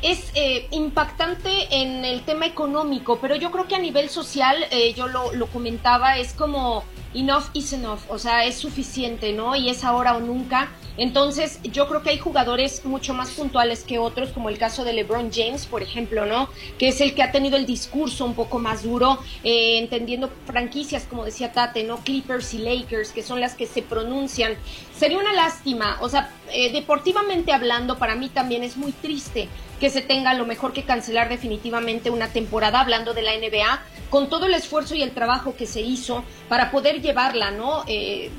es 0.02 0.30
eh, 0.34 0.68
impactante 0.70 1.82
en 1.82 2.04
el 2.04 2.22
tema 2.22 2.46
económico, 2.46 3.18
pero 3.20 3.34
yo 3.36 3.50
creo 3.50 3.66
que 3.66 3.74
a 3.74 3.80
nivel 3.80 4.10
social, 4.10 4.56
eh, 4.70 4.94
yo 4.94 5.08
lo, 5.08 5.32
lo, 5.32 5.46
comentaba, 5.48 6.18
es 6.18 6.32
como 6.32 6.84
enough 7.14 7.46
is 7.52 7.72
enough, 7.72 8.00
o 8.08 8.18
sea, 8.18 8.44
es 8.44 8.56
suficiente, 8.56 9.32
¿no? 9.32 9.56
Y 9.56 9.70
es 9.70 9.84
ahora 9.84 10.16
o 10.16 10.20
nunca. 10.20 10.68
Entonces, 10.98 11.60
yo 11.62 11.88
creo 11.88 12.02
que 12.02 12.10
hay 12.10 12.18
jugadores 12.18 12.84
mucho 12.84 13.14
más 13.14 13.30
puntuales 13.30 13.84
que 13.84 13.98
otros, 13.98 14.30
como 14.30 14.48
el 14.48 14.58
caso 14.58 14.84
de 14.84 14.92
LeBron 14.92 15.30
James, 15.32 15.66
por 15.66 15.82
ejemplo, 15.82 16.26
¿no? 16.26 16.50
Que 16.78 16.88
es 16.88 17.00
el 17.00 17.14
que 17.14 17.22
ha 17.22 17.32
tenido 17.32 17.56
el 17.56 17.64
discurso 17.64 18.24
un 18.24 18.34
poco 18.34 18.58
más 18.58 18.82
duro, 18.82 19.18
eh, 19.44 19.78
entendiendo 19.78 20.30
franquicias, 20.46 21.04
como 21.08 21.24
decía 21.24 21.52
Tate, 21.52 21.84
¿no? 21.84 21.98
Clippers 21.98 22.52
y 22.54 22.58
Lakers, 22.58 23.12
que 23.12 23.22
son 23.22 23.40
las 23.40 23.54
que 23.54 23.66
se 23.66 23.82
pronuncian. 23.82 24.54
Sería 24.94 25.18
una 25.18 25.32
lástima, 25.32 25.98
o 26.00 26.08
sea, 26.08 26.32
deportivamente 26.72 27.52
hablando, 27.52 27.98
para 27.98 28.16
mí 28.16 28.28
también 28.28 28.64
es 28.64 28.76
muy 28.76 28.90
triste 28.90 29.48
que 29.78 29.90
se 29.90 30.00
tenga 30.00 30.34
lo 30.34 30.44
mejor 30.44 30.72
que 30.72 30.82
cancelar 30.82 31.28
definitivamente 31.28 32.10
una 32.10 32.28
temporada, 32.28 32.80
hablando 32.80 33.14
de 33.14 33.22
la 33.22 33.36
NBA, 33.36 33.80
con 34.10 34.28
todo 34.28 34.46
el 34.46 34.54
esfuerzo 34.54 34.94
y 34.94 35.02
el 35.02 35.12
trabajo 35.12 35.54
que 35.56 35.66
se 35.66 35.80
hizo 35.80 36.24
para 36.48 36.70
poder 36.70 37.00
llevarla, 37.00 37.50
¿no? 37.50 37.84
Eh, 37.86 38.30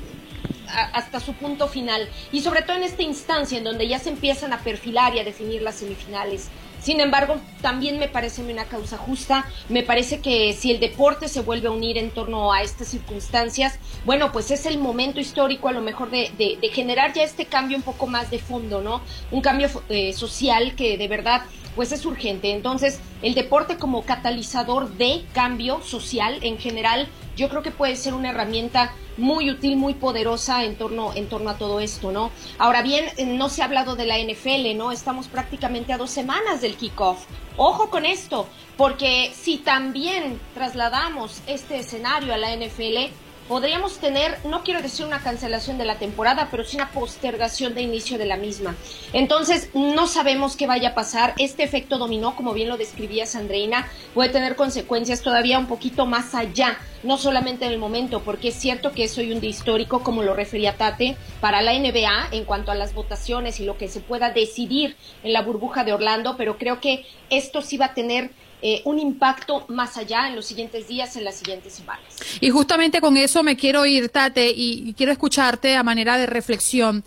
hasta 0.92 1.20
su 1.20 1.34
punto 1.34 1.68
final. 1.68 2.08
Y 2.32 2.40
sobre 2.40 2.62
todo 2.62 2.76
en 2.76 2.84
esta 2.84 3.02
instancia 3.02 3.58
en 3.58 3.64
donde 3.64 3.88
ya 3.88 3.98
se 3.98 4.10
empiezan 4.10 4.52
a 4.52 4.60
perfilar 4.60 5.14
y 5.14 5.20
a 5.20 5.24
definir 5.24 5.62
las 5.62 5.76
semifinales. 5.76 6.48
Sin 6.80 7.00
embargo, 7.00 7.36
también 7.60 7.98
me 7.98 8.08
parece 8.08 8.42
una 8.42 8.64
causa 8.64 8.96
justa. 8.96 9.44
Me 9.68 9.82
parece 9.82 10.20
que 10.20 10.54
si 10.54 10.70
el 10.70 10.80
deporte 10.80 11.28
se 11.28 11.42
vuelve 11.42 11.68
a 11.68 11.72
unir 11.72 11.98
en 11.98 12.10
torno 12.10 12.52
a 12.52 12.62
estas 12.62 12.88
circunstancias, 12.88 13.78
bueno, 14.06 14.32
pues 14.32 14.50
es 14.50 14.64
el 14.64 14.78
momento 14.78 15.20
histórico 15.20 15.68
a 15.68 15.72
lo 15.72 15.82
mejor 15.82 16.10
de, 16.10 16.58
generar 16.72 17.12
ya 17.12 17.22
este 17.22 17.44
cambio 17.44 17.76
un 17.76 17.82
poco 17.82 18.06
más 18.06 18.30
de 18.30 18.38
fondo, 18.38 18.80
¿no? 18.80 19.02
Un 19.30 19.42
cambio 19.42 19.68
eh, 19.90 20.14
social 20.14 20.74
que 20.74 20.96
de 20.96 21.08
verdad 21.08 21.42
pues 21.76 21.92
es 21.92 22.04
urgente. 22.04 22.52
Entonces, 22.52 22.98
el 23.22 23.34
deporte 23.34 23.76
como 23.76 24.02
catalizador 24.02 24.90
de 24.94 25.24
cambio 25.32 25.82
social 25.82 26.38
en 26.42 26.58
general, 26.58 27.08
yo 27.40 27.48
creo 27.48 27.62
que 27.62 27.70
puede 27.70 27.96
ser 27.96 28.12
una 28.12 28.28
herramienta 28.28 28.92
muy 29.16 29.50
útil, 29.50 29.76
muy 29.76 29.94
poderosa 29.94 30.62
en 30.64 30.76
torno, 30.76 31.12
en 31.14 31.26
torno 31.26 31.48
a 31.48 31.56
todo 31.56 31.80
esto, 31.80 32.12
¿no? 32.12 32.30
Ahora 32.58 32.82
bien, 32.82 33.06
eh, 33.16 33.24
no 33.24 33.48
se 33.48 33.62
ha 33.62 33.64
hablado 33.64 33.96
de 33.96 34.04
la 34.04 34.18
NFL, 34.18 34.76
¿no? 34.76 34.92
Estamos 34.92 35.26
prácticamente 35.26 35.94
a 35.94 35.98
dos 35.98 36.10
semanas 36.10 36.60
del 36.60 36.76
kickoff. 36.76 37.24
Ojo 37.56 37.88
con 37.88 38.04
esto, 38.04 38.46
porque 38.76 39.32
si 39.34 39.56
también 39.56 40.38
trasladamos 40.52 41.40
este 41.46 41.78
escenario 41.78 42.34
a 42.34 42.36
la 42.36 42.54
NFL, 42.54 43.10
podríamos 43.50 43.98
tener, 43.98 44.38
no 44.44 44.62
quiero 44.62 44.80
decir 44.80 45.04
una 45.04 45.24
cancelación 45.24 45.76
de 45.76 45.84
la 45.84 45.96
temporada, 45.96 46.46
pero 46.52 46.64
sí 46.64 46.76
una 46.76 46.92
postergación 46.92 47.74
de 47.74 47.82
inicio 47.82 48.16
de 48.16 48.24
la 48.24 48.36
misma. 48.36 48.76
Entonces, 49.12 49.70
no 49.74 50.06
sabemos 50.06 50.54
qué 50.54 50.68
vaya 50.68 50.90
a 50.90 50.94
pasar. 50.94 51.34
Este 51.36 51.64
efecto 51.64 51.98
dominó, 51.98 52.36
como 52.36 52.52
bien 52.52 52.68
lo 52.68 52.76
describía 52.76 53.26
Sandreina, 53.26 53.88
puede 54.14 54.28
tener 54.28 54.54
consecuencias 54.54 55.22
todavía 55.22 55.58
un 55.58 55.66
poquito 55.66 56.06
más 56.06 56.32
allá, 56.36 56.78
no 57.02 57.18
solamente 57.18 57.66
en 57.66 57.72
el 57.72 57.78
momento, 57.80 58.22
porque 58.22 58.50
es 58.50 58.54
cierto 58.54 58.92
que 58.92 59.08
soy 59.08 59.32
un 59.32 59.40
día 59.40 59.50
histórico, 59.50 60.04
como 60.04 60.22
lo 60.22 60.32
refería 60.32 60.76
Tate, 60.76 61.16
para 61.40 61.60
la 61.60 61.72
NBA 61.72 62.28
en 62.30 62.44
cuanto 62.44 62.70
a 62.70 62.76
las 62.76 62.94
votaciones 62.94 63.58
y 63.58 63.64
lo 63.64 63.76
que 63.76 63.88
se 63.88 63.98
pueda 63.98 64.30
decidir 64.30 64.94
en 65.24 65.32
la 65.32 65.42
burbuja 65.42 65.82
de 65.82 65.92
Orlando, 65.92 66.36
pero 66.36 66.56
creo 66.56 66.80
que 66.80 67.04
esto 67.30 67.62
sí 67.62 67.78
va 67.78 67.86
a 67.86 67.94
tener 67.94 68.30
eh, 68.62 68.82
un 68.84 68.98
impacto 68.98 69.64
más 69.68 69.96
allá 69.96 70.28
en 70.28 70.36
los 70.36 70.44
siguientes 70.44 70.86
días, 70.86 71.16
en 71.16 71.24
las 71.24 71.36
siguientes 71.36 71.72
semanas. 71.72 72.04
Y 72.40 72.50
justamente 72.50 73.00
con 73.00 73.16
eso 73.16 73.42
me 73.42 73.56
quiero 73.56 73.86
ir, 73.86 74.10
Tate, 74.10 74.52
y, 74.54 74.92
quiero 74.94 75.12
escucharte 75.12 75.76
a 75.76 75.82
manera 75.82 76.18
de 76.18 76.26
reflexión. 76.26 77.02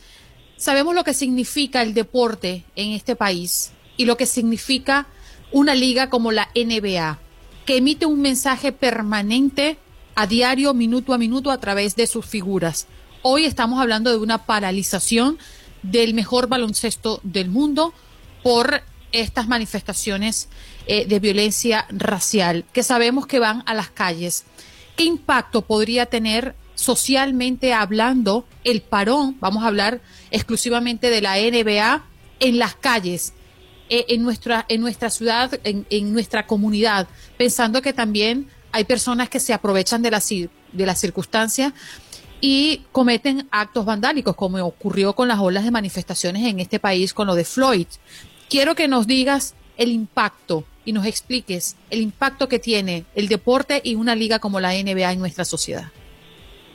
Sabemos 0.57 0.95
lo 0.95 1.03
que 1.03 1.13
significa 1.13 1.83
el 1.83 1.93
deporte 1.93 2.63
en 2.75 2.93
este 2.93 3.15
país 3.15 3.71
y 3.97 4.05
lo 4.05 4.17
que 4.17 4.25
significa 4.25 5.07
una 5.51 5.75
liga 5.75 6.09
como 6.09 6.31
la 6.31 6.49
NBA, 6.55 7.19
que 7.65 7.77
emite 7.77 8.07
un 8.07 8.21
mensaje 8.21 8.71
permanente 8.71 9.77
a 10.15 10.25
diario, 10.25 10.73
minuto 10.73 11.13
a 11.13 11.19
minuto, 11.19 11.51
a 11.51 11.59
través 11.59 11.95
de 11.95 12.07
sus 12.07 12.25
figuras. 12.25 12.87
Hoy 13.21 13.45
estamos 13.45 13.79
hablando 13.79 14.09
de 14.09 14.17
una 14.17 14.45
paralización 14.45 15.37
del 15.83 16.15
mejor 16.15 16.47
baloncesto 16.47 17.19
del 17.21 17.49
mundo 17.49 17.93
por 18.41 18.81
estas 19.11 19.47
manifestaciones 19.47 20.49
eh, 20.87 21.05
de 21.05 21.19
violencia 21.19 21.85
racial, 21.89 22.65
que 22.73 22.83
sabemos 22.83 23.27
que 23.27 23.39
van 23.39 23.63
a 23.65 23.73
las 23.73 23.89
calles. 23.89 24.45
¿Qué 24.95 25.03
impacto 25.03 25.63
podría 25.63 26.05
tener 26.05 26.55
socialmente 26.75 27.73
hablando 27.73 28.45
el 28.63 28.81
parón, 28.81 29.37
vamos 29.39 29.63
a 29.63 29.67
hablar 29.67 30.01
exclusivamente 30.31 31.09
de 31.09 31.21
la 31.21 31.35
NBA, 31.37 32.03
en 32.39 32.59
las 32.59 32.75
calles, 32.75 33.33
eh, 33.89 34.05
en, 34.09 34.23
nuestra, 34.23 34.65
en 34.67 34.81
nuestra 34.81 35.09
ciudad, 35.09 35.59
en, 35.63 35.85
en, 35.89 36.13
nuestra 36.13 36.47
comunidad, 36.47 37.07
pensando 37.37 37.81
que 37.81 37.93
también 37.93 38.49
hay 38.71 38.83
personas 38.83 39.29
que 39.29 39.39
se 39.39 39.53
aprovechan 39.53 40.01
de 40.01 40.11
la, 40.11 40.21
de 40.21 40.85
la 40.85 40.95
circunstancia 40.95 41.73
y 42.41 42.81
cometen 42.91 43.47
actos 43.51 43.85
vandálicos, 43.85 44.35
como 44.35 44.57
ocurrió 44.65 45.13
con 45.13 45.27
las 45.27 45.39
olas 45.39 45.63
de 45.63 45.71
manifestaciones 45.71 46.43
en 46.45 46.59
este 46.59 46.79
país 46.79 47.13
con 47.13 47.27
lo 47.27 47.35
de 47.35 47.45
Floyd 47.45 47.87
quiero 48.53 48.75
que 48.75 48.87
nos 48.87 49.07
digas 49.07 49.55
el 49.77 49.91
impacto 49.91 50.63
y 50.85 50.93
nos 50.93 51.05
expliques 51.05 51.77
el 51.89 52.01
impacto 52.01 52.47
que 52.47 52.59
tiene 52.59 53.05
el 53.15 53.27
deporte 53.27 53.81
y 53.83 53.95
una 53.95 54.15
liga 54.15 54.39
como 54.39 54.59
la 54.59 54.73
NBA 54.73 55.11
en 55.11 55.19
nuestra 55.19 55.45
sociedad. 55.45 55.85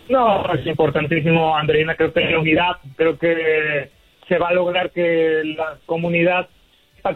No, 0.09 0.53
es 0.55 0.67
importantísimo, 0.67 1.57
Andreina, 1.57 1.95
creo 1.95 2.13
que 2.13 2.25
hay 2.25 2.35
unidad, 2.35 2.77
creo 2.97 3.19
que 3.19 3.91
se 4.27 4.39
va 4.39 4.49
a 4.49 4.55
lograr 4.55 4.91
que 4.91 5.43
la 5.57 5.79
comunidad 5.87 6.49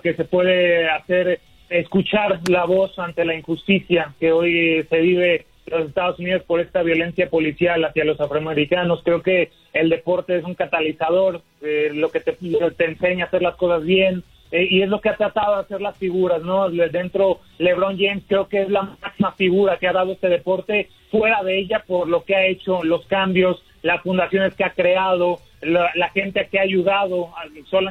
que 0.03 0.15
se 0.15 0.25
puede 0.25 0.89
hacer 0.89 1.41
escuchar 1.69 2.41
la 2.49 2.65
voz 2.65 2.99
ante 2.99 3.25
la 3.25 3.35
injusticia 3.35 4.15
que 4.21 4.33
hoy 4.33 4.87
se 4.89 5.01
vive 5.01 5.47
en 5.67 5.79
los 5.79 5.89
Estados 5.89 6.19
Unidos 6.19 6.43
por 6.47 6.61
esta 6.61 6.83
violencia 6.83 7.29
policial 7.29 7.85
hacia 7.85 8.05
los 8.05 8.21
afroamericanos. 8.21 9.03
Creo 9.05 9.23
que 9.23 9.51
el 9.73 9.89
deporte 9.89 10.37
es 10.37 10.45
un 10.45 10.55
catalizador, 10.55 11.43
eh, 11.63 11.91
lo 11.93 12.11
que 12.11 12.21
te 12.21 12.85
enseña 12.85 13.25
a 13.25 13.29
hacer 13.29 13.43
las 13.43 13.57
cosas 13.57 13.85
bien, 13.85 14.23
eh, 14.53 14.69
y 14.71 14.83
es 14.83 14.89
lo 14.89 15.01
que 15.01 15.09
ha 15.09 15.17
tratado 15.17 15.57
de 15.57 15.63
hacer 15.63 15.81
las 15.81 15.97
figuras, 15.97 16.43
¿no? 16.43 16.69
Dentro, 16.69 17.41
LeBron 17.59 17.99
James 17.99 18.23
creo 18.29 18.49
que 18.49 18.63
es 18.63 18.69
la 18.69 18.83
máxima 18.83 19.33
figura 19.33 19.79
que 19.79 19.89
ha 19.89 19.93
dado 19.93 20.13
este 20.13 20.29
deporte, 20.29 20.91
fuera 21.11 21.43
de 21.43 21.59
ella 21.59 21.83
por 21.87 22.07
lo 22.07 22.25
que 22.25 22.37
ha 22.37 22.47
hecho, 22.47 22.85
los 22.85 23.07
cambios, 23.07 23.65
las 23.83 24.03
fundaciones 24.03 24.55
que 24.55 24.65
ha 24.65 24.75
creado, 24.75 25.41
la, 25.63 26.09
gente 26.11 26.47
que 26.51 26.59
ha 26.59 26.63
ayudado, 26.63 27.31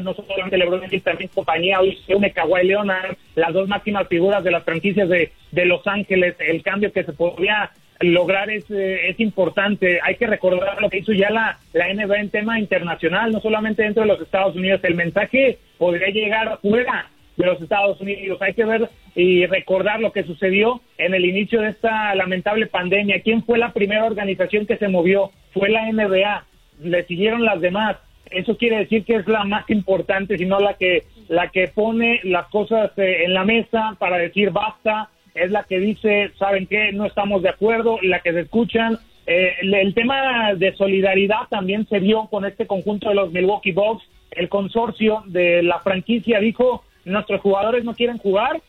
no 0.02 0.14
solamente 0.14 0.58
LeBron 0.58 0.82
James, 0.82 1.04
también 1.04 1.30
compañía, 1.34 1.80
hoy 1.80 1.98
se 2.06 2.16
une 2.16 2.32
Kawhi 2.32 2.68
Leonard, 2.68 3.18
las 3.36 3.54
dos 3.54 3.68
máximas 3.68 4.08
figuras 4.08 4.44
de 4.44 4.52
las 4.52 4.64
franquicias 4.64 5.10
de, 5.10 5.32
de 5.52 5.66
Los 5.66 5.86
Ángeles, 5.88 6.36
el 6.40 6.62
cambio 6.62 6.92
que 6.92 7.04
se 7.04 7.14
podría 7.14 7.72
lograr 8.02 8.50
es, 8.50 8.70
eh, 8.70 9.10
es 9.10 9.20
importante. 9.20 10.00
Hay 10.04 10.16
que 10.16 10.28
recordar 10.28 10.82
lo 10.82 10.90
que 10.90 11.00
hizo 11.00 11.14
ya 11.14 11.30
la, 11.30 11.60
la 11.74 11.94
NBA 11.94 12.20
en 12.20 12.30
tema 12.30 12.60
internacional, 12.60 13.32
no 13.32 13.40
solamente 13.40 13.84
dentro 13.84 14.04
de 14.04 14.10
los 14.10 14.22
Estados 14.22 14.56
Unidos. 14.56 14.82
El 14.84 14.96
mensaje 14.96 15.60
podría 15.82 16.10
llegar 16.10 16.60
fuera 16.62 17.10
de 17.38 17.46
los 17.48 17.60
Estados 17.60 18.00
Unidos. 18.00 18.40
Hay 18.40 18.54
que 18.54 18.66
ver 18.66 18.88
y 19.16 19.48
recordar 19.48 20.00
lo 20.00 20.12
que 20.12 20.24
sucedió 20.24 20.80
en 21.00 21.16
el 21.16 21.26
inicio 21.26 21.60
de 21.60 21.70
esta 21.70 22.14
lamentable 22.14 22.68
pandemia. 22.68 23.24
¿Quién 23.24 23.44
fue 23.44 23.58
la 23.58 23.74
primera 23.74 24.06
organización 24.06 24.68
que 24.68 24.78
se 24.78 24.88
movió? 24.88 25.32
Fue 25.56 25.70
la 25.70 25.92
NBA. 25.92 26.46
Le 26.84 27.04
siguieron 27.06 27.44
las 27.44 27.62
demás. 27.62 27.98
Eso 28.30 28.58
quiere 28.58 28.78
decir 28.78 29.04
que 29.06 29.16
es 29.16 29.28
la 29.28 29.44
más 29.44 29.68
importante, 29.72 30.38
sino 30.38 30.60
la 30.60 30.76
que 30.76 31.06
la 31.30 31.48
que 31.48 31.68
pone 31.70 32.20
las 32.26 32.46
cosas 32.50 32.92
eh, 32.98 33.24
en 33.26 33.34
la 33.34 33.44
mesa 33.44 33.96
para 33.98 34.20
decir 34.20 34.52
basta, 34.52 35.10
es 35.34 35.50
la 35.50 35.64
que 35.64 35.80
dice, 35.80 36.30
¿saben 36.38 36.68
qué? 36.68 36.92
No 36.92 37.08
estamos 37.08 37.42
de 37.42 37.50
acuerdo, 37.50 37.98
la 38.04 38.20
que 38.20 38.34
se 38.34 38.42
escuchan. 38.42 39.00
Eh, 39.26 39.54
el 39.62 39.96
tema 39.96 40.54
de 40.54 40.76
solidaridad 40.76 41.48
también 41.50 41.88
se 41.88 41.98
vio 42.00 42.28
con 42.30 42.46
este 42.46 42.68
conjunto 42.68 43.10
de 43.10 43.16
los 43.16 43.32
Milwaukee 43.32 43.72
Bucks. 43.72 44.04
El 44.32 44.50
consorcio 44.50 45.24
de 45.28 45.62
la 45.64 45.80
franquicia 45.80 46.40
dijo, 46.40 46.84
nuestros 47.06 47.42
jugadores 47.42 47.84
no 47.84 47.94
quieren 47.94 48.18
jugar, 48.18 48.62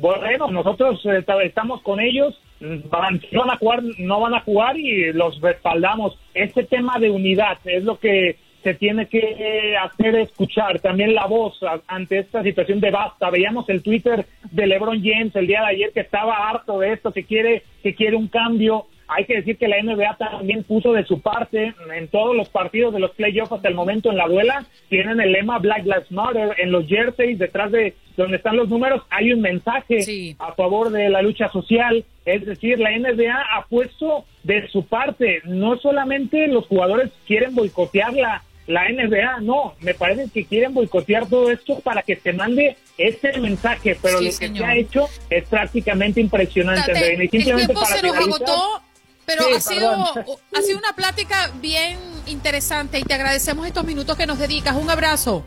bueno, 0.00 0.50
nosotros 0.50 1.04
eh, 1.06 1.24
estamos 1.44 1.82
con 1.82 2.00
ellos, 2.00 2.38
van, 2.60 3.20
van 3.32 3.50
a 3.50 3.56
jugar, 3.56 3.82
no 3.98 4.20
van 4.20 4.34
a 4.34 4.40
jugar 4.40 4.78
y 4.78 5.12
los 5.12 5.40
respaldamos. 5.40 6.18
Este 6.32 6.64
tema 6.64 6.98
de 6.98 7.10
unidad 7.10 7.58
es 7.64 7.84
lo 7.84 7.98
que 7.98 8.36
se 8.62 8.74
tiene 8.74 9.06
que 9.06 9.76
hacer 9.76 10.14
escuchar 10.16 10.80
también 10.80 11.14
la 11.14 11.26
voz 11.26 11.60
ante 11.86 12.18
esta 12.18 12.42
situación 12.42 12.80
de 12.80 12.90
basta. 12.90 13.28
Veíamos 13.28 13.68
el 13.68 13.82
Twitter 13.82 14.24
de 14.50 14.66
LeBron 14.66 15.02
James 15.02 15.36
el 15.36 15.46
día 15.46 15.60
de 15.60 15.66
ayer 15.66 15.92
que 15.92 16.00
estaba 16.00 16.48
harto 16.48 16.78
de 16.78 16.94
esto, 16.94 17.12
que 17.12 17.24
quiere 17.24 17.62
que 17.82 17.94
quiere 17.94 18.16
un 18.16 18.28
cambio. 18.28 18.86
Hay 19.08 19.24
que 19.26 19.36
decir 19.36 19.56
que 19.58 19.68
la 19.68 19.82
NBA 19.82 20.16
también 20.16 20.64
puso 20.64 20.92
de 20.92 21.04
su 21.04 21.20
parte 21.20 21.74
en 21.94 22.08
todos 22.08 22.34
los 22.34 22.48
partidos 22.48 22.94
de 22.94 23.00
los 23.00 23.10
playoffs 23.12 23.52
hasta 23.52 23.68
el 23.68 23.74
momento 23.74 24.10
en 24.10 24.16
la 24.16 24.26
duela. 24.26 24.66
Tienen 24.88 25.20
el 25.20 25.32
lema 25.32 25.58
Black 25.58 25.84
Lives 25.84 26.10
Matter 26.10 26.54
en 26.58 26.72
los 26.72 26.86
jerseys, 26.86 27.38
detrás 27.38 27.70
de 27.72 27.94
donde 28.16 28.36
están 28.36 28.56
los 28.56 28.68
números, 28.68 29.02
hay 29.10 29.32
un 29.32 29.40
mensaje 29.40 30.36
a 30.38 30.52
favor 30.52 30.90
de 30.90 31.08
la 31.08 31.22
lucha 31.22 31.50
social. 31.50 32.04
Es 32.24 32.46
decir, 32.46 32.78
la 32.78 32.96
NBA 32.96 33.34
ha 33.34 33.66
puesto 33.66 34.24
de 34.44 34.68
su 34.68 34.86
parte. 34.86 35.42
No 35.44 35.76
solamente 35.78 36.46
los 36.46 36.66
jugadores 36.66 37.10
quieren 37.26 37.54
boicotearla 37.54 38.42
la 38.66 38.88
NBA, 38.88 39.40
no, 39.40 39.74
me 39.80 39.92
parece 39.92 40.30
que 40.32 40.46
quieren 40.46 40.72
boicotear 40.72 41.28
todo 41.28 41.50
esto 41.50 41.80
para 41.80 42.02
que 42.02 42.16
se 42.16 42.32
mande 42.32 42.76
este 42.96 43.38
mensaje, 43.38 43.96
pero 44.00 44.20
lo 44.20 44.30
que 44.30 44.48
se 44.48 44.64
ha 44.64 44.74
hecho 44.74 45.06
es 45.28 45.46
prácticamente 45.48 46.20
impresionante. 46.20 47.14
el 47.14 47.28
tiempo 47.28 47.84
se 47.84 48.02
nos 48.02 48.16
agotó, 48.16 48.82
pero 49.26 49.44
ha, 49.54 49.60
sido, 49.60 49.90
ha 49.92 50.62
sido 50.62 50.78
una 50.78 50.94
plática 50.94 51.50
bien 51.60 51.98
interesante 52.26 52.98
y 52.98 53.02
te 53.02 53.14
agradecemos 53.14 53.66
estos 53.66 53.84
minutos 53.84 54.16
que 54.16 54.26
nos 54.26 54.38
dedicas. 54.38 54.74
Un 54.76 54.90
abrazo. 54.90 55.44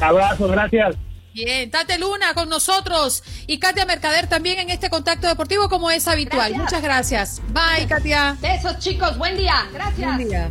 Abrazo, 0.00 0.48
gracias. 0.48 0.96
Bien, 1.32 1.70
Tate 1.70 1.98
Luna 1.98 2.34
con 2.34 2.48
nosotros 2.48 3.22
y 3.46 3.58
Katia 3.58 3.84
Mercader 3.86 4.26
también 4.26 4.58
en 4.58 4.70
este 4.70 4.90
contacto 4.90 5.28
deportivo 5.28 5.68
como 5.68 5.90
es 5.90 6.08
habitual. 6.08 6.54
Muchas 6.54 6.82
gracias. 6.82 7.40
Bye, 7.48 7.86
Katia. 7.86 8.36
Besos, 8.40 8.78
chicos. 8.78 9.16
Buen 9.16 9.36
día. 9.36 9.68
Gracias. 9.72 10.16
Buen 10.16 10.28
día. 10.28 10.50